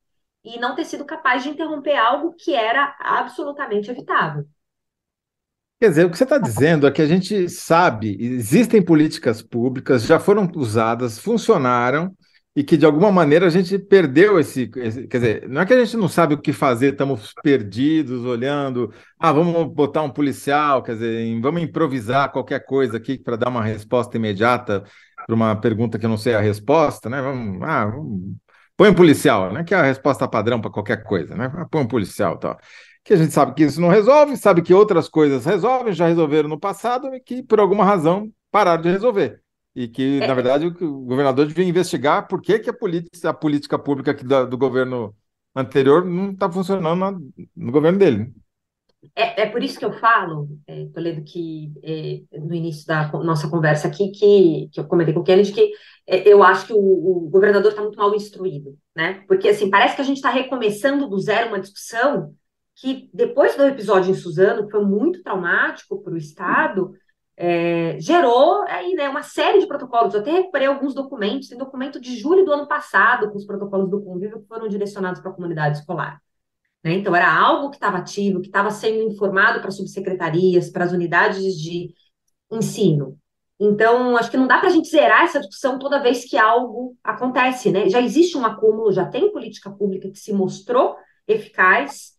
e 0.45 0.59
não 0.59 0.75
ter 0.75 0.85
sido 0.85 1.05
capaz 1.05 1.43
de 1.43 1.49
interromper 1.49 1.97
algo 1.97 2.35
que 2.35 2.55
era 2.55 2.97
absolutamente 3.01 3.91
evitável. 3.91 4.47
Quer 5.85 5.91
dizer, 5.91 6.07
o 6.07 6.11
que 6.11 6.17
você 6.17 6.25
está 6.25 6.39
dizendo 6.39 6.87
é 6.87 6.91
que 6.91 7.03
a 7.03 7.07
gente 7.07 7.47
sabe, 7.47 8.17
existem 8.19 8.81
políticas 8.81 9.43
públicas, 9.43 10.07
já 10.07 10.19
foram 10.19 10.51
usadas, 10.57 11.19
funcionaram, 11.19 12.11
e 12.57 12.65
que 12.65 12.79
de 12.79 12.87
alguma 12.87 13.13
maneira 13.13 13.45
a 13.49 13.51
gente 13.51 13.79
perdeu 13.79 14.41
esse, 14.41 14.71
esse, 14.77 15.07
Quer 15.07 15.19
dizer, 15.19 15.47
não 15.47 15.61
é 15.61 15.67
que 15.67 15.75
a 15.75 15.85
gente 15.85 15.99
não 15.99 16.09
sabe 16.09 16.33
o 16.33 16.39
que 16.39 16.55
fazer, 16.55 16.93
estamos 16.93 17.35
perdidos, 17.43 18.25
olhando, 18.25 18.95
ah, 19.19 19.31
vamos 19.31 19.75
botar 19.75 20.01
um 20.01 20.09
policial, 20.09 20.83
quer 20.83 20.95
dizer, 20.95 21.39
vamos 21.43 21.63
improvisar 21.63 22.33
qualquer 22.33 22.65
coisa 22.65 22.97
aqui 22.97 23.19
para 23.19 23.37
dar 23.37 23.51
uma 23.51 23.63
resposta 23.63 24.17
imediata 24.17 24.85
para 25.27 25.35
uma 25.35 25.55
pergunta 25.55 25.99
que 25.99 26.07
eu 26.07 26.11
não 26.11 26.17
sei 26.17 26.35
a 26.35 26.41
resposta, 26.41 27.11
né? 27.11 27.21
Vamos, 27.21 27.63
ah, 27.63 27.85
vamos, 27.85 28.37
põe 28.75 28.89
um 28.89 28.95
policial, 28.95 29.53
né? 29.53 29.63
Que 29.65 29.75
é 29.75 29.77
a 29.77 29.83
resposta 29.83 30.27
padrão 30.27 30.63
para 30.63 30.71
qualquer 30.71 31.03
coisa, 31.03 31.37
né? 31.37 31.53
Ah, 31.55 31.67
põe 31.71 31.83
um 31.83 31.87
policial 31.87 32.39
tal. 32.39 32.59
Que 33.05 33.13
a 33.13 33.17
gente 33.17 33.33
sabe 33.33 33.55
que 33.55 33.63
isso 33.63 33.81
não 33.81 33.89
resolve, 33.89 34.37
sabe 34.37 34.63
que 34.63 34.73
outras 34.73 35.09
coisas 35.09 35.45
resolvem, 35.45 35.93
já 35.93 36.07
resolveram 36.07 36.49
no 36.49 36.59
passado 36.59 37.15
e 37.15 37.21
que 37.21 37.43
por 37.43 37.61
alguma 37.61 37.85
razão 37.85 38.33
pararam 38.51 38.83
de 38.83 38.91
resolver 38.91 39.45
e 39.75 39.89
que, 39.89 40.21
é. 40.23 40.27
na 40.27 40.35
verdade, 40.35 40.67
o 40.67 41.01
governador 41.01 41.47
devia 41.47 41.65
investigar 41.65 42.29
por 42.29 42.41
que, 42.41 42.59
que 42.61 42.71
a, 42.71 42.73
política, 42.73 43.31
a 43.31 43.35
política 43.35 43.79
pública 43.79 44.15
do, 44.15 44.47
do 44.47 44.59
governo 44.59 45.15
anterior 45.55 46.05
não 46.05 46.31
está 46.31 46.51
funcionando 46.51 46.99
na, 46.99 47.13
no 47.57 47.73
governo 47.73 47.99
dele. 47.99 48.33
É, 49.15 49.43
é 49.43 49.47
por 49.47 49.63
isso 49.63 49.79
que 49.79 49.85
eu 49.85 49.93
falo, 49.93 50.49
é, 50.67 50.87
Toledo, 50.87 51.23
que 51.25 51.73
é, 51.83 52.39
no 52.39 52.55
início 52.55 52.87
da 52.87 53.11
nossa 53.13 53.49
conversa 53.49 53.89
aqui, 53.89 54.11
que, 54.11 54.69
que 54.73 54.81
eu 54.81 54.85
comentei 54.85 55.13
com 55.13 55.21
o 55.21 55.25
Kennedy, 55.25 55.53
que 55.53 55.73
é, 56.07 56.27
eu 56.27 56.43
acho 56.43 56.69
que 56.69 56.73
o, 56.73 56.79
o 56.79 57.29
governador 57.29 57.71
está 57.71 57.83
muito 57.83 57.99
mal 57.99 58.15
instruído, 58.15 58.79
né? 58.97 59.25
Porque, 59.27 59.49
assim, 59.49 59.69
parece 59.69 59.97
que 59.97 60.03
a 60.03 60.05
gente 60.05 60.17
está 60.17 60.31
recomeçando 60.31 61.09
do 61.09 61.19
zero 61.19 61.49
uma 61.49 61.61
discussão 61.61 62.35
que, 62.77 63.09
depois 63.13 63.57
do 63.57 63.65
episódio 63.65 64.11
em 64.11 64.15
Suzano, 64.15 64.67
que 64.67 64.73
foi 64.73 64.85
muito 64.85 65.23
traumático 65.23 66.03
para 66.03 66.15
o 66.15 66.17
Estado, 66.17 66.93
é, 67.37 67.99
gerou 68.01 68.63
aí, 68.63 68.95
né, 68.95 69.09
uma 69.09 69.23
série 69.23 69.61
de 69.61 69.67
protocolos. 69.67 70.15
Eu 70.15 70.21
até 70.21 70.33
recuperei 70.33 70.67
alguns 70.67 70.95
documentos, 70.95 71.49
tem 71.49 71.59
documento 71.59 72.01
de 72.01 72.17
julho 72.17 72.45
do 72.45 72.53
ano 72.53 72.67
passado 72.67 73.31
com 73.31 73.37
os 73.37 73.47
protocolos 73.47 73.91
do 73.91 74.03
convívio 74.03 74.41
que 74.41 74.49
foram 74.49 74.69
direcionados 74.69 75.21
para 75.21 75.31
a 75.31 75.35
comunidade 75.35 75.79
escolar. 75.79 76.21
Né? 76.83 76.95
Então, 76.95 77.15
era 77.15 77.33
algo 77.33 77.71
que 77.71 77.77
estava 77.77 77.99
ativo, 77.99 78.41
que 78.41 78.49
estava 78.49 78.71
sendo 78.71 79.03
informado 79.11 79.61
para 79.61 79.71
subsecretarias, 79.71 80.71
para 80.71 80.85
as 80.85 80.93
unidades 80.93 81.55
de 81.55 81.95
ensino. 82.51 83.19
Então, 83.59 84.17
acho 84.17 84.31
que 84.31 84.37
não 84.37 84.47
dá 84.47 84.59
para 84.59 84.69
a 84.69 84.73
gente 84.73 84.89
zerar 84.89 85.25
essa 85.25 85.41
discussão 85.41 85.79
toda 85.79 86.03
vez 86.03 86.29
que 86.29 86.37
algo 86.37 86.97
acontece, 87.03 87.71
né? 87.71 87.89
Já 87.89 88.01
existe 88.01 88.37
um 88.37 88.45
acúmulo, 88.45 88.93
já 88.93 89.07
tem 89.07 89.33
política 89.33 89.71
pública 89.71 90.11
que 90.11 90.19
se 90.19 90.33
mostrou 90.33 90.97
eficaz, 91.27 92.14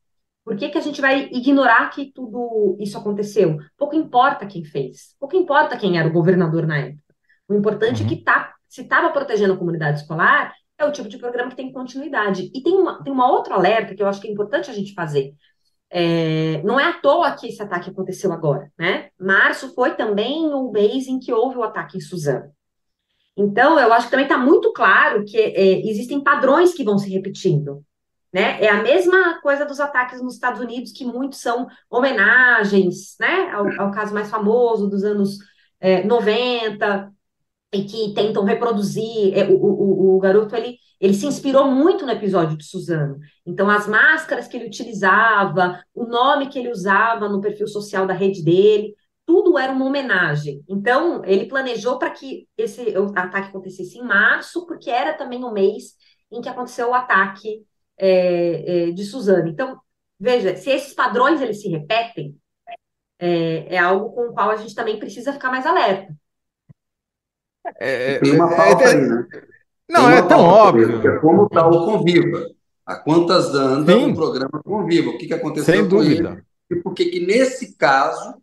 por 0.46 0.56
que, 0.56 0.70
que 0.70 0.78
a 0.78 0.82
gente 0.82 1.02
vai 1.02 1.28
ignorar 1.32 1.90
que 1.90 2.12
tudo 2.14 2.78
isso 2.80 2.96
aconteceu? 2.96 3.58
Pouco 3.76 3.96
importa 3.96 4.46
quem 4.46 4.64
fez, 4.64 5.16
pouco 5.20 5.36
importa 5.36 5.76
quem 5.76 5.98
era 5.98 6.08
o 6.08 6.14
governador 6.14 6.68
na 6.68 6.78
época. 6.78 7.04
O 7.50 7.56
importante 7.56 8.02
uhum. 8.02 8.06
é 8.06 8.10
que 8.10 8.24
tá, 8.24 8.54
se 8.70 8.84
estava 8.84 9.10
protegendo 9.10 9.56
a 9.56 9.58
comunidade 9.58 10.02
escolar, 10.02 10.54
é 10.78 10.86
o 10.86 10.92
tipo 10.92 11.10
de 11.10 11.18
programa 11.18 11.50
que 11.50 11.56
tem 11.56 11.72
continuidade. 11.72 12.52
E 12.54 12.62
tem 12.62 12.74
uma, 12.74 13.04
tem 13.04 13.12
uma 13.12 13.30
outra 13.32 13.56
alerta 13.56 13.96
que 13.96 14.04
eu 14.04 14.08
acho 14.08 14.22
que 14.22 14.28
é 14.28 14.32
importante 14.32 14.70
a 14.70 14.74
gente 14.74 14.94
fazer. 14.94 15.34
É, 15.90 16.62
não 16.64 16.80
é 16.80 16.86
à 16.86 16.94
toa 16.94 17.32
que 17.32 17.48
esse 17.48 17.62
ataque 17.62 17.90
aconteceu 17.90 18.32
agora, 18.32 18.72
né? 18.78 19.10
Março 19.20 19.74
foi 19.74 19.96
também 19.96 20.46
o 20.54 20.72
mês 20.72 21.08
em 21.08 21.20
que 21.20 21.34
houve 21.34 21.58
o 21.58 21.64
ataque 21.64 21.98
em 21.98 22.02
Suzano. 22.02 22.52
Então, 23.38 23.80
eu 23.80 23.92
acho 23.92 24.08
que 24.08 24.12
também 24.12 24.26
está 24.26 24.38
muito 24.38 24.72
claro 24.74 25.26
que 25.26 25.38
é, 25.38 25.88
existem 25.88 26.22
padrões 26.22 26.74
que 26.74 26.84
vão 26.84 26.98
se 26.98 27.10
repetindo. 27.10 27.84
Né? 28.36 28.62
É 28.62 28.68
a 28.68 28.84
mesma 28.84 29.40
coisa 29.40 29.66
dos 29.66 29.80
ataques 29.80 30.22
nos 30.22 30.34
Estados 30.34 30.60
Unidos, 30.60 30.92
que 30.92 31.06
muitos 31.06 31.40
são 31.40 31.68
homenagens 31.90 33.16
né? 33.18 33.50
ao, 33.52 33.66
ao 33.80 33.92
caso 33.92 34.14
mais 34.14 34.30
famoso 34.30 34.90
dos 34.90 35.06
anos 35.06 35.38
é, 35.80 36.04
90, 36.04 37.14
e 37.74 37.86
que 37.86 38.14
tentam 38.14 38.44
reproduzir. 38.44 39.34
É, 39.34 39.46
o, 39.46 39.56
o, 39.56 40.18
o, 40.18 40.20
garoto 40.20 40.54
ele, 40.54 40.78
ele 41.00 41.14
se 41.14 41.26
inspirou 41.26 41.72
muito 41.72 42.06
no 42.06 42.12
episódio 42.12 42.58
de 42.58 42.66
Suzano. 42.66 43.18
Então, 43.46 43.70
as 43.70 43.88
máscaras 43.88 44.50
que 44.50 44.58
ele 44.58 44.68
utilizava, 44.68 45.82
o 45.94 46.04
nome 46.06 46.50
que 46.50 46.60
ele 46.60 46.70
usava 46.70 47.30
no 47.30 47.40
perfil 47.40 47.70
social 47.70 48.06
da 48.06 48.14
rede 48.14 48.44
dele, 48.44 48.94
tudo 49.26 49.58
era 49.58 49.72
uma 49.72 49.86
homenagem. 49.86 50.62
Então, 50.68 51.24
ele 51.24 51.46
planejou 51.46 51.98
para 51.98 52.10
que 52.10 52.50
esse 52.58 52.94
ataque 53.16 53.48
acontecesse 53.48 53.98
em 53.98 54.04
março, 54.04 54.66
porque 54.66 54.90
era 54.90 55.14
também 55.14 55.42
o 55.46 55.54
mês 55.54 55.94
em 56.30 56.42
que 56.42 56.50
aconteceu 56.50 56.90
o 56.90 56.94
ataque 56.94 57.66
é, 57.98 58.90
é, 58.90 58.92
de 58.92 59.04
Suzane. 59.04 59.52
Então, 59.52 59.80
veja, 60.20 60.56
se 60.56 60.70
esses 60.70 60.94
padrões 60.94 61.42
eles 61.42 61.62
se 61.62 61.70
repetem, 61.70 62.38
é, 63.20 63.76
é, 63.76 63.78
algo 63.78 64.12
com 64.14 64.30
o 64.30 64.34
qual 64.34 64.50
a 64.50 64.56
gente 64.56 64.76
também 64.76 65.00
precisa 65.00 65.34
ficar 65.34 65.50
mais 65.50 65.66
alerta. 65.66 66.14
É, 67.78 68.20
Tem 68.20 68.34
uma 68.34 68.52
falta 68.52 68.84
é, 68.84 68.88
aí, 68.88 69.02
né? 69.02 69.28
Não, 69.90 70.10
é 70.10 70.22
tão 70.22 70.40
óbvio. 70.40 71.08
É 71.08 71.20
como 71.20 71.46
está 71.46 71.68
o 71.68 71.86
Conviva. 71.86 72.50
Há 72.86 72.98
quantas 72.98 73.54
anda 73.56 73.98
o 73.98 74.14
programa 74.14 74.62
Conviva? 74.64 75.10
O 75.10 75.18
que, 75.18 75.28
que 75.28 75.34
aconteceu 75.34 75.74
Sem 75.74 75.84
com 75.84 75.90
dúvida. 75.90 76.32
ele? 76.32 76.44
E 76.70 76.82
por 76.82 76.94
que 76.94 77.06
que 77.06 77.26
nesse 77.26 77.76
caso 77.76 78.36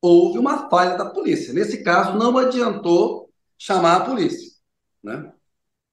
houve 0.00 0.38
uma 0.38 0.70
falha 0.70 0.96
da 0.96 1.06
polícia? 1.06 1.52
Nesse 1.52 1.82
caso 1.82 2.16
não 2.16 2.36
adiantou 2.38 3.30
chamar 3.58 3.96
a 3.96 4.04
polícia, 4.04 4.50
né? 5.02 5.32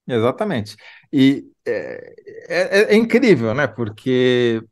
Exatamente. 0.06 0.76
E 1.12 1.50
é, 1.68 2.14
é, 2.48 2.94
é, 2.94 2.96
incrível, 2.96 3.54
né? 3.54 3.66
Porque 3.66 4.62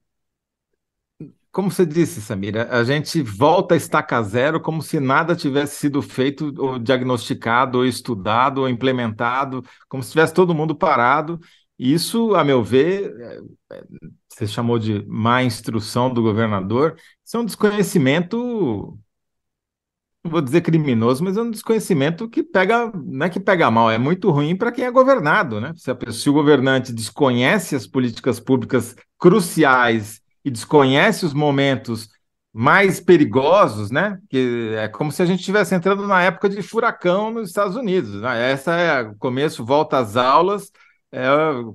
como 1.57 1.71
você 1.71 1.87
disse, 1.87 2.21
Samira, 2.21 2.69
a 2.71 2.85
gente 2.85 3.23
volta 3.23 3.73
a 3.73 3.77
estaca 3.79 4.23
zero 4.23 4.61
como 4.61 4.83
se 4.83 5.01
nada 5.01 5.35
tivesse 5.35 5.77
sido 5.77 6.03
feito, 6.03 6.53
ou 6.59 6.79
diagnosticado, 6.79 7.79
ou 7.79 7.87
estudado, 7.87 8.59
ou 8.61 8.69
implementado, 8.69 9.65
como 9.89 10.03
se 10.03 10.11
tivesse 10.11 10.35
todo 10.35 10.55
mundo 10.55 10.77
parado. 10.77 11.41
Isso, 11.79 12.35
a 12.35 12.45
meu 12.45 12.63
ver, 12.63 13.11
é, 13.19 13.77
é, 13.77 13.83
você 14.29 14.47
chamou 14.47 14.79
de 14.79 15.03
má 15.07 15.43
instrução 15.43 16.13
do 16.13 16.23
governador, 16.23 16.95
isso 17.25 17.37
é 17.39 17.41
um 17.41 17.45
desconhecimento, 17.47 18.99
vou 20.27 20.41
dizer 20.41 20.61
criminoso, 20.61 21.23
mas 21.25 21.37
é 21.37 21.43
um 21.43 21.51
desconhecimento 21.51 22.29
que 22.29 22.43
pega, 22.43 22.93
não 22.95 23.27
é 23.27 23.31
que 23.31 23.41
pega 23.41 23.71
mal, 23.71 23.91
é 23.91 23.99
muito 23.99 24.31
ruim 24.31 24.57
para 24.57 24.73
quem 24.73 24.85
é 24.85 24.91
governado, 24.91 25.61
né? 25.61 25.73
Se, 25.77 25.91
a, 25.91 25.97
se 26.11 26.29
o 26.29 26.33
governante 26.33 26.93
desconhece 26.93 27.75
as 27.75 27.87
políticas 27.87 28.41
públicas 28.41 28.95
cruciais 29.19 30.21
e 30.45 30.51
desconhece 30.51 31.25
os 31.25 31.35
momentos 31.35 32.09
mais 32.53 33.01
perigosos, 33.01 33.91
né? 33.91 34.19
Que 34.31 34.75
é 34.77 34.89
como 34.89 35.13
se 35.13 35.23
a 35.23 35.27
gente 35.27 35.41
estivesse 35.41 35.75
entrando 35.75 36.07
na 36.07 36.23
época 36.23 36.49
de 36.49 36.63
furacão 36.63 37.31
nos 37.31 37.49
Estados 37.49 37.77
Unidos. 37.77 38.21
Né? 38.21 38.51
Essa 38.53 38.73
é 38.75 39.03
o 39.03 39.15
começo, 39.17 39.65
volta 39.65 39.99
às 39.99 40.17
aulas 40.17 40.71
é, 41.13 41.29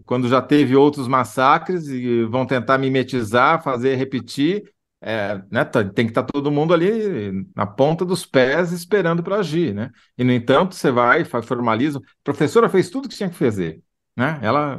quando 0.05 0.27
já 0.27 0.41
teve 0.41 0.75
outros 0.75 1.07
massacres 1.07 1.87
e 1.87 2.23
vão 2.25 2.45
tentar 2.45 2.77
mimetizar, 2.77 3.63
fazer 3.63 3.95
repetir, 3.95 4.63
é, 5.01 5.41
né, 5.49 5.65
tá, 5.65 5.83
tem 5.83 6.05
que 6.05 6.11
estar 6.11 6.21
tá 6.21 6.31
todo 6.31 6.51
mundo 6.51 6.73
ali 6.73 7.47
na 7.55 7.65
ponta 7.65 8.05
dos 8.05 8.23
pés 8.23 8.71
esperando 8.71 9.23
para 9.23 9.37
agir, 9.37 9.73
né? 9.73 9.91
E 10.15 10.23
no 10.23 10.31
entanto 10.31 10.75
você 10.75 10.91
vai, 10.91 11.25
faz 11.25 11.45
formaliza. 11.45 11.97
A 11.97 12.01
professora 12.23 12.69
fez 12.69 12.89
tudo 12.89 13.05
o 13.05 13.09
que 13.09 13.17
tinha 13.17 13.29
que 13.29 13.35
fazer, 13.35 13.81
né? 14.15 14.39
Ela 14.43 14.77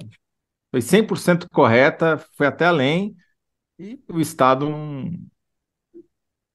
foi 0.70 0.80
100% 0.80 1.48
correta, 1.52 2.18
foi 2.36 2.46
até 2.46 2.66
além 2.66 3.16
e 3.78 4.00
o 4.08 4.20
Estado 4.20 4.68
não 4.68 5.12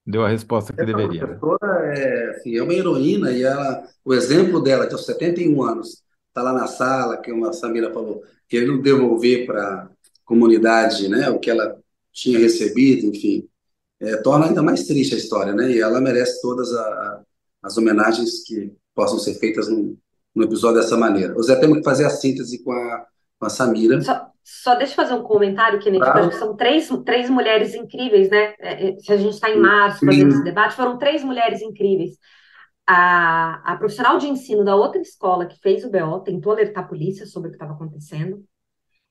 deu 0.05 0.23
a 0.23 0.29
resposta 0.29 0.71
que 0.71 0.81
Essa 0.81 0.93
deveria. 0.93 1.25
A 1.25 1.27
professora 1.27 1.97
é, 1.97 2.29
assim, 2.29 2.55
é 2.55 2.63
uma 2.63 2.73
heroína 2.73 3.31
e 3.31 3.43
ela, 3.43 3.85
o 4.05 4.13
exemplo 4.13 4.63
dela, 4.63 4.87
de 4.87 4.93
aos 4.93 5.05
71 5.05 5.61
anos, 5.61 6.03
está 6.29 6.41
lá 6.41 6.53
na 6.53 6.67
sala, 6.67 7.17
que 7.17 7.33
uma 7.33 7.51
Samira 7.51 7.91
falou, 7.91 8.23
querendo 8.47 8.81
devolver 8.81 9.45
para 9.45 9.61
a 9.61 9.89
comunidade 10.23 11.09
né, 11.09 11.29
o 11.29 11.37
que 11.37 11.49
ela 11.49 11.77
tinha 12.13 12.39
recebido, 12.39 13.07
enfim, 13.07 13.47
é, 13.99 14.17
torna 14.17 14.47
ainda 14.47 14.61
mais 14.61 14.85
triste 14.85 15.15
a 15.15 15.17
história, 15.17 15.53
né? 15.53 15.71
E 15.71 15.79
ela 15.79 15.99
merece 16.01 16.41
todas 16.41 16.73
a, 16.73 16.81
a, 16.81 17.21
as 17.63 17.77
homenagens 17.77 18.43
que 18.45 18.71
possam 18.93 19.19
ser 19.19 19.35
feitas 19.35 19.67
num, 19.67 19.97
num, 20.35 20.43
episódio 20.43 20.81
dessa 20.81 20.97
maneira. 20.97 21.37
O 21.37 21.43
Zé 21.43 21.55
temos 21.55 21.79
que 21.79 21.83
fazer 21.83 22.05
a 22.05 22.09
síntese 22.09 22.63
com 22.63 22.71
a, 22.71 23.05
com 23.39 23.45
a 23.45 23.49
Samira. 23.49 24.01
Só, 24.01 24.27
só 24.43 24.75
deixa 24.75 24.93
eu 24.93 24.95
fazer 24.95 25.13
um 25.13 25.23
comentário, 25.23 25.79
Kennedy, 25.79 26.03
claro. 26.03 26.29
que 26.29 26.35
são 26.35 26.55
três, 26.55 26.89
três 27.05 27.29
mulheres 27.29 27.73
incríveis, 27.73 28.29
né? 28.29 28.53
É, 28.59 28.89
é, 28.89 28.99
se 28.99 29.11
a 29.11 29.17
gente 29.17 29.33
está 29.33 29.49
em 29.49 29.59
março 29.59 30.05
fazendo 30.05 30.29
esse 30.29 30.43
debate, 30.43 30.75
foram 30.75 30.97
três 30.97 31.23
mulheres 31.23 31.61
incríveis 31.61 32.17
a, 32.87 33.73
a 33.73 33.75
profissional 33.75 34.17
de 34.17 34.27
ensino 34.27 34.63
da 34.63 34.75
outra 34.75 35.01
escola 35.01 35.45
que 35.45 35.59
fez 35.59 35.83
o 35.83 35.91
BO 35.91 36.21
tentou 36.21 36.53
alertar 36.53 36.85
a 36.85 36.87
polícia 36.87 37.25
sobre 37.25 37.49
o 37.49 37.51
que 37.51 37.57
estava 37.57 37.73
acontecendo. 37.73 38.41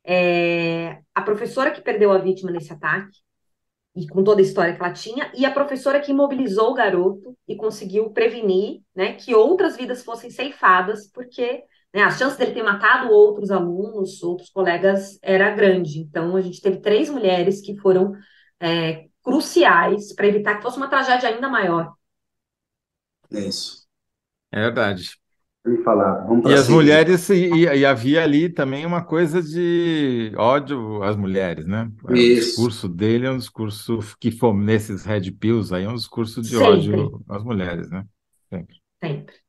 É, 0.02 1.00
a 1.14 1.20
professora 1.20 1.70
que 1.70 1.82
perdeu 1.82 2.10
a 2.10 2.18
vítima 2.18 2.50
nesse 2.50 2.72
ataque, 2.72 3.18
e 3.96 4.06
com 4.06 4.22
toda 4.22 4.40
a 4.40 4.44
história 4.44 4.74
que 4.74 4.82
ela 4.82 4.92
tinha, 4.92 5.32
e 5.34 5.46
a 5.46 5.50
professora 5.50 6.00
que 6.00 6.12
imobilizou 6.12 6.70
o 6.70 6.74
garoto 6.74 7.36
e 7.48 7.56
conseguiu 7.56 8.10
prevenir 8.10 8.82
né, 8.94 9.14
que 9.14 9.34
outras 9.34 9.76
vidas 9.76 10.04
fossem 10.04 10.30
ceifadas, 10.30 11.10
porque 11.12 11.64
né, 11.94 12.02
a 12.02 12.10
chance 12.10 12.38
dele 12.38 12.52
ter 12.52 12.62
matado 12.62 13.10
outros 13.10 13.50
alunos, 13.50 14.22
outros 14.22 14.50
colegas, 14.50 15.18
era 15.22 15.50
grande. 15.50 16.00
Então, 16.00 16.36
a 16.36 16.42
gente 16.42 16.60
teve 16.60 16.78
três 16.78 17.08
mulheres 17.08 17.62
que 17.62 17.76
foram 17.78 18.12
é, 18.60 19.06
cruciais 19.22 20.14
para 20.14 20.26
evitar 20.26 20.56
que 20.56 20.62
fosse 20.62 20.76
uma 20.76 20.88
tragédia 20.90 21.28
ainda 21.30 21.48
maior. 21.48 21.94
É 23.32 23.40
isso. 23.40 23.86
É 24.52 24.60
verdade. 24.60 25.18
Falar. 25.82 26.24
Vamos 26.26 26.50
e 26.50 26.54
as 26.54 26.68
mulheres, 26.68 27.28
e, 27.28 27.48
e, 27.48 27.84
havia 27.84 28.22
ali 28.22 28.48
também 28.48 28.86
uma 28.86 29.02
coisa 29.02 29.42
de 29.42 30.32
ódio 30.36 31.02
às 31.02 31.16
mulheres, 31.16 31.66
né? 31.66 31.90
Isso. 32.10 32.10
O 32.10 32.34
discurso 32.40 32.88
dele 32.88 33.26
é 33.26 33.30
um 33.30 33.38
discurso 33.38 33.98
que 34.20 34.30
foi 34.30 34.54
nesses 34.54 35.04
red 35.04 35.30
pills 35.32 35.72
aí, 35.72 35.84
é 35.84 35.88
um 35.88 35.94
discurso 35.94 36.40
de 36.40 36.50
Sempre. 36.50 36.64
ódio 36.64 37.24
às 37.28 37.42
mulheres, 37.42 37.90
né? 37.90 38.04
Sempre. 38.48 38.76
Sempre. 39.02 39.45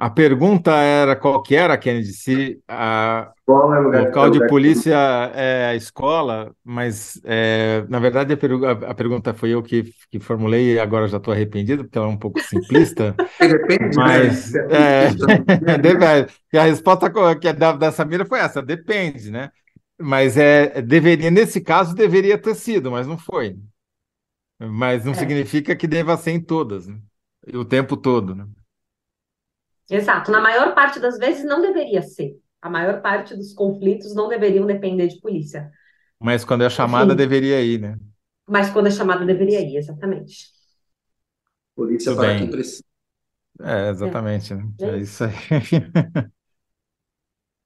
A 0.00 0.08
pergunta 0.08 0.70
era 0.76 1.16
qual 1.16 1.42
que 1.42 1.56
era, 1.56 1.76
Kennedy, 1.76 2.12
se 2.12 2.62
a, 2.68 3.32
é 3.48 3.50
o 3.50 4.04
local 4.04 4.30
de 4.30 4.46
polícia 4.46 4.94
é 5.34 5.70
a 5.70 5.74
escola, 5.74 6.54
mas 6.64 7.20
é, 7.24 7.84
na 7.88 7.98
verdade 7.98 8.32
a, 8.32 8.36
pergu 8.36 8.64
a, 8.64 8.94
pergunta 8.94 9.34
foi 9.34 9.50
eu 9.50 9.60
que, 9.60 9.92
que 10.08 10.20
formulei 10.20 10.74
e 10.74 10.78
agora 10.78 11.08
já 11.08 11.16
estou 11.16 11.34
arrependido, 11.34 11.82
porque 11.82 11.98
ela 11.98 12.06
é 12.06 12.10
um 12.10 12.16
pouco 12.16 12.40
simplista. 12.40 13.12
Depende, 13.40 13.96
mas 13.96 14.52
né? 14.52 15.08
é, 16.52 16.58
a 16.60 16.62
resposta 16.62 17.10
que 17.34 17.48
é 17.48 17.52
da, 17.52 17.72
da 17.72 17.90
Samira 17.90 18.24
foi 18.24 18.38
essa, 18.38 18.62
depende, 18.62 19.32
né? 19.32 19.50
Mas 20.00 20.36
é, 20.36 20.80
deveria, 20.80 21.28
nesse 21.28 21.60
caso, 21.60 21.92
deveria 21.92 22.38
ter 22.38 22.54
sido, 22.54 22.92
mas 22.92 23.08
não 23.08 23.18
foi. 23.18 23.56
Mas 24.60 25.04
não 25.04 25.10
é. 25.10 25.16
significa 25.16 25.74
que 25.74 25.88
deva 25.88 26.16
ser 26.16 26.30
em 26.30 26.40
todas, 26.40 26.86
né? 26.86 26.98
o 27.52 27.64
tempo 27.64 27.96
todo, 27.96 28.34
né? 28.34 28.46
Exato. 29.90 30.30
Na 30.30 30.40
maior 30.40 30.74
parte 30.74 31.00
das 31.00 31.18
vezes 31.18 31.44
não 31.44 31.62
deveria 31.62 32.02
ser. 32.02 32.36
A 32.60 32.68
maior 32.68 33.00
parte 33.00 33.36
dos 33.36 33.54
conflitos 33.54 34.14
não 34.14 34.28
deveriam 34.28 34.66
depender 34.66 35.08
de 35.08 35.20
polícia. 35.20 35.70
Mas 36.20 36.44
quando 36.44 36.64
é 36.64 36.70
chamada, 36.70 37.14
Enfim, 37.14 37.16
deveria 37.16 37.62
ir, 37.62 37.80
né? 37.80 37.98
Mas 38.46 38.70
quando 38.70 38.88
é 38.88 38.90
chamada, 38.90 39.24
deveria 39.24 39.60
ir, 39.60 39.76
exatamente. 39.76 40.48
Polícia 41.74 42.10
Tudo 42.10 42.20
para 42.20 42.28
bem. 42.30 42.38
quem 42.38 42.50
precisa. 42.50 42.82
É, 43.60 43.90
exatamente. 43.90 44.54
Né? 44.54 44.68
É. 44.80 44.86
é 44.86 44.98
isso 44.98 45.24
aí. 45.24 45.32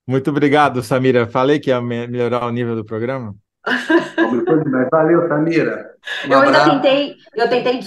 Muito 0.06 0.30
obrigado, 0.30 0.82
Samira. 0.82 1.26
Falei 1.26 1.58
que 1.60 1.70
ia 1.70 1.80
melhorar 1.80 2.46
o 2.46 2.50
nível 2.50 2.74
do 2.76 2.84
programa. 2.84 3.34
Valeu, 4.90 5.28
Samira. 5.28 5.94
Um 6.26 6.32
eu 6.32 6.40
ainda 6.40 6.64
tentei, 6.64 7.16
eu 7.34 7.48
tentei 7.48 7.78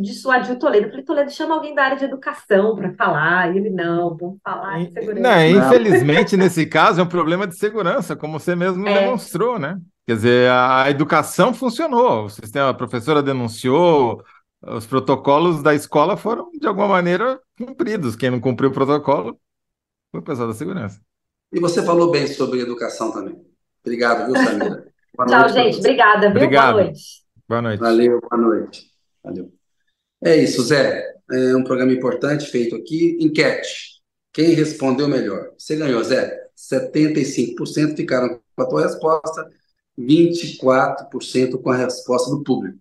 dissuadir 0.00 0.52
o 0.52 0.58
Toledo. 0.58 0.88
falei, 0.88 1.04
Toledo, 1.04 1.30
chama 1.30 1.54
alguém 1.54 1.74
da 1.74 1.84
área 1.84 1.96
de 1.98 2.04
educação 2.04 2.74
para 2.74 2.92
falar. 2.94 3.54
E 3.54 3.58
ele, 3.58 3.70
não, 3.70 4.16
vamos 4.16 4.38
falar 4.42 4.78
de 4.78 4.92
segurança. 4.92 5.20
Não, 5.20 5.44
infelizmente, 5.44 6.36
nesse 6.36 6.64
caso, 6.64 7.00
é 7.00 7.04
um 7.04 7.08
problema 7.08 7.46
de 7.46 7.58
segurança, 7.58 8.16
como 8.16 8.40
você 8.40 8.56
mesmo 8.56 8.88
é. 8.88 9.00
demonstrou, 9.00 9.58
né? 9.58 9.78
Quer 10.06 10.14
dizer, 10.14 10.50
a 10.50 10.86
educação 10.88 11.52
funcionou, 11.52 12.24
o 12.24 12.30
sistema, 12.30 12.70
a 12.70 12.74
professora 12.74 13.22
denunciou, 13.22 14.24
os 14.62 14.86
protocolos 14.86 15.62
da 15.62 15.74
escola 15.74 16.16
foram, 16.16 16.50
de 16.58 16.66
alguma 16.66 16.88
maneira, 16.88 17.38
cumpridos. 17.58 18.16
Quem 18.16 18.30
não 18.30 18.40
cumpriu 18.40 18.70
o 18.70 18.72
protocolo 18.72 19.38
foi 20.10 20.20
o 20.20 20.24
pessoal 20.24 20.48
da 20.48 20.54
segurança. 20.54 20.98
E 21.52 21.60
você 21.60 21.82
falou 21.82 22.10
bem 22.10 22.26
sobre 22.26 22.60
educação 22.60 23.12
também. 23.12 23.38
Obrigado, 23.84 24.26
viu, 24.26 24.42
Samira? 24.42 24.88
Boa 25.18 25.26
Tchau, 25.26 25.48
gente. 25.48 25.78
Obrigada, 25.78 26.28
viu? 26.28 26.36
Obrigado. 26.36 26.74
Boa 26.74 26.84
noite. 26.84 27.00
Boa 27.48 27.62
noite. 27.62 27.80
Valeu, 27.80 28.20
boa 28.20 28.40
noite. 28.40 28.84
Valeu. 29.24 29.52
É 30.22 30.36
isso, 30.36 30.62
Zé. 30.62 31.12
É 31.32 31.56
um 31.56 31.64
programa 31.64 31.92
importante 31.92 32.46
feito 32.46 32.76
aqui. 32.76 33.18
Enquete. 33.20 33.98
Quem 34.32 34.50
respondeu 34.54 35.08
melhor? 35.08 35.50
Você 35.58 35.74
ganhou, 35.74 36.04
Zé. 36.04 36.48
75% 36.56 37.96
ficaram 37.96 38.40
com 38.54 38.62
a 38.62 38.66
tua 38.66 38.82
resposta, 38.82 39.50
24% 39.98 41.60
com 41.60 41.70
a 41.70 41.76
resposta 41.76 42.30
do 42.30 42.44
público. 42.44 42.78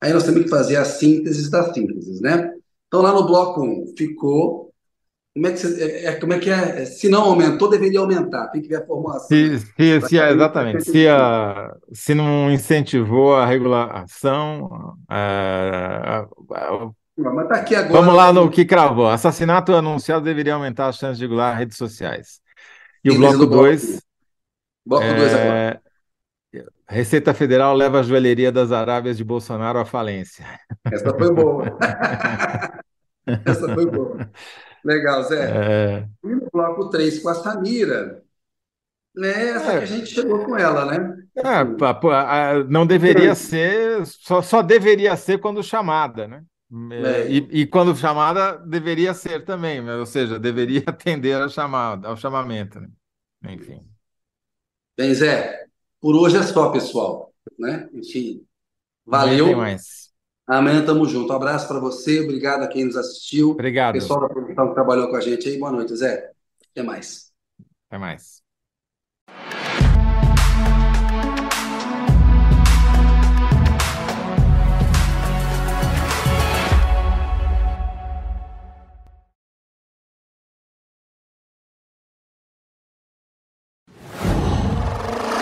Aí 0.00 0.10
nós 0.10 0.24
temos 0.24 0.42
que 0.42 0.48
fazer 0.48 0.76
a 0.76 0.86
síntese 0.86 1.50
das 1.50 1.74
sínteses, 1.74 2.18
né? 2.22 2.50
Então, 2.86 3.02
lá 3.02 3.12
no 3.12 3.26
bloco 3.26 3.62
1, 3.62 3.94
ficou 3.94 4.72
como 5.34 5.48
é 5.48 5.52
que, 5.52 5.58
você, 5.58 5.82
é, 5.82 6.04
é, 6.04 6.12
como 6.14 6.32
é, 6.32 6.38
que 6.38 6.48
é? 6.48 6.84
Se 6.84 7.08
não 7.08 7.22
aumentou, 7.22 7.68
deveria 7.68 7.98
aumentar. 7.98 8.46
Tem 8.48 8.62
que 8.62 8.68
ver 8.68 8.76
a 8.76 8.86
formulação. 8.86 9.26
Se, 9.26 9.58
se, 9.58 10.00
se 10.02 10.16
exatamente. 10.16 10.84
Se, 10.84 11.08
a, 11.08 11.74
se 11.92 12.14
não 12.14 12.52
incentivou 12.52 13.34
a 13.34 13.44
regulação. 13.44 14.96
A, 15.08 16.26
a, 16.50 16.90
mas 17.16 17.48
tá 17.48 17.56
aqui 17.56 17.74
agora. 17.74 17.92
Vamos 17.92 18.14
lá 18.14 18.32
no 18.32 18.48
que 18.48 18.64
cravou. 18.64 19.08
Assassinato 19.08 19.74
anunciado 19.74 20.24
deveria 20.24 20.54
aumentar 20.54 20.86
as 20.86 20.98
chances 20.98 21.18
de 21.18 21.24
regular 21.24 21.56
redes 21.56 21.76
sociais. 21.76 22.40
E 23.02 23.10
o 23.10 23.16
bloco 23.16 23.44
2. 23.44 24.00
Bloco 24.86 25.04
2 25.04 25.20
é, 25.20 25.42
agora. 25.42 25.82
Receita 26.88 27.34
Federal 27.34 27.74
leva 27.74 28.00
a 28.00 28.02
joalheria 28.04 28.52
das 28.52 28.70
Arábias 28.70 29.16
de 29.16 29.24
Bolsonaro 29.24 29.80
à 29.80 29.84
falência. 29.84 30.44
Essa 30.92 31.12
foi 31.12 31.32
boa. 31.32 31.76
Essa 33.44 33.74
foi 33.74 33.86
boa. 33.86 34.30
Legal, 34.84 35.22
Zé. 35.24 35.50
É... 35.50 36.08
E 36.22 36.28
no 36.28 36.48
bloco 36.52 36.90
3 36.90 37.20
com 37.20 37.28
a 37.28 37.34
Samira, 37.34 38.22
né? 39.14 39.50
Essa 39.50 39.72
é. 39.72 39.78
que 39.78 39.84
a 39.84 39.86
gente 39.86 40.06
chegou 40.08 40.44
com 40.44 40.56
ela, 40.56 40.84
né? 40.84 41.16
É, 41.36 42.64
não 42.68 42.86
deveria 42.86 43.34
ser, 43.34 44.04
só, 44.06 44.42
só 44.42 44.62
deveria 44.62 45.16
ser 45.16 45.38
quando 45.38 45.62
chamada, 45.62 46.28
né? 46.28 46.44
É. 46.90 47.30
E, 47.30 47.36
e, 47.60 47.66
quando 47.66 47.94
chamada 47.96 48.58
deveria 48.58 49.14
ser 49.14 49.44
também, 49.44 49.88
ou 49.88 50.06
seja, 50.06 50.38
deveria 50.38 50.82
atender 50.86 51.34
a 51.34 51.48
chamada, 51.48 52.08
ao 52.08 52.16
chamamento, 52.16 52.80
né? 52.80 52.88
Enfim. 53.44 53.80
Bem, 54.96 55.14
Zé, 55.14 55.66
por 56.00 56.16
hoje 56.16 56.36
é 56.36 56.42
só, 56.42 56.70
pessoal. 56.70 57.32
né? 57.58 57.88
Enfim, 57.92 58.44
valeu. 59.06 59.46
Amanhã 60.46 60.84
tamo 60.84 61.06
junto. 61.06 61.32
Um 61.32 61.36
abraço 61.36 61.66
para 61.66 61.80
você, 61.80 62.20
obrigado 62.20 62.62
a 62.62 62.68
quem 62.68 62.84
nos 62.84 62.96
assistiu. 62.96 63.52
Obrigado. 63.52 63.94
Pessoal 63.94 64.20
da 64.20 64.28
produção 64.28 64.68
que 64.68 64.74
trabalhou 64.74 65.08
com 65.08 65.16
a 65.16 65.20
gente 65.20 65.48
aí. 65.48 65.58
Boa 65.58 65.72
noite, 65.72 65.96
Zé. 65.96 66.32
Até 66.70 66.82
mais. 66.82 67.32
Até 67.88 67.98
mais. 67.98 68.42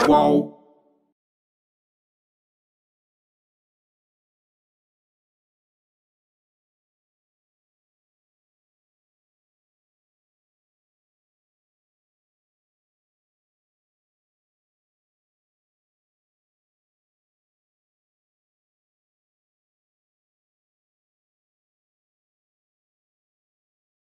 Qual? 0.07 0.52